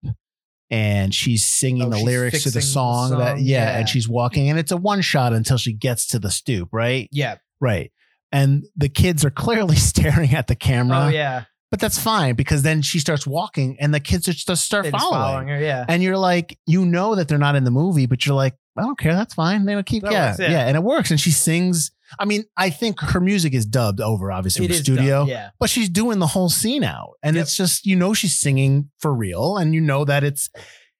and 0.75 1.13
she's 1.15 1.45
singing 1.45 1.83
Oh, 1.83 1.89
the 1.89 1.97
she's 1.97 2.05
lyrics 2.05 2.43
to 2.43 2.49
the 2.49 2.53
fixing 2.55 2.59
the 2.69 2.73
song, 2.73 3.17
that 3.19 3.39
yeah, 3.39 3.71
yeah. 3.71 3.77
and 3.79 3.87
she's 3.89 4.07
walking 4.09 4.49
and 4.49 4.59
it's 4.59 4.71
a 4.71 4.77
one 4.77 5.01
shot 5.01 5.31
until 5.33 5.57
she 5.57 5.73
gets 5.73 6.07
to 6.07 6.19
the 6.19 6.29
stoop, 6.29 6.69
right? 6.73 7.07
Yeah. 7.11 7.35
Right. 7.61 7.91
And 8.31 8.65
the 8.75 8.89
kids 8.89 9.23
are 9.23 9.29
clearly 9.29 9.75
staring 9.91 10.33
at 10.33 10.47
the 10.47 10.55
camera, 10.55 11.05
Oh, 11.05 11.07
yeah. 11.07 11.45
but 11.71 11.79
that's 11.79 11.97
fine 11.97 12.35
because 12.35 12.61
then 12.63 12.81
she 12.81 12.99
starts 12.99 13.25
walking 13.25 13.77
and 13.79 13.93
the 13.93 13.99
kids 13.99 14.25
just 14.25 14.63
start 14.65 14.83
They 14.83 14.91
just 14.91 15.01
following. 15.03 15.21
following 15.21 15.47
her. 15.49 15.59
Yeah. 15.61 15.85
And 15.87 16.03
you're 16.03 16.17
like, 16.17 16.57
you 16.65 16.85
know 16.85 17.15
that 17.15 17.27
they're 17.29 17.37
not 17.37 17.55
in 17.55 17.63
the 17.63 17.71
movie, 17.71 18.05
but 18.07 18.25
you're 18.25 18.35
like, 18.35 18.55
I 18.77 18.81
don't 18.81 18.97
care. 18.99 19.13
That's 19.15 19.33
fine. 19.33 19.65
They'll 19.65 19.83
keep, 19.83 20.03
That 20.03 20.11
yeah, 20.11 20.27
works, 20.31 20.39
yeah, 20.39 20.51
yeah. 20.51 20.67
and 20.67 20.75
it 20.75 20.83
works. 20.83 21.11
And 21.11 21.19
she 21.19 21.31
sings. 21.31 21.91
I 22.19 22.25
mean, 22.25 22.43
I 22.57 22.69
think 22.69 22.99
her 22.99 23.19
music 23.19 23.53
is 23.53 23.65
dubbed 23.65 23.99
over, 24.01 24.31
obviously, 24.31 24.65
in 24.65 24.71
the 24.71 24.77
studio 24.77 25.19
done, 25.21 25.27
Yeah. 25.27 25.49
but 25.59 25.69
she's 25.69 25.89
doing 25.89 26.19
the 26.19 26.27
whole 26.27 26.49
scene 26.49 26.83
out 26.83 27.13
and 27.23 27.35
Yep. 27.35 27.43
it's 27.43 27.57
just 27.57 27.85
you 27.85 27.95
know 27.95 28.13
she's 28.13 28.37
singing 28.39 28.89
for 28.99 29.13
real 29.13 29.57
and 29.57 29.73
you 29.73 29.81
know 29.81 30.05
that 30.05 30.23
it's 30.23 30.49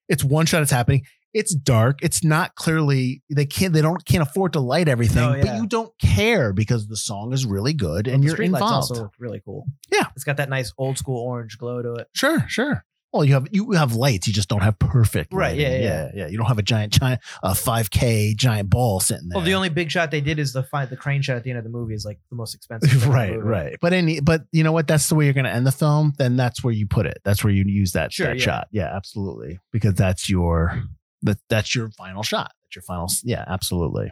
it's 0.10 0.24
one 0.24 0.46
shot 0.48 0.62
it's 0.64 0.72
happening 0.72 1.04
it's 1.34 1.54
dark 1.54 2.00
it's 2.02 2.24
not 2.24 2.56
clearly 2.56 3.22
they 3.30 3.46
can't 3.46 3.74
they 3.74 3.82
don't 3.82 4.04
can't 4.06 4.24
afford 4.24 4.54
to 4.54 4.60
light 4.60 4.88
everything 4.88 5.22
No, 5.22 5.42
but 5.42 5.56
you 5.58 5.68
don't 5.68 5.92
care 6.00 6.54
because 6.54 6.88
the 6.88 6.96
song 6.98 7.34
is 7.34 7.46
really 7.46 7.74
good 7.74 8.08
and 8.08 8.24
the 8.24 8.28
you're 8.28 8.42
involved 8.42 8.92
also 8.92 9.12
really 9.20 9.42
cool. 9.46 9.66
Yeah. 9.92 10.06
It's 10.16 10.24
got 10.24 10.38
that 10.38 10.50
nice 10.50 10.74
old 10.78 10.98
school 10.98 11.22
orange 11.22 11.58
glow 11.58 11.82
to 11.84 11.94
it. 11.96 12.08
sure 12.14 12.46
sure 12.48 12.84
well 13.16 13.26
you 13.26 13.34
have 13.34 13.48
you 13.52 13.72
have 13.72 13.96
lights 13.96 14.28
you 14.28 14.34
just 14.34 14.50
don't 14.50 14.62
have 14.62 14.78
perfect 14.80 15.34
Right, 15.34 15.56
yeah, 15.56 15.68
lighting. 15.70 15.84
yeah. 15.84 16.12
yeah 16.14 16.28
you 16.28 16.38
don't 16.38 16.46
have 16.48 16.58
a 16.60 16.64
giant 16.64 16.94
giant 16.94 17.22
a 17.44 17.52
5k 17.52 18.36
giant 18.36 18.70
ball 18.70 19.00
sitting 19.00 19.30
there 19.30 19.38
Well, 19.38 19.46
the 19.46 19.54
only 19.56 19.70
big 19.70 19.90
shot 19.92 20.12
they 20.12 20.22
did 20.22 20.38
is 20.40 20.54
the 20.54 20.64
find 20.64 20.90
the 20.90 20.98
crane 20.98 21.22
shot 21.22 21.38
at 21.38 21.44
the 21.44 21.50
end 21.50 21.58
of 21.58 21.64
the 21.64 21.70
movie 21.70 21.94
is 21.96 22.06
like 22.06 22.20
the 22.30 22.36
most 22.36 22.54
expensive. 22.56 22.90
thing 22.92 23.02
in 23.02 23.08
the 23.08 23.14
right 23.14 23.44
right. 23.44 23.78
But 23.82 23.94
any 23.94 24.20
but 24.20 24.44
you 24.52 24.64
know 24.64 24.72
what? 24.72 24.88
That's 24.88 25.10
the 25.10 25.16
way 25.16 25.26
you're 25.26 25.34
going 25.34 25.46
to 25.46 25.52
end 25.54 25.66
the 25.66 25.72
film? 25.72 26.14
Then 26.18 26.36
that's 26.36 26.64
where 26.64 26.74
you 26.74 26.86
put 26.88 27.06
it. 27.06 27.20
That's 27.24 27.44
where 27.44 27.52
you 27.54 27.64
use 27.66 27.94
that, 27.94 28.12
Sure, 28.14 28.28
that 28.28 28.38
yeah. 28.38 28.44
shot. 28.44 28.68
Yeah 28.72 28.96
absolutely. 28.96 29.60
Because 29.72 29.94
that's 29.96 30.30
your 30.30 30.84
that 31.24 31.38
that's 31.50 31.74
your 31.74 31.90
final 31.92 32.22
shot. 32.24 32.52
That's 32.64 32.76
your 32.76 32.84
final 32.84 33.08
yeah 33.24 33.44
absolutely. 33.48 34.12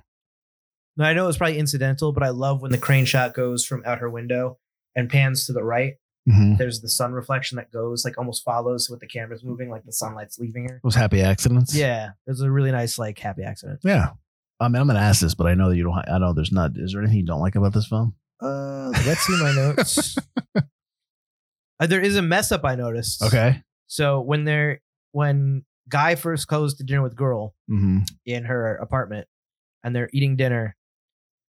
Now, 0.96 1.06
I 1.06 1.14
know 1.14 1.28
it's 1.28 1.38
probably 1.40 1.58
incidental, 1.58 2.12
but 2.14 2.22
I 2.24 2.30
love 2.30 2.62
when 2.62 2.72
the 2.72 2.78
crane 2.78 3.06
shot 3.06 3.34
goes 3.34 3.66
from 3.66 3.82
out 3.86 3.98
her 4.00 4.10
window 4.10 4.60
and 4.96 5.10
pans 5.10 5.48
to 5.48 5.54
the 5.54 5.64
right, 5.64 5.94
Mhm. 6.30 6.58
There's 6.58 6.80
the 6.80 6.90
sun 6.90 7.12
reflection 7.12 7.58
that 7.58 7.72
goes 7.72 8.06
like 8.06 8.18
almost 8.18 8.44
follows 8.44 8.90
with 8.90 9.02
the 9.02 9.08
camera's 9.08 9.44
moving, 9.44 9.70
like 9.70 9.84
the 9.84 9.92
sunlight's 9.92 10.40
leaving 10.40 10.70
her. 10.70 10.80
Those 10.84 10.96
happy 10.96 11.22
accidents. 11.22 11.76
Yeah, 11.76 12.12
it 12.26 12.30
was 12.30 12.42
a 12.42 12.50
really 12.50 12.72
nice 12.72 12.98
like 12.98 13.20
happy 13.20 13.44
accident. 13.44 13.82
Yeah. 13.84 14.12
I 14.60 14.70
mean, 14.70 14.80
I'm 14.80 14.88
going 14.88 14.96
to 14.96 15.04
ask 15.04 15.20
this, 15.20 15.36
but 15.36 15.48
I 15.48 15.56
know 15.56 15.70
that 15.70 15.76
you 15.76 15.84
don't. 15.84 16.10
I 16.10 16.18
know 16.20 16.32
there's 16.34 16.52
not. 16.52 16.72
Is 16.76 16.94
there 16.94 17.02
anything 17.02 17.20
you 17.20 17.26
don't 17.26 17.42
like 17.42 17.56
about 17.56 17.74
this 17.74 17.88
film? 17.88 18.16
Uh, 18.40 18.90
let's 19.06 19.22
see 19.22 19.42
my 19.42 19.52
notes. 19.52 20.18
uh, 20.56 21.88
there 21.88 22.00
is 22.02 22.16
a 22.16 22.22
mess 22.22 22.52
up 22.52 22.64
I 22.64 22.76
noticed. 22.76 23.22
Okay. 23.22 23.62
So 23.88 24.22
when 24.22 24.46
they're 24.46 24.82
when 25.12 25.66
guy 25.90 26.16
first 26.16 26.48
goes 26.48 26.76
to 26.76 26.84
dinner 26.84 27.02
with 27.02 27.16
girl 27.16 27.54
hmm 27.68 28.00
in 28.26 28.46
her 28.46 28.78
apartment 28.78 29.28
and 29.84 29.94
they're 29.94 30.10
eating 30.14 30.38
dinner, 30.38 30.76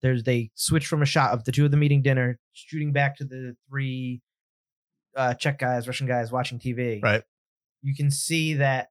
there's 0.03 0.25
they 0.25 0.51
switch 0.55 0.87
from 0.87 1.03
a 1.03 1.07
shot 1.07 1.31
of 1.33 1.45
the 1.45 1.53
two 1.53 1.65
of 1.65 1.71
them 1.71 1.85
eating 1.85 2.03
dinner, 2.03 2.39
shooting 2.53 2.93
back 2.93 3.17
to 3.17 3.25
the 3.25 3.57
three 3.69 4.21
uh 5.17 5.35
Czech 5.35 5.59
guys, 5.59 5.87
Russian 5.87 6.07
guys 6.07 6.31
watching 6.31 6.59
TV. 6.59 7.03
Right. 7.03 7.23
You 7.83 7.95
can 7.95 8.11
see 8.11 8.55
that 8.55 8.91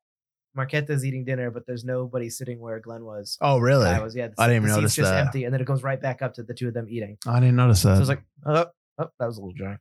Marketa's 0.57 1.05
eating 1.05 1.25
dinner, 1.25 1.51
but 1.51 1.65
there's 1.67 1.83
nobody 1.83 2.29
sitting 2.29 2.59
where 2.59 2.79
Glenn 2.79 3.03
was. 3.03 3.37
Oh, 3.41 3.57
really? 3.57 3.87
I 3.87 4.01
was 4.01 4.15
yeah. 4.15 4.27
The, 4.27 4.35
I 4.37 4.47
didn't 4.47 4.63
the 4.63 4.67
even 4.67 4.69
seat's 4.69 4.77
notice 4.77 4.95
just 4.95 5.11
that. 5.11 5.25
empty, 5.25 5.43
and 5.43 5.53
then 5.53 5.61
it 5.61 5.65
goes 5.65 5.83
right 5.83 6.01
back 6.01 6.21
up 6.21 6.33
to 6.35 6.43
the 6.43 6.53
two 6.53 6.67
of 6.67 6.73
them 6.73 6.87
eating. 6.89 7.17
I 7.27 7.39
didn't 7.39 7.57
notice 7.57 7.83
that. 7.83 7.89
So 7.89 7.95
I 7.95 7.99
was 7.99 8.09
like, 8.09 8.23
oh, 8.45 8.65
oh, 8.99 9.09
that 9.19 9.25
was 9.25 9.37
a 9.37 9.41
little 9.41 9.53
dry. 9.53 9.77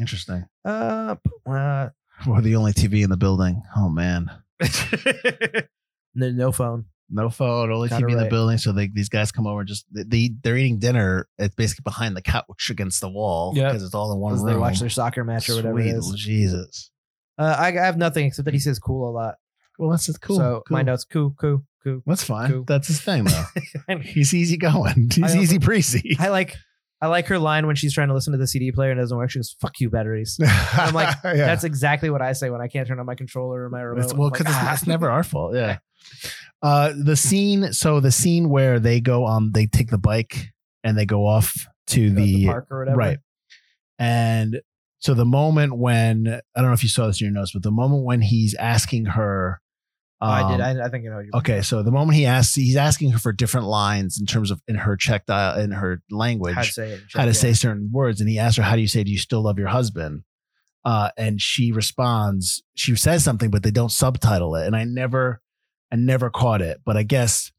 Interesting. 0.00 0.46
Uh, 0.64 1.16
uh 1.46 1.88
We're 2.26 2.40
the 2.40 2.56
only 2.56 2.72
TV 2.72 3.04
in 3.04 3.10
the 3.10 3.16
building. 3.16 3.62
Oh 3.76 3.88
man, 3.88 4.30
no, 6.14 6.30
no 6.30 6.52
phone. 6.52 6.86
No 7.10 7.30
phone, 7.30 7.72
only 7.72 7.88
Got 7.88 8.02
it 8.02 8.04
TV 8.06 8.10
in 8.12 8.16
the 8.16 8.22
right. 8.24 8.30
building. 8.30 8.58
So 8.58 8.72
they, 8.72 8.88
these 8.88 9.08
guys 9.08 9.32
come 9.32 9.46
over, 9.46 9.60
and 9.60 9.68
just 9.68 9.86
they 9.92 10.30
they're 10.42 10.56
eating 10.56 10.78
dinner. 10.78 11.28
It's 11.38 11.54
basically 11.54 11.82
behind 11.84 12.16
the 12.16 12.22
couch 12.22 12.68
against 12.70 13.00
the 13.00 13.08
wall 13.08 13.52
Yep. 13.56 13.68
because 13.70 13.82
it's 13.82 13.94
all 13.94 14.12
in 14.12 14.18
one 14.18 14.34
As 14.34 14.40
room. 14.40 14.52
they 14.52 14.58
watch 14.58 14.80
their 14.80 14.90
soccer 14.90 15.24
match 15.24 15.48
or 15.50 15.56
whatever 15.56 15.78
it 15.80 15.84
Sweet 15.84 15.94
is. 15.96 16.12
Jesus. 16.14 16.90
Uh, 17.38 17.56
I, 17.58 17.68
I 17.68 17.72
have 17.72 17.96
nothing 17.96 18.26
except 18.26 18.44
that 18.46 18.54
he 18.54 18.60
says 18.60 18.78
cool 18.78 19.08
a 19.08 19.12
lot. 19.12 19.36
Well, 19.78 19.90
that's 19.90 20.06
just 20.06 20.20
cool. 20.20 20.36
So 20.36 20.62
cool. 20.66 20.74
my 20.76 20.82
notes, 20.82 21.04
cool, 21.04 21.34
cool, 21.40 21.62
cool. 21.84 22.02
That's 22.04 22.24
fine. 22.24 22.50
Cool. 22.50 22.64
That's 22.64 22.88
his 22.88 23.00
thing, 23.00 23.24
though. 23.24 23.98
He's 24.02 24.34
easy 24.34 24.56
going. 24.56 25.08
He's 25.12 25.22
also- 25.22 25.38
easy 25.38 25.58
breezy. 25.58 26.16
I 26.18 26.28
like, 26.30 26.56
I 27.00 27.06
like 27.06 27.28
her 27.28 27.38
line 27.38 27.68
when 27.68 27.76
she's 27.76 27.94
trying 27.94 28.08
to 28.08 28.14
listen 28.14 28.32
to 28.32 28.38
the 28.38 28.46
CD 28.48 28.72
player 28.72 28.90
and 28.90 28.98
it 28.98 29.02
doesn't 29.04 29.16
work. 29.16 29.30
She 29.30 29.38
goes, 29.38 29.54
"Fuck 29.60 29.78
you, 29.78 29.88
batteries." 29.88 30.36
I'm 30.72 30.92
like, 30.94 31.14
yeah. 31.22 31.34
That's 31.34 31.62
exactly 31.62 32.10
what 32.10 32.20
I 32.22 32.32
say 32.32 32.50
when 32.50 32.60
I 32.60 32.66
can't 32.66 32.88
turn 32.88 32.98
on 32.98 33.06
my 33.06 33.14
controller 33.14 33.62
or 33.66 33.70
my 33.70 33.82
remote. 33.82 34.02
It's, 34.04 34.12
well, 34.12 34.24
I'm 34.26 34.30
like, 34.32 34.38
because 34.40 34.54
"Ah." 34.56 34.72
it's, 34.72 34.82
it's 34.82 34.88
never 34.88 35.08
our 35.08 35.22
fault. 35.22 35.54
Yeah. 35.54 35.78
Uh, 36.62 36.92
the 37.04 37.16
scene. 37.16 37.72
So 37.72 38.00
the 38.00 38.10
scene 38.12 38.48
where 38.48 38.80
they 38.80 39.00
go, 39.00 39.26
um, 39.26 39.52
they 39.52 39.66
take 39.66 39.90
the 39.90 39.98
bike 39.98 40.48
and 40.84 40.96
they 40.98 41.06
go 41.06 41.26
off 41.26 41.66
to 41.88 42.08
to 42.08 42.14
the, 42.14 42.46
park 42.46 42.66
or 42.70 42.80
whatever. 42.80 42.96
right, 42.96 43.18
and 43.98 44.60
so 45.00 45.14
the 45.14 45.24
moment 45.24 45.76
when 45.78 46.26
I 46.28 46.60
don't 46.60 46.66
know 46.70 46.74
if 46.74 46.82
you 46.82 46.88
saw 46.88 47.06
this 47.06 47.20
in 47.20 47.26
your 47.26 47.34
notes, 47.34 47.52
but 47.52 47.62
the 47.62 47.70
moment 47.70 48.04
when 48.04 48.20
he's 48.20 48.54
asking 48.54 49.06
her, 49.06 49.60
Oh, 50.20 50.26
I 50.26 50.50
did. 50.50 50.60
um, 50.60 50.80
I, 50.80 50.86
I 50.86 50.88
think 50.88 51.06
I 51.06 51.10
know. 51.10 51.20
You 51.20 51.30
Okay, 51.36 51.62
so 51.62 51.84
the 51.84 51.92
moment 51.92 52.16
he 52.16 52.26
asks, 52.26 52.56
he's 52.56 52.74
asking 52.74 53.12
her 53.12 53.18
for 53.20 53.32
different 53.32 53.68
lines 53.68 54.18
in 54.18 54.26
terms 54.26 54.50
of 54.50 54.60
in 54.66 54.74
her 54.74 54.96
Czech 54.96 55.26
dial 55.26 55.60
in 55.60 55.70
her 55.70 56.02
language, 56.10 56.56
how 56.56 56.62
to 56.62 56.68
say 56.72 56.90
it. 56.90 57.00
how 57.14 57.22
to 57.22 57.28
Yeah. 57.28 57.32
say 57.34 57.52
certain 57.52 57.90
words, 57.92 58.20
and 58.20 58.28
he 58.28 58.36
asks 58.38 58.56
her, 58.56 58.64
"How 58.64 58.74
do 58.74 58.80
you 58.82 58.88
say? 58.88 59.04
Do 59.04 59.12
you 59.12 59.18
still 59.18 59.42
love 59.42 59.58
your 59.58 59.68
husband?" 59.68 60.22
Uh, 60.84 61.10
and 61.16 61.40
she 61.40 61.70
responds, 61.70 62.62
she 62.74 62.94
says 62.96 63.22
something, 63.22 63.50
but 63.50 63.62
they 63.62 63.70
don't 63.70 63.92
subtitle 63.92 64.56
it, 64.56 64.66
and 64.66 64.74
I 64.74 64.84
never, 64.84 65.40
I 65.92 65.96
never 65.96 66.30
caught 66.30 66.60
it. 66.62 66.78
But 66.84 66.96
I 66.96 67.02
guess 67.02 67.50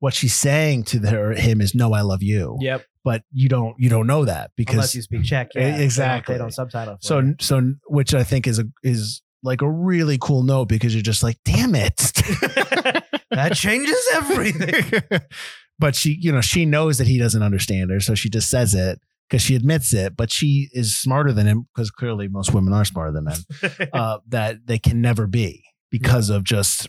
what 0.00 0.14
she's 0.14 0.34
saying 0.34 0.84
to 0.84 0.98
her 1.00 1.32
him 1.32 1.60
is, 1.60 1.74
"No, 1.74 1.92
I 1.92 2.02
love 2.02 2.22
you," 2.22 2.56
Yep. 2.60 2.84
but 3.04 3.22
you 3.32 3.48
don't, 3.48 3.74
you 3.78 3.88
don't 3.88 4.06
know 4.06 4.24
that 4.24 4.50
Unless 4.50 4.50
because 4.56 4.94
you 4.94 5.02
speak 5.02 5.24
Czech. 5.24 5.48
Yeah, 5.54 5.62
they 5.64 5.70
don't- 5.72 5.80
exactly. 5.80 6.34
They 6.34 6.38
don't, 6.38 6.52
subtitle. 6.52 6.98
so 7.00 7.34
so 7.40 7.74
which 7.88 8.14
I 8.14 8.22
think 8.24 8.46
is 8.46 8.58
a 8.58 8.64
is 8.82 9.22
like 9.42 9.62
a 9.62 9.70
really 9.70 10.18
cool 10.20 10.42
note 10.42 10.66
because 10.68 10.94
you're 10.94 11.02
just 11.02 11.22
like, 11.22 11.38
damn 11.44 11.74
it. 11.74 11.96
that 13.30 13.52
changes 13.54 13.96
everything. 14.14 15.00
but 15.78 15.94
she, 15.94 16.18
you 16.20 16.32
know, 16.32 16.40
she 16.40 16.64
knows 16.66 16.98
that 16.98 17.06
he 17.06 17.18
doesn't 17.18 17.42
understand 17.42 17.90
her, 17.90 18.00
so 18.00 18.14
she 18.14 18.28
just 18.28 18.50
says 18.50 18.74
it 18.74 18.98
because 19.28 19.42
she 19.42 19.54
admits 19.54 19.92
it. 19.94 20.16
But 20.16 20.32
she 20.32 20.68
is 20.72 20.96
smarter 20.96 21.32
than 21.32 21.46
him 21.46 21.68
because 21.74 21.90
clearly 21.90 22.28
most 22.28 22.52
women 22.52 22.72
are 22.72 22.84
smarter 22.84 23.12
than 23.12 23.24
men. 23.24 23.38
Uh, 23.92 24.18
that 24.28 24.66
they 24.66 24.78
can 24.78 25.00
never 25.00 25.26
be 25.26 25.62
because 25.90 26.28
of 26.30 26.42
just 26.44 26.88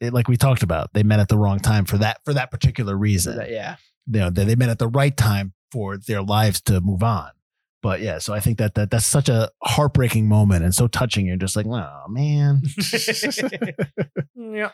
it, 0.00 0.12
like 0.12 0.28
we 0.28 0.36
talked 0.36 0.62
about. 0.62 0.92
They 0.92 1.02
met 1.02 1.20
at 1.20 1.28
the 1.28 1.38
wrong 1.38 1.58
time 1.58 1.84
for 1.84 1.98
that 1.98 2.20
for 2.24 2.34
that 2.34 2.50
particular 2.50 2.96
reason. 2.96 3.36
That- 3.36 3.50
yeah. 3.50 3.76
You 4.10 4.20
know, 4.20 4.30
they, 4.30 4.44
they 4.44 4.56
met 4.56 4.70
at 4.70 4.78
the 4.78 4.88
right 4.88 5.14
time 5.16 5.52
for 5.70 5.98
their 5.98 6.22
lives 6.22 6.60
to 6.62 6.80
move 6.80 7.02
on. 7.02 7.30
But 7.80 8.00
yeah, 8.00 8.18
so 8.18 8.34
I 8.34 8.40
think 8.40 8.58
that, 8.58 8.74
that 8.74 8.90
that's 8.90 9.06
such 9.06 9.28
a 9.28 9.50
heartbreaking 9.62 10.26
moment 10.28 10.64
and 10.64 10.74
so 10.74 10.88
touching. 10.88 11.26
You're 11.26 11.36
just 11.36 11.54
like, 11.54 11.66
oh 11.66 12.04
man. 12.08 12.62
yeah. 14.34 14.70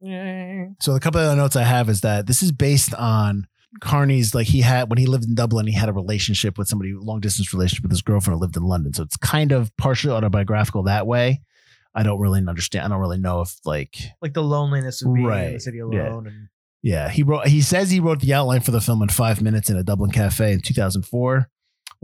yeah. 0.00 0.66
So 0.80 0.94
the 0.94 1.00
couple 1.00 1.20
of 1.20 1.26
other 1.26 1.36
notes 1.36 1.56
I 1.56 1.64
have 1.64 1.88
is 1.88 2.02
that 2.02 2.26
this 2.26 2.42
is 2.42 2.52
based 2.52 2.94
on 2.94 3.48
Carney's 3.80 4.36
like 4.36 4.46
he 4.46 4.60
had 4.60 4.88
when 4.88 4.98
he 4.98 5.06
lived 5.06 5.24
in 5.24 5.34
Dublin, 5.34 5.66
he 5.66 5.72
had 5.74 5.88
a 5.88 5.92
relationship 5.92 6.56
with 6.56 6.68
somebody, 6.68 6.92
long 6.94 7.18
distance 7.20 7.52
relationship 7.52 7.82
with 7.82 7.90
his 7.90 8.02
girlfriend 8.02 8.36
who 8.36 8.40
lived 8.40 8.56
in 8.56 8.62
London. 8.62 8.94
So 8.94 9.02
it's 9.02 9.16
kind 9.16 9.50
of 9.50 9.76
partially 9.76 10.12
autobiographical 10.12 10.84
that 10.84 11.08
way. 11.08 11.40
I 11.94 12.02
don't 12.02 12.18
really 12.20 12.40
understand. 12.46 12.84
I 12.84 12.88
don't 12.88 13.00
really 13.00 13.18
know 13.18 13.40
if 13.40 13.54
like 13.64 13.96
Like 14.20 14.34
the 14.34 14.42
loneliness 14.42 15.02
of 15.02 15.14
being 15.14 15.26
in 15.26 15.30
the 15.32 15.36
Right. 15.52 15.62
city 15.62 15.78
Yeah. 15.78 15.84
alone. 16.10 16.26
And 16.26 16.48
yeah, 16.82 17.08
he 17.08 17.22
wrote 17.22 17.46
he 17.46 17.60
says 17.62 17.90
he 17.90 18.00
wrote 18.00 18.20
the 18.20 18.34
outline 18.34 18.60
for 18.60 18.70
the 18.72 18.80
film 18.80 19.02
in 19.02 19.08
five 19.08 19.40
minutes 19.40 19.70
in 19.70 19.76
a 19.76 19.82
Dublin 19.84 20.10
cafe 20.10 20.52
in 20.52 20.60
2004 20.60 21.48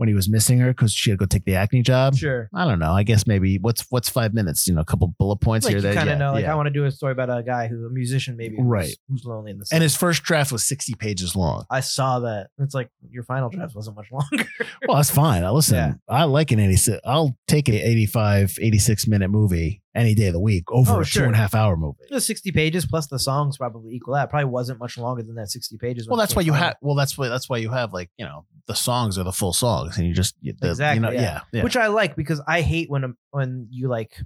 when 0.01 0.07
he 0.07 0.15
was 0.15 0.27
missing 0.27 0.57
her 0.57 0.69
because 0.71 0.91
she 0.91 1.11
had 1.11 1.19
to 1.19 1.23
go 1.23 1.27
take 1.27 1.45
the 1.45 1.53
acne 1.53 1.83
job. 1.83 2.15
sure. 2.15 2.49
I 2.55 2.65
don't 2.65 2.79
know. 2.79 2.91
I 2.91 3.03
guess 3.03 3.27
maybe 3.27 3.59
what's 3.59 3.85
what's 3.91 4.09
five 4.09 4.33
minutes? 4.33 4.67
You 4.67 4.73
know, 4.73 4.81
a 4.81 4.85
couple 4.85 5.13
bullet 5.19 5.35
points 5.41 5.63
Like 5.67 5.73
here. 5.73 5.77
you 5.77 5.81
That 5.83 5.93
kind 5.93 6.09
of 6.09 6.15
yeah, 6.15 6.25
know, 6.25 6.33
like 6.33 6.41
yeah. 6.45 6.51
I 6.53 6.55
want 6.55 6.65
to 6.65 6.71
do 6.71 6.85
a 6.85 6.91
story 6.91 7.11
about 7.11 7.29
a 7.29 7.43
guy 7.43 7.67
who's 7.67 7.83
a 7.85 7.89
musician, 7.89 8.35
maybe 8.35 8.55
Right. 8.59 8.95
who's 9.07 9.23
lonely 9.25 9.51
in 9.51 9.59
the 9.59 9.65
city. 9.67 9.75
and 9.75 9.83
his 9.83 9.95
first 9.95 10.23
draft 10.23 10.51
was 10.51 10.65
60 10.65 10.95
pages 10.95 11.35
long. 11.35 11.65
I 11.69 11.81
saw 11.81 12.19
that. 12.21 12.47
It's 12.57 12.73
like 12.73 12.89
your 13.11 13.23
final 13.23 13.49
draft 13.49 13.75
wasn't 13.75 13.95
much 13.95 14.07
longer. 14.11 14.45
Well, 14.87 14.97
that's 14.97 15.11
fine. 15.11 15.43
I 15.43 15.51
listen. 15.51 15.75
Yeah. 15.75 15.93
I 16.09 16.23
like 16.23 16.51
an 16.51 16.59
86. 16.59 16.99
I'll 17.05 17.37
take 17.47 17.69
an 17.69 17.75
85, 17.75 18.57
86 18.59 19.05
minute 19.07 19.29
movie 19.29 19.83
any 19.93 20.15
day 20.15 20.27
of 20.27 20.33
the 20.33 20.39
week 20.39 20.63
over 20.71 20.93
Oh, 20.93 20.99
a 21.01 21.05
sure. 21.05 21.23
two 21.23 21.25
and 21.27 21.35
a 21.35 21.37
half 21.37 21.53
hour 21.53 21.75
movie. 21.75 21.97
It 22.09 22.13
was 22.13 22.25
60 22.25 22.51
pages 22.51 22.85
plus 22.85 23.07
the 23.07 23.19
songs 23.19 23.57
probably 23.57 23.93
equal 23.93 24.13
that. 24.13 24.29
Probably 24.29 24.45
wasn't 24.45 24.79
much 24.79 24.97
longer 24.97 25.21
than 25.23 25.35
that 25.35 25.49
60 25.51 25.77
pages. 25.77 26.07
when 26.07 26.11
Well, 26.11 26.19
it 26.19 26.23
that's 26.23 26.33
came 26.33 26.37
why 26.37 26.45
you 26.45 26.53
out. 26.53 26.59
have. 26.59 26.75
Well, 26.81 26.95
that's 26.95 27.17
why. 27.17 27.27
That's 27.27 27.49
why 27.49 27.57
you 27.57 27.71
have 27.71 27.91
like 27.93 28.09
you 28.17 28.25
know 28.25 28.45
the 28.67 28.75
songs 28.75 29.17
are 29.17 29.23
the 29.23 29.31
full 29.33 29.53
songs, 29.53 29.97
and 29.97 30.07
you 30.07 30.13
just 30.13 30.35
you, 30.41 30.53
the, 30.59 30.69
Exactly, 30.69 30.95
You 30.95 31.01
know, 31.01 31.11
yeah. 31.11 31.21
yeah. 31.21 31.41
yeah. 31.51 31.63
which 31.63 31.75
I 31.75 31.87
like 31.87 32.15
because 32.15 32.41
I 32.47 32.61
hate 32.61 32.89
when 32.89 33.03
um, 33.03 33.17
when 33.31 33.67
you 33.69 33.87
like, 33.89 34.17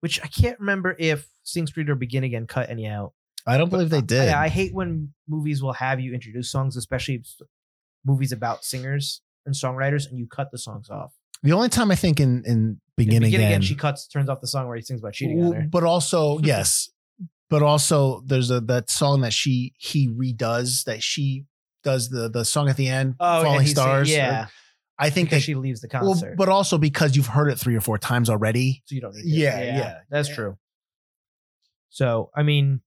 which 0.00 0.20
I 0.22 0.26
can't 0.28 0.58
remember 0.58 0.96
if 0.98 1.26
Sing 1.42 1.66
Street 1.66 1.90
or 1.90 1.94
Begin 1.96 2.24
Again 2.24 2.46
cut 2.46 2.70
any 2.70 2.86
out. 2.86 3.12
I 3.46 3.56
don't 3.58 3.68
believe 3.70 3.90
they 3.90 4.02
did. 4.02 4.28
I, 4.28 4.44
I 4.44 4.48
hate 4.48 4.74
when 4.74 5.12
movies 5.28 5.62
will 5.62 5.72
have 5.72 5.98
you 6.00 6.12
introduce 6.14 6.50
songs, 6.50 6.76
especially 6.76 7.16
s- 7.20 7.40
movies 8.04 8.32
about 8.32 8.64
singers 8.64 9.22
and 9.46 9.54
songwriters, 9.54 10.08
and 10.08 10.18
you 10.18 10.26
cut 10.26 10.50
the 10.50 10.58
songs 10.58 10.88
off. 10.90 11.12
the 11.42 11.52
only 11.52 11.68
time 11.70 11.90
I 11.90 11.94
think 11.96 12.20
in 12.20 12.42
in 12.46 12.80
In 13.00 13.06
beginning 13.06 13.26
Begin 13.28 13.40
again, 13.40 13.50
Again, 13.52 13.62
she 13.62 13.74
cuts, 13.74 14.06
turns 14.06 14.28
off 14.28 14.40
the 14.40 14.46
song 14.46 14.66
where 14.68 14.76
he 14.76 14.82
sings 14.82 15.00
about 15.00 15.12
cheating 15.14 15.42
on 15.44 15.52
her. 15.52 15.66
but 15.70 15.84
also 15.84 16.38
yes, 16.42 16.88
but 17.48 17.62
also 17.62 18.22
there's 18.26 18.50
a 18.50 18.60
that 18.62 18.90
song 18.90 19.20
that 19.22 19.32
she 19.32 19.72
he 19.78 20.08
redoes 20.08 20.84
that 20.84 21.02
she 21.02 21.44
does 21.82 22.08
the 22.10 22.28
the 22.28 22.44
song 22.44 22.68
at 22.68 22.76
the 22.76 22.88
end, 22.88 23.14
Oh, 23.20 23.42
Falling 23.42 23.58
and 23.58 23.62
he 23.62 23.68
sing- 23.68 23.74
Stars. 23.76 24.10
yeah, 24.10 24.46
I 24.98 25.08
think 25.10 25.30
because 25.30 25.42
that 25.42 25.46
she 25.46 25.54
leaves 25.54 25.80
the 25.80 25.88
well, 25.92 26.12
concert, 26.12 26.36
but 26.36 26.48
also 26.48 26.76
because 26.78 27.16
you've 27.16 27.26
heard 27.28 27.48
it 27.50 27.58
three 27.58 27.74
or 27.74 27.80
four 27.80 27.96
times 27.98 28.28
already. 28.28 28.82
so 28.84 28.94
you 28.94 29.00
don't 29.00 29.14
need. 29.14 29.24
Yeah, 29.26 29.58
it. 29.58 29.74
yeah. 29.76 29.98
that's 30.10 30.28
Yeah. 30.28 30.34
true. 30.34 30.58
So 31.88 32.30
I 32.36 32.42
mean, 32.42 32.80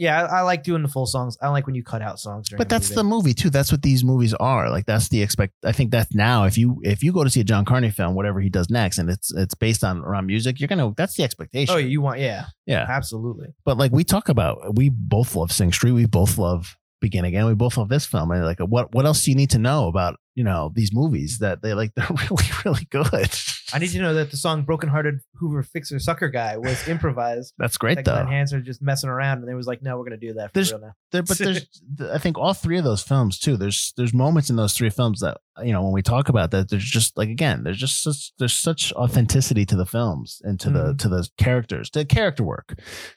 yeah, 0.00 0.22
I, 0.22 0.38
I 0.38 0.40
like 0.40 0.62
doing 0.62 0.80
the 0.80 0.88
full 0.88 1.04
songs. 1.04 1.36
I 1.42 1.44
don't 1.44 1.52
like 1.52 1.66
when 1.66 1.74
you 1.74 1.84
cut 1.84 2.00
out 2.00 2.18
songs. 2.18 2.48
During 2.48 2.56
But 2.56 2.70
that's 2.70 2.88
the 2.88 3.04
movie 3.04 3.34
too. 3.34 3.50
That's 3.50 3.70
what 3.70 3.82
these 3.82 4.02
movies 4.02 4.32
are. 4.32 4.70
Like 4.70 4.86
that's 4.86 5.10
the 5.10 5.20
expect. 5.22 5.52
I 5.62 5.72
think 5.72 5.90
that's 5.90 6.14
now. 6.14 6.44
If 6.44 6.56
you 6.56 6.80
if 6.82 7.02
you 7.02 7.12
go 7.12 7.22
to 7.22 7.28
see 7.28 7.42
a 7.42 7.44
John 7.44 7.66
Carney 7.66 7.90
film, 7.90 8.14
whatever 8.14 8.40
he 8.40 8.48
does 8.48 8.70
next, 8.70 8.96
and 8.96 9.10
it's 9.10 9.30
it's 9.34 9.54
based 9.54 9.84
on 9.84 9.98
around 9.98 10.24
music, 10.24 10.58
you're 10.58 10.68
gonna. 10.68 10.94
That's 10.96 11.16
the 11.16 11.22
expectation. 11.22 11.74
Oh, 11.74 11.78
you 11.78 12.00
want 12.00 12.18
yeah, 12.18 12.46
yeah. 12.64 12.86
absolutely. 12.88 13.48
But 13.66 13.76
like 13.76 13.92
we 13.92 14.02
talk 14.02 14.30
about, 14.30 14.74
we 14.74 14.88
both 14.88 15.36
love 15.36 15.52
Sing 15.52 15.70
Street. 15.70 15.92
We 15.92 16.06
both 16.06 16.38
love 16.38 16.78
Begin 17.02 17.26
Again. 17.26 17.44
We 17.44 17.54
both 17.54 17.76
love 17.76 17.90
this 17.90 18.06
film. 18.06 18.30
And 18.30 18.42
like, 18.42 18.60
what 18.60 18.94
what 18.94 19.04
else 19.04 19.22
do 19.24 19.30
you 19.30 19.36
need 19.36 19.50
to 19.50 19.58
know 19.58 19.86
about 19.86 20.18
you 20.34 20.44
know 20.44 20.70
these 20.74 20.92
movies 20.92 21.38
that 21.38 21.62
they 21.62 21.74
like? 21.74 21.92
They're 21.96 22.06
really 22.08 22.46
really 22.64 22.86
good. 22.90 23.30
I 23.72 23.78
need 23.78 23.90
to 23.90 24.00
know 24.00 24.14
that 24.14 24.30
the 24.30 24.36
song 24.36 24.62
"Broken 24.62 24.88
Hearted 24.88 25.20
Hoover 25.34 25.62
Fixer 25.62 25.98
Sucker 25.98 26.28
Guy" 26.28 26.56
was 26.56 26.86
improvised. 26.94 27.54
That's 27.58 27.76
great 27.76 27.96
Like 27.96 28.04
though. 28.04 28.14
Glenn 28.14 28.26
Hansard 28.28 28.64
just 28.64 28.82
messing 28.82 29.10
around, 29.10 29.38
and 29.38 29.48
they 29.48 29.54
was 29.54 29.66
like, 29.66 29.82
"No, 29.82 29.96
we're 29.98 30.04
gonna 30.04 30.16
do 30.16 30.32
that 30.34 30.48
for 30.50 30.54
There's- 30.54 30.70
real 30.72 30.80
now." 30.80 30.92
there, 31.12 31.22
but 31.22 31.38
there's 31.38 31.66
I 32.12 32.18
think 32.18 32.38
all 32.38 32.54
three 32.54 32.78
of 32.78 32.84
those 32.84 33.02
films 33.02 33.38
too. 33.38 33.56
There's 33.56 33.92
there's 33.96 34.14
moments 34.14 34.50
in 34.50 34.56
those 34.56 34.74
three 34.74 34.90
films 34.90 35.20
that 35.20 35.38
you 35.62 35.72
know 35.72 35.82
when 35.82 35.92
we 35.92 36.02
talk 36.02 36.28
about 36.28 36.50
that. 36.52 36.68
There's 36.70 36.84
just 36.84 37.16
like 37.18 37.28
again, 37.28 37.62
there's 37.64 37.78
just 37.78 38.02
such 38.02 38.32
there's 38.38 38.52
such 38.56 38.92
authenticity 38.94 39.64
to 39.66 39.76
the 39.76 39.86
films 39.86 40.40
and 40.44 40.58
to 40.60 40.70
the 40.70 40.80
Mhm. 40.94 40.98
to 40.98 41.08
the 41.08 41.28
characters, 41.36 41.90
to 41.90 42.00
the 42.00 42.04
character 42.04 42.42
work, 42.44 42.74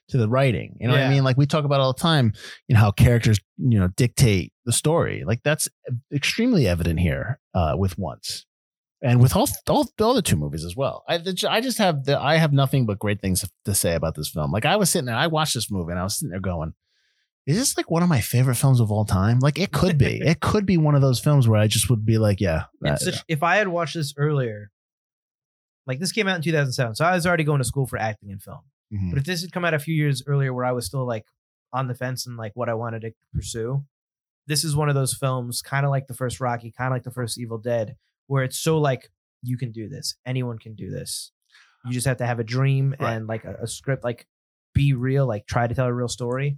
to 0.10 0.17
the 0.17 0.28
writing. 0.30 0.76
You 0.80 0.88
know 0.88 0.93
what 0.93 1.04
I 1.04 1.10
mean? 1.10 1.23
Like 1.23 1.38
we 1.38 1.45
talk 1.45 1.65
about 1.65 1.80
all 1.80 1.93
the 1.93 1.99
time. 1.99 2.34
You 2.67 2.73
know 2.76 2.82
how 2.82 2.91
characters 2.91 3.39
you 3.58 3.80
know 3.80 3.88
dictate 3.89 4.52
the 4.65 4.71
story. 4.73 5.23
Like 5.26 5.41
that's 5.43 5.67
extremely 6.13 6.67
evident 6.67 6.99
here 6.99 7.39
uh, 7.54 7.76
with 7.78 7.97
once. 7.97 8.45
and 9.02 9.21
with 9.21 9.36
all 9.36 9.47
all 9.67 9.86
the 9.97 10.08
other 10.08 10.21
two 10.21 10.38
movies 10.38 10.63
as 10.65 10.76
well. 10.76 11.04
I 11.10 11.15
I 11.49 11.60
just 11.62 11.78
have 11.80 12.06
the 12.06 12.17
I 12.19 12.38
have 12.38 12.54
nothing 12.54 12.86
but 12.86 12.99
great 12.99 13.19
things 13.21 13.43
to 13.65 13.73
say 13.76 13.95
about 13.95 14.15
this 14.15 14.30
film. 14.30 14.52
Like 14.52 14.65
I 14.65 14.78
was 14.78 14.89
sitting 14.89 15.08
there, 15.08 15.15
I 15.15 15.28
watched 15.28 15.54
this 15.56 15.69
movie, 15.69 15.91
and 15.91 15.99
I 15.99 16.04
was 16.04 16.17
sitting 16.17 16.32
there 16.32 16.39
going, 16.39 16.73
"Is 17.45 17.58
this 17.58 17.76
like 17.76 17.91
one 17.91 18.04
of 18.04 18.10
my 18.10 18.21
favorite 18.21 18.56
films 18.56 18.80
of 18.80 18.91
all 18.91 19.04
time?" 19.06 19.39
Like 19.39 19.60
it 19.60 19.71
could 19.73 19.97
be. 19.97 20.21
it 20.26 20.39
could 20.39 20.65
be 20.65 20.78
one 20.78 20.95
of 20.95 21.02
those 21.02 21.19
films 21.19 21.47
where 21.47 21.60
I 21.60 21.67
just 21.67 21.89
would 21.89 22.06
be 22.06 22.17
like, 22.17 22.39
"Yeah." 22.39 22.63
that- 22.82 23.02
such, 23.02 23.23
if 23.28 23.43
I 23.43 23.58
had 23.58 23.67
watched 23.67 23.95
this 23.95 24.13
earlier, 24.17 24.71
like 25.86 25.99
this 25.99 26.13
came 26.13 26.28
out 26.30 26.38
in 26.38 26.41
2007, 26.41 26.95
so 26.95 27.04
I 27.06 27.13
was 27.13 27.28
already 27.28 27.43
going 27.43 27.60
to 27.60 27.65
school 27.65 27.86
for 27.88 27.97
acting 27.99 28.32
and 28.32 28.41
film. 28.41 28.60
Mhm. 28.93 29.10
But 29.10 29.19
if 29.19 29.26
this 29.26 29.41
had 29.41 29.52
come 29.52 29.65
out 29.65 29.73
a 29.73 29.80
few 29.80 29.95
years 29.95 30.23
earlier, 30.26 30.54
where 30.54 30.63
I 30.65 30.71
was 30.71 30.86
still 30.86 31.06
like 31.06 31.26
on 31.73 31.88
the 31.88 31.95
fence 31.95 32.26
and 32.28 32.38
like 32.38 32.54
what 32.56 32.69
I 32.69 32.73
wanted 32.76 33.02
to 33.02 33.12
pursue, 33.34 33.84
this 34.47 34.63
is 34.63 34.75
one 34.75 34.89
of 34.89 34.95
those 34.95 35.13
films, 35.13 35.62
kind 35.62 35.86
of 35.86 35.89
like 35.91 36.08
the 36.08 36.13
first 36.13 36.39
Rocky, 36.39 36.71
kind 36.77 36.88
of 36.88 36.95
like 36.95 37.03
the 37.03 37.12
first 37.12 37.39
Evil 37.39 37.58
Dead, 37.58 37.95
where 38.27 38.43
it's 38.43 38.58
so 38.60 38.77
like 38.79 39.10
you 39.41 39.58
can 39.58 39.71
do 39.71 39.88
this, 39.89 40.15
anyone 40.25 40.58
can 40.60 40.73
do 40.75 40.89
this. 40.89 41.32
You 41.86 41.91
just 41.91 42.08
have 42.08 42.17
to 42.17 42.25
have 42.25 42.39
a 42.39 42.43
dream 42.45 42.95
Right. 42.99 43.13
and 43.13 43.27
like 43.27 43.43
a, 43.43 43.56
a 43.63 43.67
script, 43.67 44.03
like 44.06 44.25
be 44.73 44.93
real, 44.93 45.27
like 45.27 45.45
try 45.47 45.67
to 45.67 45.75
tell 45.75 45.86
a 45.86 45.93
real 45.93 46.08
story, 46.08 46.58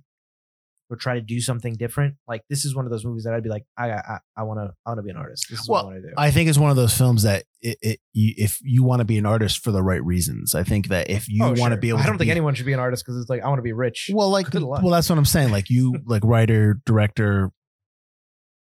or 0.88 0.95
try 0.98 1.15
to 1.15 1.21
do 1.21 1.41
something 1.41 1.74
different. 1.74 2.13
Like 2.28 2.43
this 2.48 2.63
is 2.63 2.76
one 2.76 2.86
of 2.86 2.91
those 2.91 3.04
movies 3.04 3.24
that 3.24 3.34
I'd 3.34 3.41
be 3.41 3.50
like, 3.50 3.65
I 3.76 3.91
I, 3.91 4.19
I 4.38 4.43
want 4.43 4.60
to 4.60 4.74
I 4.86 4.91
want 4.91 5.00
to 5.00 5.04
be 5.04 5.10
an 5.10 5.17
artist. 5.17 5.48
This 5.50 5.62
is 5.62 5.67
Well, 5.67 5.84
what 5.86 5.89
I 5.89 5.93
want 5.93 6.04
to 6.04 6.10
do. 6.10 6.13
I 6.15 6.30
think 6.30 6.48
it's 6.48 6.60
one 6.60 6.69
of 6.69 6.76
those 6.76 6.95
films 6.95 7.24
that 7.24 7.45
it, 7.60 7.78
it 7.82 8.00
you, 8.13 8.36
if 8.38 8.60
you 8.62 8.84
want 8.84 9.00
to 9.00 9.06
be 9.06 9.17
an 9.17 9.26
artist 9.26 9.63
for 9.63 9.71
the 9.71 9.82
right 9.82 10.04
reasons, 10.06 10.54
I 10.54 10.63
think 10.63 10.89
that 10.89 11.10
if 11.10 11.28
you 11.28 11.43
Oh, 11.43 11.48
want 11.48 11.58
to 11.58 11.63
sure. 11.69 11.78
be 11.78 11.89
able, 11.89 12.00
I 12.00 12.04
don't 12.04 12.13
to 12.13 12.17
think 12.19 12.28
be, 12.28 12.32
anyone 12.32 12.54
should 12.54 12.67
be 12.67 12.74
an 12.74 12.80
artist 12.80 13.04
because 13.04 13.19
it's 13.19 13.30
like 13.32 13.41
I 13.41 13.48
want 13.48 13.58
to 13.58 13.63
be 13.63 13.74
rich. 13.74 14.12
Well, 14.13 14.30
like, 14.30 14.48
well, 14.54 14.89
that's 14.91 15.10
what 15.10 15.17
I'm 15.17 15.26
saying. 15.26 15.50
Like 15.52 15.71
you, 15.71 15.98
like 16.06 16.24
writer, 16.24 16.80
director, 16.86 17.52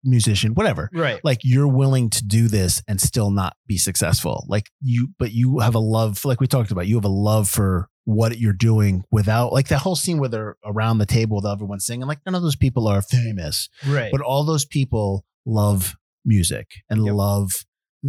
musician, 0.08 0.54
whatever. 0.54 0.89
right. 0.93 1.20
Like 1.24 1.39
you're 1.43 1.67
willing 1.67 2.10
to 2.12 2.26
do 2.26 2.48
this 2.48 2.82
and 2.88 3.00
still 3.02 3.30
not 3.32 3.56
be 3.67 3.78
successful. 3.78 4.46
Like 4.48 4.70
you, 4.82 5.10
but 5.20 5.32
you 5.32 5.60
have 5.60 5.76
a 5.76 5.80
love, 5.80 6.24
like 6.26 6.39
we 6.41 6.48
talked 6.48 6.72
about. 6.72 6.88
You 6.88 6.96
have 6.96 7.06
a 7.06 7.10
love 7.10 7.50
for 7.50 7.89
what 8.06 8.39
you're 8.39 8.54
doing 8.54 9.04
without, 9.12 9.52
like 9.52 9.67
that 9.67 9.80
whole 9.80 9.96
scene 9.98 10.17
where 10.20 10.30
they're 10.30 10.56
around 10.65 10.98
the 11.00 11.06
table 11.06 11.36
with 11.38 11.46
everyone 11.46 11.80
singing. 11.80 12.08
Like 12.08 12.20
none 12.26 12.36
of 12.36 12.41
those 12.41 12.56
people 12.56 12.88
are 12.88 13.02
famous, 13.02 13.70
Right. 13.86 14.12
but 14.12 14.22
all 14.22 14.46
those 14.46 14.65
people 14.65 15.26
love 15.46 15.96
music 16.26 16.67
and 16.89 17.06
Yep. 17.06 17.13
love 17.15 17.52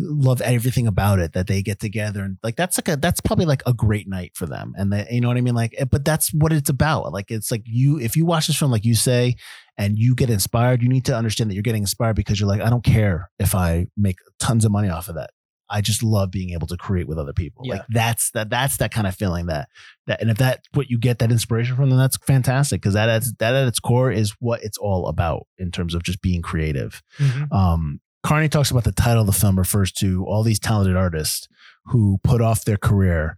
love 0.00 0.40
everything 0.40 0.86
about 0.86 1.18
it 1.18 1.32
that 1.32 1.46
they 1.46 1.62
get 1.62 1.80
together 1.80 2.22
and 2.22 2.38
like 2.42 2.56
that's 2.56 2.78
like 2.78 2.88
a 2.88 2.96
that's 2.96 3.20
probably 3.20 3.46
like 3.46 3.62
a 3.66 3.72
great 3.72 4.08
night 4.08 4.32
for 4.34 4.46
them. 4.46 4.72
And 4.76 4.92
they 4.92 5.06
you 5.10 5.20
know 5.20 5.28
what 5.28 5.36
i 5.36 5.40
mean? 5.40 5.54
Like 5.54 5.74
eh, 5.78 5.84
but 5.84 6.04
that's 6.04 6.32
what 6.32 6.52
it's 6.52 6.70
about. 6.70 7.12
Like 7.12 7.30
it's 7.30 7.50
like 7.50 7.62
you 7.64 7.98
if 7.98 8.16
you 8.16 8.24
watch 8.26 8.46
this 8.46 8.56
film 8.56 8.70
like 8.70 8.84
you 8.84 8.94
say 8.94 9.36
and 9.76 9.98
you 9.98 10.14
get 10.14 10.30
inspired 10.30 10.82
you 10.82 10.88
need 10.88 11.04
to 11.04 11.16
understand 11.16 11.50
that 11.50 11.54
you're 11.54 11.62
getting 11.62 11.82
inspired 11.82 12.16
because 12.16 12.40
you're 12.40 12.48
like 12.48 12.60
i 12.60 12.68
don't 12.68 12.82
care 12.82 13.30
if 13.38 13.54
i 13.54 13.86
make 13.96 14.16
tons 14.40 14.64
of 14.64 14.72
money 14.72 14.88
off 14.88 15.08
of 15.08 15.14
that. 15.14 15.30
I 15.70 15.82
just 15.82 16.02
love 16.02 16.30
being 16.30 16.50
able 16.50 16.66
to 16.68 16.78
create 16.78 17.06
with 17.06 17.18
other 17.18 17.34
people. 17.34 17.66
Yeah. 17.66 17.74
like 17.74 17.82
that's 17.90 18.30
that 18.30 18.48
that's 18.48 18.78
that 18.78 18.90
kind 18.90 19.06
of 19.06 19.14
feeling 19.14 19.46
that 19.46 19.68
that 20.06 20.20
and 20.20 20.30
if 20.30 20.38
that 20.38 20.64
what 20.72 20.88
you 20.88 20.98
get 20.98 21.18
that 21.18 21.30
inspiration 21.30 21.76
from 21.76 21.90
then 21.90 21.98
that's 21.98 22.16
fantastic 22.16 22.80
because 22.80 22.94
that 22.94 23.10
at, 23.10 23.24
that 23.38 23.54
at 23.54 23.68
its 23.68 23.78
core 23.78 24.10
is 24.10 24.34
what 24.40 24.62
it's 24.64 24.78
all 24.78 25.08
about 25.08 25.46
in 25.58 25.70
terms 25.70 25.94
of 25.94 26.02
just 26.02 26.22
being 26.22 26.40
creative. 26.40 27.02
Mhm. 27.18 27.52
um, 27.52 28.00
Carney 28.22 28.48
talks 28.48 28.70
about 28.70 28.84
the 28.84 28.92
title 28.92 29.20
of 29.20 29.26
the 29.26 29.32
film 29.32 29.58
refers 29.58 29.92
to 29.92 30.24
all 30.26 30.42
these 30.42 30.58
talented 30.58 30.96
artists 30.96 31.48
who 31.86 32.18
put 32.22 32.40
off 32.40 32.64
their 32.64 32.76
career 32.76 33.36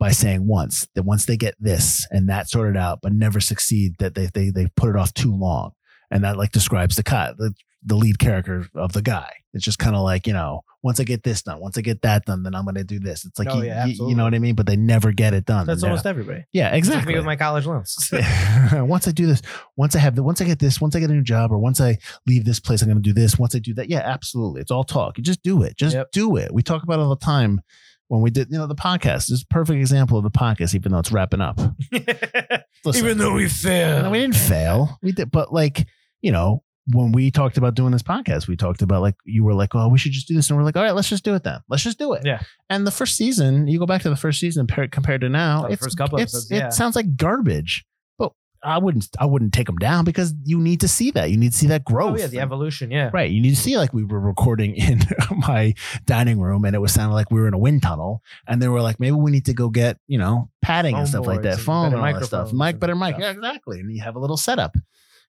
by 0.00 0.10
saying 0.10 0.46
once 0.48 0.88
that 0.94 1.04
once 1.04 1.26
they 1.26 1.36
get 1.36 1.54
this 1.60 2.06
and 2.10 2.28
that 2.28 2.48
sorted 2.48 2.76
out, 2.76 3.00
but 3.02 3.12
never 3.12 3.40
succeed, 3.40 3.94
that 3.98 4.14
they 4.14 4.28
they 4.32 4.50
they 4.50 4.66
put 4.74 4.88
it 4.88 4.96
off 4.96 5.14
too 5.14 5.34
long, 5.34 5.72
and 6.10 6.24
that 6.24 6.36
like 6.36 6.50
describes 6.50 6.96
the 6.96 7.02
cut 7.02 7.36
the, 7.84 7.94
lead 7.96 8.18
character 8.18 8.66
of 8.74 8.92
the 8.92 9.02
guy. 9.02 9.28
It's 9.54 9.64
just 9.64 9.78
kind 9.78 9.94
of 9.96 10.02
like 10.02 10.26
you 10.26 10.32
know, 10.32 10.62
once 10.82 10.98
I 11.00 11.04
get 11.04 11.22
this 11.22 11.42
done, 11.42 11.60
once 11.60 11.76
I 11.76 11.80
get 11.82 12.02
that 12.02 12.24
done, 12.24 12.42
then 12.42 12.54
I'm 12.54 12.64
going 12.64 12.74
to 12.76 12.84
do 12.84 12.98
this. 12.98 13.24
It's 13.24 13.38
like 13.38 13.48
Oh, 13.50 13.58
you, 13.58 13.64
yeah, 13.66 13.84
you- 13.86 14.08
you 14.08 14.14
know 14.14 14.24
what 14.24 14.34
I 14.34 14.38
mean, 14.38 14.54
but 14.54 14.66
they 14.66 14.76
never 14.76 15.12
get 15.12 15.34
it 15.34 15.44
done. 15.44 15.66
That's 15.66 15.82
almost 15.82 16.06
everybody. 16.06 16.44
yeah, 16.52 16.74
exactly 16.74 17.12
me 17.12 17.18
with 17.18 17.26
my 17.26 17.36
college 17.36 17.66
loans. 17.66 18.10
once 18.72 19.06
I 19.06 19.10
do 19.10 19.26
this, 19.26 19.42
once 19.76 19.94
I 19.94 19.98
have 19.98 20.16
the, 20.16 20.22
once 20.22 20.40
I 20.40 20.44
get 20.44 20.58
this, 20.58 20.80
once 20.80 20.96
I 20.96 21.00
get 21.00 21.10
a 21.10 21.14
new 21.14 21.22
job, 21.22 21.52
or 21.52 21.58
once 21.58 21.80
I 21.80 21.98
leave 22.26 22.44
this 22.44 22.60
place, 22.60 22.80
I'm 22.82 22.88
going 22.88 22.96
to 22.96 23.02
do 23.02 23.12
this. 23.12 23.38
Once 23.38 23.54
I 23.54 23.58
do 23.58 23.74
that, 23.74 23.88
yeah, 23.90 24.00
absolutely. 24.00 24.60
It's 24.62 24.70
all 24.70 24.84
talk. 24.84 25.18
You 25.18 25.24
just 25.24 25.42
do 25.42 25.62
it. 25.62 25.76
Just 25.76 25.94
Yep. 25.94 26.12
do 26.12 26.36
it. 26.36 26.52
We 26.52 26.62
talk 26.62 26.82
about 26.82 26.98
it 26.98 27.02
all 27.02 27.10
the 27.10 27.16
time 27.24 27.60
when 28.08 28.20
we 28.22 28.30
did, 28.30 28.48
you 28.50 28.58
know, 28.58 28.66
the 28.66 28.74
podcast. 28.74 29.28
This 29.28 29.30
is 29.32 29.42
a 29.42 29.52
perfect 29.54 29.78
example 29.78 30.16
of 30.18 30.24
the 30.24 30.30
podcast, 30.30 30.74
even 30.74 30.92
though 30.92 30.98
it's 30.98 31.12
wrapping 31.12 31.40
up. 31.40 31.58
Listen, 32.84 33.18
though 33.18 33.34
we 33.34 33.48
failed. 33.48 34.04
no, 34.04 34.10
we 34.10 34.18
didn't 34.20 34.34
fail. 34.36 34.98
We 35.02 35.12
did, 35.12 35.30
but 35.30 35.52
like, 35.52 35.86
you 36.20 36.32
know, 36.32 36.62
when 36.88 37.12
we 37.12 37.30
talked 37.30 37.58
about 37.58 37.74
doing 37.74 37.92
this 37.92 38.02
podcast, 38.02 38.48
we 38.48 38.56
talked 38.56 38.82
about 38.82 39.02
like 39.02 39.14
you 39.24 39.44
were 39.44 39.54
like, 39.54 39.74
oh, 39.74 39.88
we 39.88 39.98
should 39.98 40.12
just 40.12 40.26
do 40.26 40.34
this, 40.34 40.50
and 40.50 40.58
we're 40.58 40.64
like, 40.64 40.76
all 40.76 40.82
right, 40.82 40.94
let's 40.94 41.08
just 41.08 41.24
do 41.24 41.34
it 41.34 41.44
then. 41.44 41.60
Let's 41.68 41.82
just 41.82 41.98
do 41.98 42.12
it. 42.14 42.22
Yeah. 42.24 42.42
And 42.68 42.86
the 42.86 42.90
first 42.90 43.16
season, 43.16 43.68
you 43.68 43.78
go 43.78 43.86
back 43.86 44.02
to 44.02 44.10
the 44.10 44.16
first 44.16 44.40
season 44.40 44.66
par- 44.66 44.88
compared 44.88 45.20
to 45.20 45.28
now, 45.28 45.66
Oh, 45.68 45.76
first 45.76 45.96
couple 45.96 46.18
episodes, 46.18 46.50
it 46.50 46.72
sounds 46.72 46.96
like 46.96 47.16
garbage. 47.16 47.84
But 48.18 48.32
I 48.64 48.78
wouldn't, 48.78 49.08
I 49.20 49.26
wouldn't 49.26 49.52
take 49.52 49.66
them 49.66 49.76
down 49.76 50.04
because 50.04 50.34
you 50.44 50.58
need 50.58 50.80
to 50.80 50.88
see 50.88 51.12
that. 51.12 51.30
You 51.30 51.36
need 51.36 51.52
to 51.52 51.58
see 51.58 51.68
that 51.68 51.84
growth. 51.84 52.14
Oh 52.14 52.20
yeah, 52.20 52.26
the 52.26 52.40
evolution. 52.40 52.90
Yeah. 52.90 53.10
Right. 53.12 53.30
You 53.30 53.40
need 53.40 53.50
to 53.50 53.60
see 53.60 53.76
like 53.76 53.92
we 53.92 54.02
were 54.04 54.20
recording 54.20 54.74
in 54.76 55.02
my 55.36 55.74
dining 56.04 56.40
room 56.40 56.64
and 56.64 56.74
it 56.74 56.80
was 56.80 56.92
sounding 56.92 57.14
like 57.14 57.30
we 57.30 57.40
were 57.40 57.48
in 57.48 57.54
a 57.54 57.58
wind 57.58 57.82
tunnel. 57.82 58.22
And 58.48 58.60
they 58.60 58.68
were 58.68 58.80
like, 58.82 58.98
maybe 58.98 59.12
we 59.16 59.30
need 59.30 59.46
to 59.46 59.54
go 59.54 59.68
get, 59.68 59.98
you 60.08 60.18
know, 60.18 60.48
padding 60.62 60.96
and 60.96 61.08
stuff 61.08 61.26
like 61.26 61.42
that, 61.42 61.58
foam 61.58 61.92
and 61.92 61.96
all 61.96 62.12
that 62.12 62.24
stuff. 62.24 62.52
Mic, 62.52 62.80
better 62.80 62.96
mic. 62.96 63.16
Yeah, 63.18 63.30
exactly. 63.30 63.78
And 63.80 63.94
you 63.94 64.02
have 64.02 64.16
a 64.16 64.20
little 64.20 64.36
setup, 64.36 64.76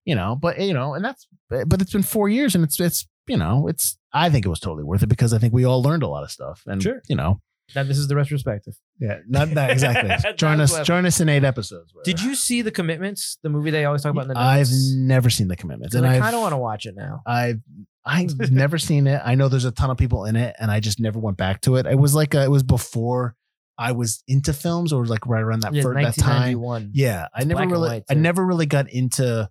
you 0.06 0.16
know, 0.16 0.36
but 0.39 0.60
you 0.60 0.74
know, 0.74 0.94
and 0.94 1.04
that's, 1.04 1.28
but 1.50 1.82
it's 1.82 1.92
been 1.94 2.04
four 2.04 2.30
years 2.30 2.56
and 2.56 2.63
it's, 2.63 2.80
it's, 2.80 3.08
you 3.28 3.38
know, 3.38 3.68
it's, 3.68 3.98
I 4.12 4.30
think 4.30 4.46
it 4.46 4.50
was 4.50 4.60
totally 4.60 4.84
worth 4.84 5.04
it 5.04 5.08
because 5.08 5.34
I 5.34 5.38
think 5.38 5.54
we 5.54 5.66
all 5.66 5.82
learned 5.82 6.04
a 6.04 6.08
lot 6.08 6.24
of 6.24 6.32
stuff. 6.32 6.62
And, 6.66 6.82
Sure. 6.84 7.02
you 7.08 7.16
know, 7.16 7.39
Now 7.76 7.84
this 7.84 7.98
is 7.98 8.08
the 8.10 8.16
retrospective. 8.16 8.74
yeah, 9.00 9.20
not 9.28 9.50
that 9.52 9.72
exactly. 9.72 10.34
join 10.38 10.60
us, 10.60 10.78
join 10.82 11.06
us 11.06 11.20
in 11.22 11.30
eight 11.30 11.44
episodes. 11.44 11.94
Did 12.04 12.22
you 12.22 12.36
see 12.36 12.62
the 12.62 12.72
commitments? 12.72 13.38
The 13.44 13.50
movie 13.50 13.72
they 13.72 13.86
always 13.86 14.02
talk 14.04 14.12
about 14.12 14.24
in 14.24 14.34
the 14.34 14.38
I've 14.39 14.68
notes. 14.70 14.94
never 14.96 15.30
seen 15.30 15.48
the 15.48 15.56
commitments. 15.56 15.96
and 15.96 16.06
I 16.06 16.20
kind 16.20 16.36
of 16.36 16.42
want 16.42 16.54
to 16.54 16.58
watch 16.58 16.86
it 16.86 16.96
now. 16.96 17.22
I've 17.26 17.62
I've 18.06 18.38
never 18.52 18.78
seen 18.78 19.08
it. 19.08 19.22
I 19.24 19.36
know 19.36 19.48
there's 19.48 19.63
a 19.66 19.72
ton 19.72 19.89
of 19.89 19.98
people 19.98 20.26
in 20.26 20.36
it, 20.36 20.54
and 20.60 20.70
I 20.70 20.82
just 20.82 21.00
never 21.00 21.20
went 21.20 21.38
back 21.38 21.62
to 21.62 21.78
it. 21.78 21.86
It 21.86 21.98
was 21.98 22.13
like 22.13 22.34
a, 22.34 22.44
it 22.44 22.52
was 22.52 22.62
before 22.63 23.36
I 23.78 23.94
was 23.94 24.22
into 24.28 24.52
films, 24.52 24.92
or 24.92 25.06
like 25.06 25.26
right 25.26 25.42
around 25.42 25.62
that 25.62 25.74
Yeah, 25.74 25.84
fir- 25.84 25.94
that 26.02 26.16
time. 26.18 26.92
Yeah, 26.94 27.28
I 27.34 27.46
never 27.46 27.66
really, 27.66 28.04
I 28.10 28.13
never 28.13 28.46
really 28.46 28.66
got 28.66 28.89
into 28.92 29.50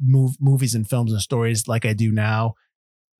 move, 0.00 0.36
movies 0.40 0.74
and 0.74 0.88
films 0.88 1.12
and 1.12 1.20
stories 1.20 1.68
like 1.68 1.84
I 1.84 1.92
do 1.92 2.12
now. 2.12 2.54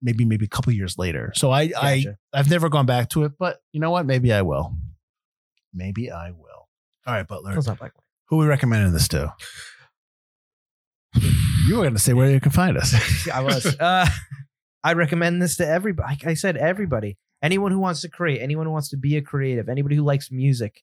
Maybe 0.02 0.24
maybe 0.24 0.44
a 0.44 0.48
couple 0.48 0.72
years 0.72 0.98
later. 0.98 1.32
So 1.34 1.50
I 1.50 1.70
I 1.80 1.98
Gotcha. 1.98 2.18
I've 2.32 2.50
never 2.50 2.68
gone 2.68 2.86
back 2.86 3.08
to 3.10 3.24
it, 3.24 3.32
but 3.38 3.60
you 3.72 3.80
know 3.80 3.90
what? 3.90 4.04
Maybe 4.06 4.32
I 4.32 4.42
will. 4.42 4.76
Maybe 5.72 6.10
I 6.10 6.30
will. 6.30 6.68
All 7.06 7.14
right, 7.14 7.26
Butler. 7.26 7.54
Not 7.54 7.78
black. 7.78 7.92
Who 8.28 8.40
are 8.40 8.44
we 8.44 8.46
recommending 8.46 8.92
this 8.92 9.08
to? 9.08 9.34
You 11.66 11.76
were 11.76 11.82
going 11.82 11.94
to 11.94 11.98
say 11.98 12.12
where 12.12 12.30
you 12.30 12.40
can 12.40 12.52
find 12.52 12.76
us. 12.76 12.94
I 13.32 13.40
was. 13.40 13.76
Uh, 13.80 14.06
I 14.82 14.92
recommend 14.92 15.40
this 15.40 15.56
to 15.56 15.66
everybody. 15.66 16.14
Like 16.14 16.26
I 16.26 16.34
said, 16.34 16.58
everybody, 16.58 17.16
anyone 17.42 17.72
who 17.72 17.78
wants 17.78 18.02
to 18.02 18.08
create, 18.10 18.42
anyone 18.42 18.66
who 18.66 18.72
wants 18.72 18.90
to 18.90 18.98
be 18.98 19.16
a 19.16 19.22
creative, 19.22 19.70
anybody 19.70 19.96
who 19.96 20.02
likes 20.02 20.30
music, 20.30 20.82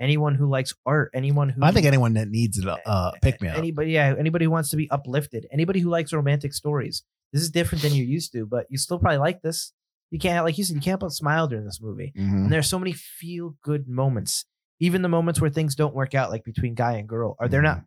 anyone 0.00 0.34
who 0.34 0.48
likes 0.48 0.74
art, 0.86 1.10
anyone 1.14 1.48
who 1.48 1.62
I 1.64 1.70
think 1.72 1.86
anyone 1.86 2.14
that 2.14 2.28
needs 2.28 2.58
it, 2.58 2.66
uh, 2.68 3.12
pick 3.22 3.40
me 3.40 3.48
up. 3.48 3.56
Anybody, 3.58 3.92
yeah, 3.92 4.14
anybody 4.18 4.44
who 4.44 4.50
wants 4.50 4.70
to 4.70 4.76
be 4.76 4.90
uplifted, 4.90 5.46
anybody 5.52 5.80
who 5.80 5.88
likes 5.90 6.12
romantic 6.12 6.52
stories. 6.52 7.02
This 7.32 7.42
is 7.42 7.50
different 7.50 7.82
than 7.82 7.92
you're 7.94 8.06
used 8.06 8.32
to, 8.32 8.46
but 8.46 8.66
you 8.70 8.78
still 8.78 8.98
probably 8.98 9.18
like 9.18 9.42
this. 9.42 9.72
You 10.10 10.18
can't, 10.18 10.44
like 10.44 10.56
you 10.58 10.64
said, 10.64 10.76
you 10.76 10.82
can't 10.82 11.00
but 11.00 11.10
smile 11.12 11.48
during 11.48 11.64
this 11.64 11.80
movie. 11.80 12.12
Mhm. 12.16 12.44
And 12.44 12.52
there's 12.52 12.68
so 12.68 12.78
many 12.78 12.92
feel 12.92 13.56
good 13.62 13.88
moments, 13.88 14.44
even 14.78 15.02
the 15.02 15.08
moments 15.08 15.40
where 15.40 15.50
things 15.50 15.74
don't 15.74 15.94
work 15.94 16.14
out, 16.14 16.30
like 16.30 16.44
between 16.44 16.74
guy 16.74 16.92
and 16.98 17.08
girl, 17.08 17.36
or 17.40 17.48
they're 17.48 17.62
not 17.62 17.82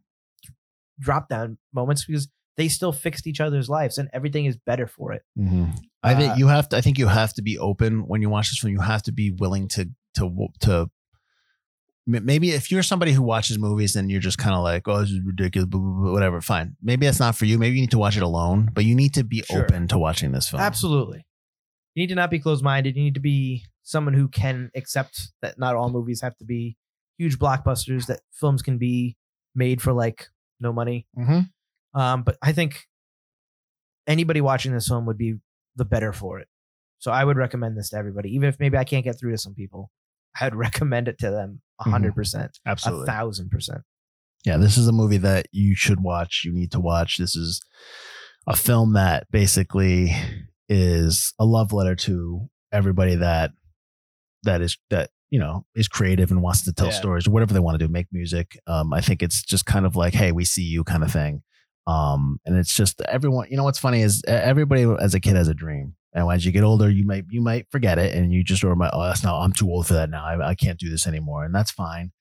drop 0.99 1.29
down 1.29 1.57
moments 1.73 2.05
because 2.05 2.27
they 2.57 2.67
still 2.67 2.91
fixed 2.91 3.27
each 3.27 3.39
other's 3.39 3.69
lives 3.69 3.97
and 3.97 4.09
everything 4.13 4.45
is 4.45 4.57
better 4.57 4.87
for 4.87 5.13
it. 5.13 5.21
Mhm. 5.37 5.77
I 6.03 6.13
Uh, 6.13 6.17
think 6.17 6.37
you 6.39 6.47
have 6.47 6.67
to. 6.69 6.77
I 6.77 6.81
think 6.81 6.97
you 6.97 7.07
have 7.07 7.33
to 7.35 7.41
be 7.41 7.57
open 7.57 8.07
when 8.07 8.21
you 8.21 8.29
watch 8.29 8.49
this 8.49 8.59
film. 8.59 8.73
You 8.73 8.81
have 8.81 9.03
to 9.03 9.11
be 9.11 9.31
willing 9.31 9.67
to 9.69 9.89
to 10.15 10.47
to. 10.61 10.89
Maybe 12.09 12.51
if 12.51 12.71
you're 12.71 12.83
somebody 12.83 13.11
who 13.11 13.21
watches 13.21 13.59
movies 13.59 13.97
and 13.97 14.09
you're 14.09 14.21
just 14.21 14.37
kind 14.37 14.55
of 14.55 14.63
like, 14.63 14.87
oh, 14.87 15.01
this 15.01 15.09
is 15.11 15.19
ridiculous, 15.25 15.67
blah, 15.67 15.79
blah, 15.81 16.01
blah, 16.03 16.11
whatever, 16.13 16.39
fine. 16.39 16.77
Maybe 16.81 17.05
that's 17.05 17.19
not 17.19 17.35
for 17.35 17.43
you. 17.43 17.57
Maybe 17.57 17.75
you 17.75 17.81
need 17.81 17.91
to 17.91 17.97
watch 17.97 18.15
it 18.15 18.23
alone, 18.23 18.69
but 18.73 18.85
you 18.85 18.95
need 18.95 19.13
to 19.15 19.25
be 19.25 19.43
Sure. 19.43 19.63
open 19.63 19.87
to 19.89 19.97
watching 19.97 20.31
this 20.31 20.47
film. 20.49 20.61
Absolutely. 20.61 21.25
You 21.95 22.03
need 22.03 22.07
to 22.07 22.15
not 22.15 22.31
be 22.31 22.39
closed 22.39 22.63
minded. 22.63 22.95
You 22.95 23.03
need 23.03 23.15
to 23.15 23.19
be 23.19 23.65
someone 23.83 24.13
who 24.13 24.29
can 24.29 24.71
accept 24.73 25.31
that 25.41 25.59
not 25.59 25.75
all 25.75 25.89
movies 25.89 26.21
have 26.21 26.37
to 26.37 26.45
be 26.45 26.77
huge 27.17 27.37
blockbusters, 27.39 28.05
that 28.05 28.21
films 28.31 28.61
can 28.61 28.77
be 28.77 29.17
made 29.53 29.81
for 29.81 29.91
like 29.91 30.27
no 30.61 30.71
money. 30.71 31.07
Mhm. 31.17 31.49
Um, 31.93 32.23
but 32.23 32.37
I 32.41 32.53
think 32.53 32.85
anybody 34.07 34.41
watching 34.41 34.71
this 34.73 34.87
film 34.87 35.05
would 35.07 35.17
be 35.17 35.35
the 35.75 35.85
better 35.85 36.13
for 36.13 36.39
it. 36.39 36.47
So 36.99 37.11
I 37.11 37.23
would 37.23 37.37
recommend 37.37 37.77
this 37.77 37.89
to 37.89 37.97
everybody, 37.97 38.33
even 38.33 38.49
if 38.49 38.59
maybe 38.59 38.77
I 38.77 38.83
can't 38.83 39.03
get 39.03 39.19
through 39.19 39.31
to 39.31 39.37
some 39.37 39.53
people. 39.53 39.91
I'd 40.39 40.55
recommend 40.55 41.07
it 41.07 41.17
to 41.19 41.31
them 41.31 41.61
a 41.79 41.83
Mhm. 41.85 41.91
hundred 41.91 42.15
percent, 42.15 42.57
a 42.65 42.69
Absolutely. 42.69 43.05
thousand 43.07 43.49
percent. 43.49 43.81
yeah, 44.45 44.57
this 44.57 44.77
is 44.77 44.87
a 44.87 44.91
movie 44.93 45.17
that 45.17 45.47
you 45.51 45.75
should 45.75 45.99
watch. 46.01 46.43
You 46.45 46.53
need 46.53 46.71
to 46.71 46.79
watch. 46.79 47.17
This 47.17 47.35
is 47.35 47.61
a 48.47 48.55
film 48.55 48.93
that 48.93 49.27
basically 49.31 50.15
is 50.69 51.33
a 51.39 51.45
love 51.45 51.73
letter 51.73 51.95
to 51.95 52.47
everybody 52.71 53.15
that 53.15 53.51
that 54.43 54.61
is 54.61 54.77
that 54.89 55.09
you 55.29 55.39
know 55.39 55.65
is 55.75 55.87
creative 55.89 56.31
and 56.31 56.41
wants 56.41 56.63
to 56.63 56.71
tell 56.73 56.87
Yeah. 56.87 56.93
stories 56.93 57.27
or 57.27 57.31
whatever 57.31 57.53
they 57.53 57.59
want 57.59 57.77
to 57.79 57.85
do, 57.85 57.91
make 57.91 58.07
music. 58.11 58.57
Um, 58.67 58.93
I 58.93 59.01
think 59.01 59.21
it's 59.21 59.41
just 59.41 59.65
kind 59.65 59.85
of 59.85 59.95
like, 59.97 60.13
hey, 60.13 60.31
we 60.31 60.45
see 60.45 60.63
you 60.63 60.83
kind 60.85 61.03
of 61.03 61.11
thing. 61.11 61.41
Um, 61.85 62.39
and 62.45 62.55
it's 62.57 62.73
just 62.73 63.01
everyone. 63.01 63.47
You 63.49 63.57
know 63.57 63.63
what's 63.65 63.79
funny 63.79 64.01
is 64.01 64.21
everybody 64.27 64.83
as 65.01 65.13
a 65.13 65.19
kid 65.19 65.35
has 65.35 65.47
a 65.49 65.53
dream, 65.53 65.95
and 66.17 66.31
as 66.31 66.45
you 66.45 66.51
get 66.51 66.63
older, 66.63 66.89
you 66.89 67.05
might 67.05 67.25
you 67.29 67.41
might 67.41 67.69
forget 67.69 67.99
it, 67.99 68.15
and 68.15 68.33
you 68.33 68.43
just 68.43 68.63
remember, 68.63 68.89
oh, 68.91 69.03
that's 69.03 69.23
not. 69.23 69.39
I'm 69.39 69.53
too 69.53 69.69
old 69.69 69.85
for 69.85 69.93
that 69.93 70.09
now. 70.09 70.25
I, 70.25 70.49
I 70.49 70.55
can't 70.55 70.79
do 70.79 70.89
this 70.89 71.05
anymore, 71.05 71.45
and 71.45 71.53
that's 71.53 71.69
fine. 71.69 72.11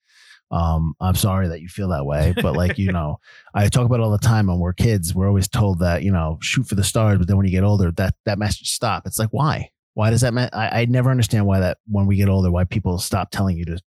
Um, 0.51 0.93
I'm 1.01 1.15
sorry 1.15 1.47
that 1.49 1.61
you 1.61 1.67
feel 1.67 1.89
that 1.89 2.05
way, 2.05 2.33
but 2.41 2.55
like 2.55 2.77
you 2.77 2.91
know, 2.93 3.19
I 3.55 3.67
talk 3.69 3.85
about 3.85 3.99
it 3.99 4.03
all 4.03 4.11
the 4.11 4.19
time. 4.19 4.47
When 4.47 4.59
we're 4.59 4.73
kids, 4.73 5.15
we're 5.15 5.27
always 5.27 5.47
told 5.47 5.79
that 5.79 6.03
you 6.03 6.11
know 6.11 6.37
shoot 6.41 6.67
for 6.67 6.75
the 6.75 6.83
stars, 6.83 7.17
but 7.17 7.27
then 7.27 7.37
when 7.37 7.47
you 7.47 7.51
get 7.51 7.63
older, 7.63 7.91
that 7.93 8.13
that 8.25 8.37
message 8.37 8.69
stop. 8.69 9.07
It's 9.07 9.17
like 9.17 9.29
why? 9.31 9.71
Why 9.95 10.11
does 10.11 10.21
that? 10.21 10.33
Me- 10.33 10.49
I 10.53 10.81
I 10.81 10.85
never 10.85 11.09
understand 11.09 11.47
why 11.47 11.59
that 11.61 11.79
when 11.87 12.05
we 12.05 12.17
get 12.17 12.29
older, 12.29 12.51
why 12.51 12.65
people 12.65 12.99
stop 12.99 13.31
telling 13.31 13.57
you 13.57 13.65
to 13.65 13.79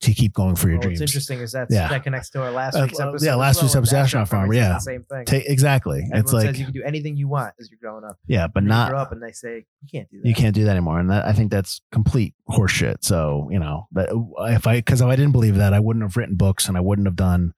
to 0.00 0.14
keep 0.14 0.32
going 0.32 0.56
for 0.56 0.68
your 0.68 0.78
Well, 0.78 0.82
dreams. 0.88 1.00
What's 1.00 1.12
interesting 1.12 1.40
is 1.40 1.52
that 1.52 1.68
Yeah. 1.70 1.88
that 1.88 2.02
connects 2.04 2.30
to 2.30 2.42
our 2.42 2.50
last 2.50 2.74
Uh, 2.74 2.82
week's 2.86 2.98
uh, 2.98 3.08
episode. 3.10 3.26
yeah, 3.26 3.34
last 3.34 3.56
well 3.56 3.64
week's 3.64 3.76
episode, 3.76 3.96
Astronaut 3.96 4.28
Farmer. 4.28 4.54
Yeah. 4.54 4.78
same 4.78 5.04
thing. 5.04 5.24
Ta- 5.26 5.36
exactly. 5.46 5.98
Everyone 6.00 6.20
it's 6.20 6.32
like 6.32 6.58
you 6.58 6.64
can 6.64 6.72
do 6.72 6.82
anything 6.82 7.16
you 7.16 7.28
want 7.28 7.52
as 7.60 7.70
you're 7.70 7.78
growing 7.80 8.04
up. 8.04 8.16
yeah, 8.26 8.46
but 8.46 8.64
not 8.64 8.90
grow 8.90 8.98
up 8.98 9.12
and 9.12 9.22
they 9.22 9.32
say 9.32 9.66
you 9.82 9.88
can't 9.92 10.10
do 10.10 10.20
that. 10.22 10.28
you 10.28 10.34
can't 10.34 10.54
do 10.54 10.64
that 10.64 10.70
anymore 10.70 10.98
and 11.00 11.10
that, 11.10 11.24
i 11.26 11.32
think 11.32 11.50
that's 11.50 11.80
complete 11.92 12.34
horseshit 12.48 12.96
so 13.02 13.48
you 13.50 13.58
know 13.58 13.86
that 13.92 14.08
if 14.52 14.66
i 14.66 14.76
because 14.76 15.00
if 15.00 15.06
i 15.06 15.16
didn't 15.16 15.32
believe 15.32 15.56
that 15.56 15.72
i 15.74 15.80
wouldn't 15.80 16.02
have 16.04 16.16
written 16.16 16.34
books 16.36 16.66
and 16.68 16.76
i 16.76 16.80
wouldn't 16.80 17.06
have 17.06 17.16
done 17.16 17.52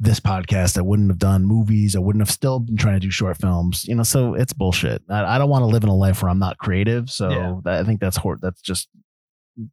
this 0.00 0.18
podcast 0.20 0.76
i 0.76 0.80
wouldn't 0.82 1.08
have 1.10 1.18
done 1.18 1.44
movies 1.44 1.94
i 1.94 1.98
wouldn't 2.00 2.20
have 2.20 2.30
still 2.30 2.58
been 2.60 2.76
trying 2.76 2.94
to 2.94 3.00
do 3.00 3.10
short 3.10 3.36
films 3.36 3.84
you 3.86 3.94
know 3.94 4.02
so 4.02 4.34
it's 4.34 4.52
bullshit 4.52 5.02
i, 5.08 5.36
I 5.36 5.38
don't 5.38 5.48
want 5.50 5.62
to 5.62 5.66
live 5.66 5.84
in 5.84 5.88
a 5.88 5.94
life 5.96 6.22
where 6.22 6.30
i'm 6.30 6.38
not 6.40 6.58
creative 6.58 7.08
so 7.10 7.30
Yeah. 7.30 7.60
that, 7.64 7.80
i 7.80 7.84
think 7.84 8.00
that's 8.00 8.16
hor- 8.16 8.38
that's 8.42 8.60
just 8.60 8.88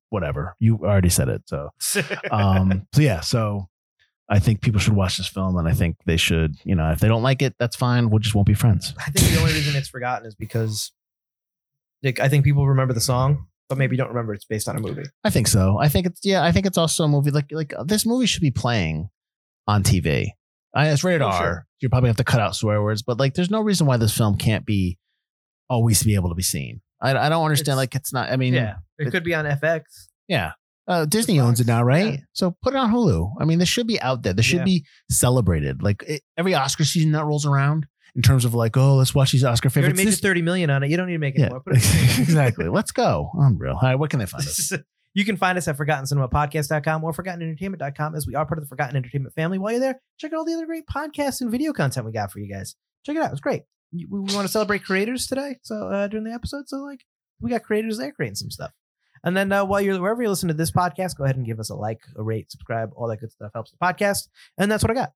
whatever 0.10 0.56
you 0.60 0.78
already 0.84 1.10
said 1.10 1.28
it 1.30 1.42
so 1.48 1.70
um 2.32 2.86
so 2.94 3.02
yeah 3.02 3.20
so 3.20 3.68
i 4.30 4.38
think 4.40 4.62
people 4.62 4.80
should 4.80 4.94
watch 4.96 5.18
this 5.18 5.28
film 5.28 5.58
and 5.58 5.68
i 5.68 5.74
think 5.74 5.96
they 6.06 6.18
should 6.18 6.56
you 6.64 6.76
know 6.76 6.90
if 6.92 7.00
they 7.00 7.08
don't 7.08 7.24
like 7.24 7.42
it 7.42 7.56
that's 7.60 7.76
fine 7.76 8.06
we 8.06 8.12
will 8.12 8.20
just 8.20 8.36
won't 8.36 8.48
be 8.48 8.54
friends 8.54 8.94
I 9.00 9.10
think 9.12 9.34
the 9.34 9.40
only 9.40 9.54
reason 9.54 9.76
it's 9.76 9.90
forgotten 9.90 10.28
is 10.28 10.36
because 10.36 10.92
like 12.04 12.20
I 12.20 12.30
think 12.30 12.44
people 12.44 12.68
remember 12.68 12.94
the 12.96 13.02
song, 13.02 13.46
but 13.70 13.78
maybe 13.78 13.96
don't 13.96 14.08
remember 14.10 14.34
it's 14.34 14.46
based 14.46 14.68
on 14.68 14.76
a 14.76 14.80
movie. 14.80 15.04
I 15.24 15.30
think 15.30 15.48
so. 15.48 15.78
I 15.80 15.88
think 15.88 16.08
it's 16.08 16.20
yeah. 16.24 16.44
I 16.44 16.52
think 16.52 16.66
it's 16.66 16.78
also 16.80 17.04
a 17.04 17.08
movie 17.08 17.30
like 17.30 17.46
like 17.52 17.74
this 17.86 18.08
movie 18.08 18.26
should 18.26 18.42
be 18.42 18.50
playing 18.50 19.10
on 19.68 19.84
TV. 19.84 20.30
I, 20.74 20.90
it's 20.90 21.04
rated 21.04 21.22
Oh, 21.22 21.28
R. 21.28 21.38
sure. 21.40 21.68
You 21.80 21.90
probably 21.90 22.10
have 22.10 22.18
to 22.18 22.24
cut 22.24 22.40
out 22.40 22.56
swear 22.56 22.82
words, 22.82 23.04
but 23.04 23.20
like, 23.20 23.36
there's 23.36 23.52
no 23.52 23.62
reason 23.62 23.86
why 23.86 23.98
this 23.98 24.18
film 24.18 24.36
can't 24.38 24.66
be 24.66 24.98
always 25.70 26.02
be 26.02 26.16
able 26.16 26.30
to 26.30 26.36
be 26.36 26.42
seen. 26.42 26.82
I, 27.02 27.18
I 27.18 27.30
don't 27.30 27.44
understand. 27.44 27.74
It's- 27.74 27.78
like, 27.78 27.96
it's 27.96 28.14
not. 28.14 28.30
I 28.30 28.36
mean, 28.38 28.54
yeah, 28.54 28.76
it, 29.00 29.08
it- 29.08 29.12
could 29.12 29.24
be 29.24 29.34
on 29.34 29.46
FX. 29.46 29.82
yeah. 30.28 30.54
Uh, 30.88 31.06
Disney 31.06 31.40
owns 31.40 31.60
it 31.62 31.68
now, 31.68 31.84
right? 31.84 32.14
yeah. 32.16 32.20
So 32.34 32.58
put 32.64 32.74
it 32.74 32.78
on 32.78 32.92
Hulu. 32.92 33.36
I 33.40 33.46
mean, 33.46 33.60
this 33.60 33.70
should 33.70 33.86
be 33.88 34.02
out 34.02 34.24
there. 34.24 34.34
This 34.34 34.46
should 34.48 34.60
Yeah. 34.60 34.66
be 34.66 34.86
celebrated. 35.10 35.82
Like 35.84 36.04
it, 36.06 36.22
every 36.38 36.54
Oscar 36.56 36.84
season 36.84 37.12
that 37.14 37.24
rolls 37.24 37.46
around, 37.46 37.86
in 38.16 38.22
terms 38.24 38.44
of 38.46 38.54
like, 38.56 38.76
oh, 38.76 38.96
let's 38.96 39.14
watch 39.16 39.32
these 39.32 39.44
Oscar 39.46 39.70
favorites. 39.70 39.98
You 40.00 40.06
made 40.06 40.12
This- 40.12 40.20
thirty 40.20 40.42
million 40.42 40.70
on 40.70 40.84
it. 40.84 40.90
You 40.90 40.98
don't 40.98 41.06
need 41.08 41.14
to 41.14 41.20
make 41.20 41.36
any 41.36 41.44
yeah, 41.46 41.50
more. 41.50 41.64
Exactly. 41.68 42.68
Let's 42.68 42.92
go. 42.92 43.30
Unreal. 43.36 43.76
All 43.76 43.80
right, 43.84 43.96
where 43.96 44.10
can 44.10 44.20
they 44.20 44.26
find 44.26 44.44
us? 44.44 44.74
you 45.14 45.24
can 45.24 45.38
find 45.38 45.58
us 45.58 45.68
at 45.68 45.78
ForgottenCinemaPodcast.com 45.78 47.04
or 47.04 47.14
ForgottenEntertainment.com 47.14 48.16
as 48.16 48.28
we 48.28 48.36
are 48.36 48.46
part 48.46 48.58
of 48.58 48.64
the 48.66 48.68
Forgotten 48.70 48.96
Entertainment 48.98 49.34
family. 49.36 49.60
While 49.60 49.72
you're 49.74 49.80
there, 49.82 50.02
check 50.18 50.34
out 50.34 50.38
all 50.40 50.46
the 50.46 50.54
other 50.54 50.66
great 50.66 50.86
podcasts 50.88 51.42
and 51.42 51.52
video 51.52 51.74
content 51.74 52.06
we 52.06 52.12
got 52.12 52.32
for 52.32 52.40
you 52.40 52.52
guys. 52.52 52.76
Check 53.06 53.16
it 53.16 53.22
out. 53.22 53.32
It's 53.32 53.40
great. 53.42 53.64
We, 53.94 54.06
we 54.06 54.20
want 54.20 54.46
to 54.46 54.48
celebrate 54.48 54.84
creators 54.84 55.28
today. 55.28 55.58
So 55.64 55.90
uh, 55.90 56.08
during 56.08 56.26
the 56.26 56.34
episode, 56.34 56.68
so 56.68 56.78
like 56.78 57.06
we 57.40 57.50
got 57.50 57.64
creators 57.64 57.98
there 57.98 58.12
creating 58.12 58.36
some 58.36 58.52
stuff. 58.52 58.72
And 59.24 59.38
then 59.38 59.52
uh, 59.52 59.66
while 59.66 59.82
you're 59.82 60.00
wherever 60.02 60.22
you 60.22 60.30
listen 60.30 60.48
to 60.48 60.54
this 60.54 60.72
podcast, 60.72 61.18
go 61.18 61.24
ahead 61.26 61.38
and 61.38 61.46
give 61.46 61.60
us 61.60 61.70
a 61.70 61.76
like, 61.76 62.02
a 62.16 62.24
rate, 62.24 62.52
subscribe, 62.52 62.92
all 62.96 63.08
that 63.08 63.20
good 63.20 63.32
stuff 63.32 63.52
helps 63.54 63.72
the 63.72 63.78
podcast. 63.78 64.30
And 64.58 64.72
that's 64.72 64.84
what 64.84 64.92
I 64.92 64.96
got. 64.96 65.14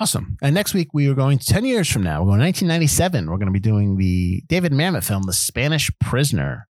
Awesome. 0.00 0.36
And 0.42 0.54
next 0.54 0.74
week 0.74 0.92
we 0.92 1.08
are 1.08 1.14
going 1.14 1.38
10 1.38 1.64
years 1.64 1.88
from 1.88 2.02
now. 2.02 2.20
We're 2.20 2.30
going 2.30 2.40
1997. 2.40 3.30
We're 3.30 3.36
going 3.36 3.46
to 3.46 3.52
be 3.52 3.60
doing 3.60 3.96
the 3.96 4.42
David 4.48 4.72
Mamet 4.72 5.04
film, 5.04 5.22
The 5.22 5.32
Spanish 5.32 5.88
Prisoner. 6.00 6.66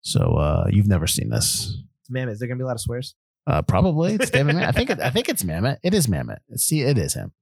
So 0.00 0.20
uh, 0.20 0.66
you've 0.70 0.88
never 0.88 1.06
seen 1.06 1.30
this. 1.30 1.78
Man, 2.08 2.28
is 2.28 2.38
there 2.38 2.46
gonna 2.48 2.58
be 2.58 2.62
a 2.62 2.66
lot 2.66 2.76
of 2.76 2.80
swears? 2.80 3.14
Uh, 3.46 3.62
probably 3.62 4.14
it's 4.14 4.30
David 4.30 4.56
Mamet. 4.56 4.66
I 4.66 4.72
think 4.72 4.90
it, 4.90 5.00
I 5.00 5.10
think 5.10 5.28
it's 5.28 5.44
Mamet. 5.44 5.76
It 5.84 5.94
is 5.94 6.08
Mamet. 6.08 6.38
See, 6.56 6.82
it 6.82 6.98
is 6.98 7.14
him. 7.14 7.32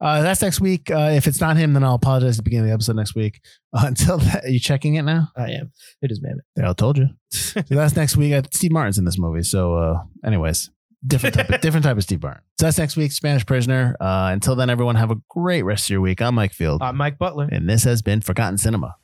Uh, 0.00 0.20
that's 0.22 0.42
next 0.42 0.60
week. 0.60 0.90
Uh, 0.90 1.10
if 1.14 1.26
it's 1.28 1.40
not 1.40 1.56
him, 1.56 1.72
then 1.72 1.84
I'll 1.84 1.94
apologize 1.94 2.36
at 2.36 2.36
the 2.38 2.42
beginning 2.42 2.64
of 2.64 2.68
the 2.70 2.74
episode 2.74 2.96
next 2.96 3.14
week. 3.14 3.40
Uh, 3.72 3.84
until 3.86 4.18
that, 4.18 4.44
are 4.44 4.48
you 4.50 4.58
checking 4.58 4.96
it 4.96 5.02
now? 5.02 5.28
I 5.36 5.50
am. 5.52 5.72
It 6.00 6.10
is 6.10 6.20
man. 6.20 6.40
Yeah, 6.56 6.70
I 6.70 6.72
told 6.72 6.98
you. 6.98 7.08
So 7.32 7.60
that's 7.68 7.96
next 7.96 8.16
week. 8.16 8.32
Uh, 8.32 8.42
Steve 8.52 8.72
Martin's 8.72 8.98
in 8.98 9.04
this 9.04 9.18
movie. 9.18 9.42
So, 9.42 9.74
uh, 9.74 10.02
anyways, 10.24 10.70
different 11.06 11.34
type 11.34 11.50
of, 11.50 11.60
different 11.60 11.84
type 11.84 11.96
of 11.96 12.02
Steve 12.02 12.22
Martin. 12.22 12.42
So 12.58 12.66
that's 12.66 12.78
next 12.78 12.96
week. 12.96 13.12
Spanish 13.12 13.44
Prisoner. 13.44 13.96
Uh, 14.00 14.30
until 14.32 14.54
then, 14.56 14.70
everyone 14.70 14.96
have 14.96 15.10
a 15.10 15.16
great 15.28 15.62
rest 15.62 15.86
of 15.86 15.90
your 15.90 16.00
week. 16.00 16.22
I'm 16.22 16.34
Mike 16.34 16.52
Field. 16.52 16.82
I'm 16.82 16.96
Mike 16.96 17.18
Butler. 17.18 17.48
And 17.50 17.68
this 17.68 17.84
has 17.84 18.02
been 18.02 18.20
Forgotten 18.20 18.58
Cinema. 18.58 18.96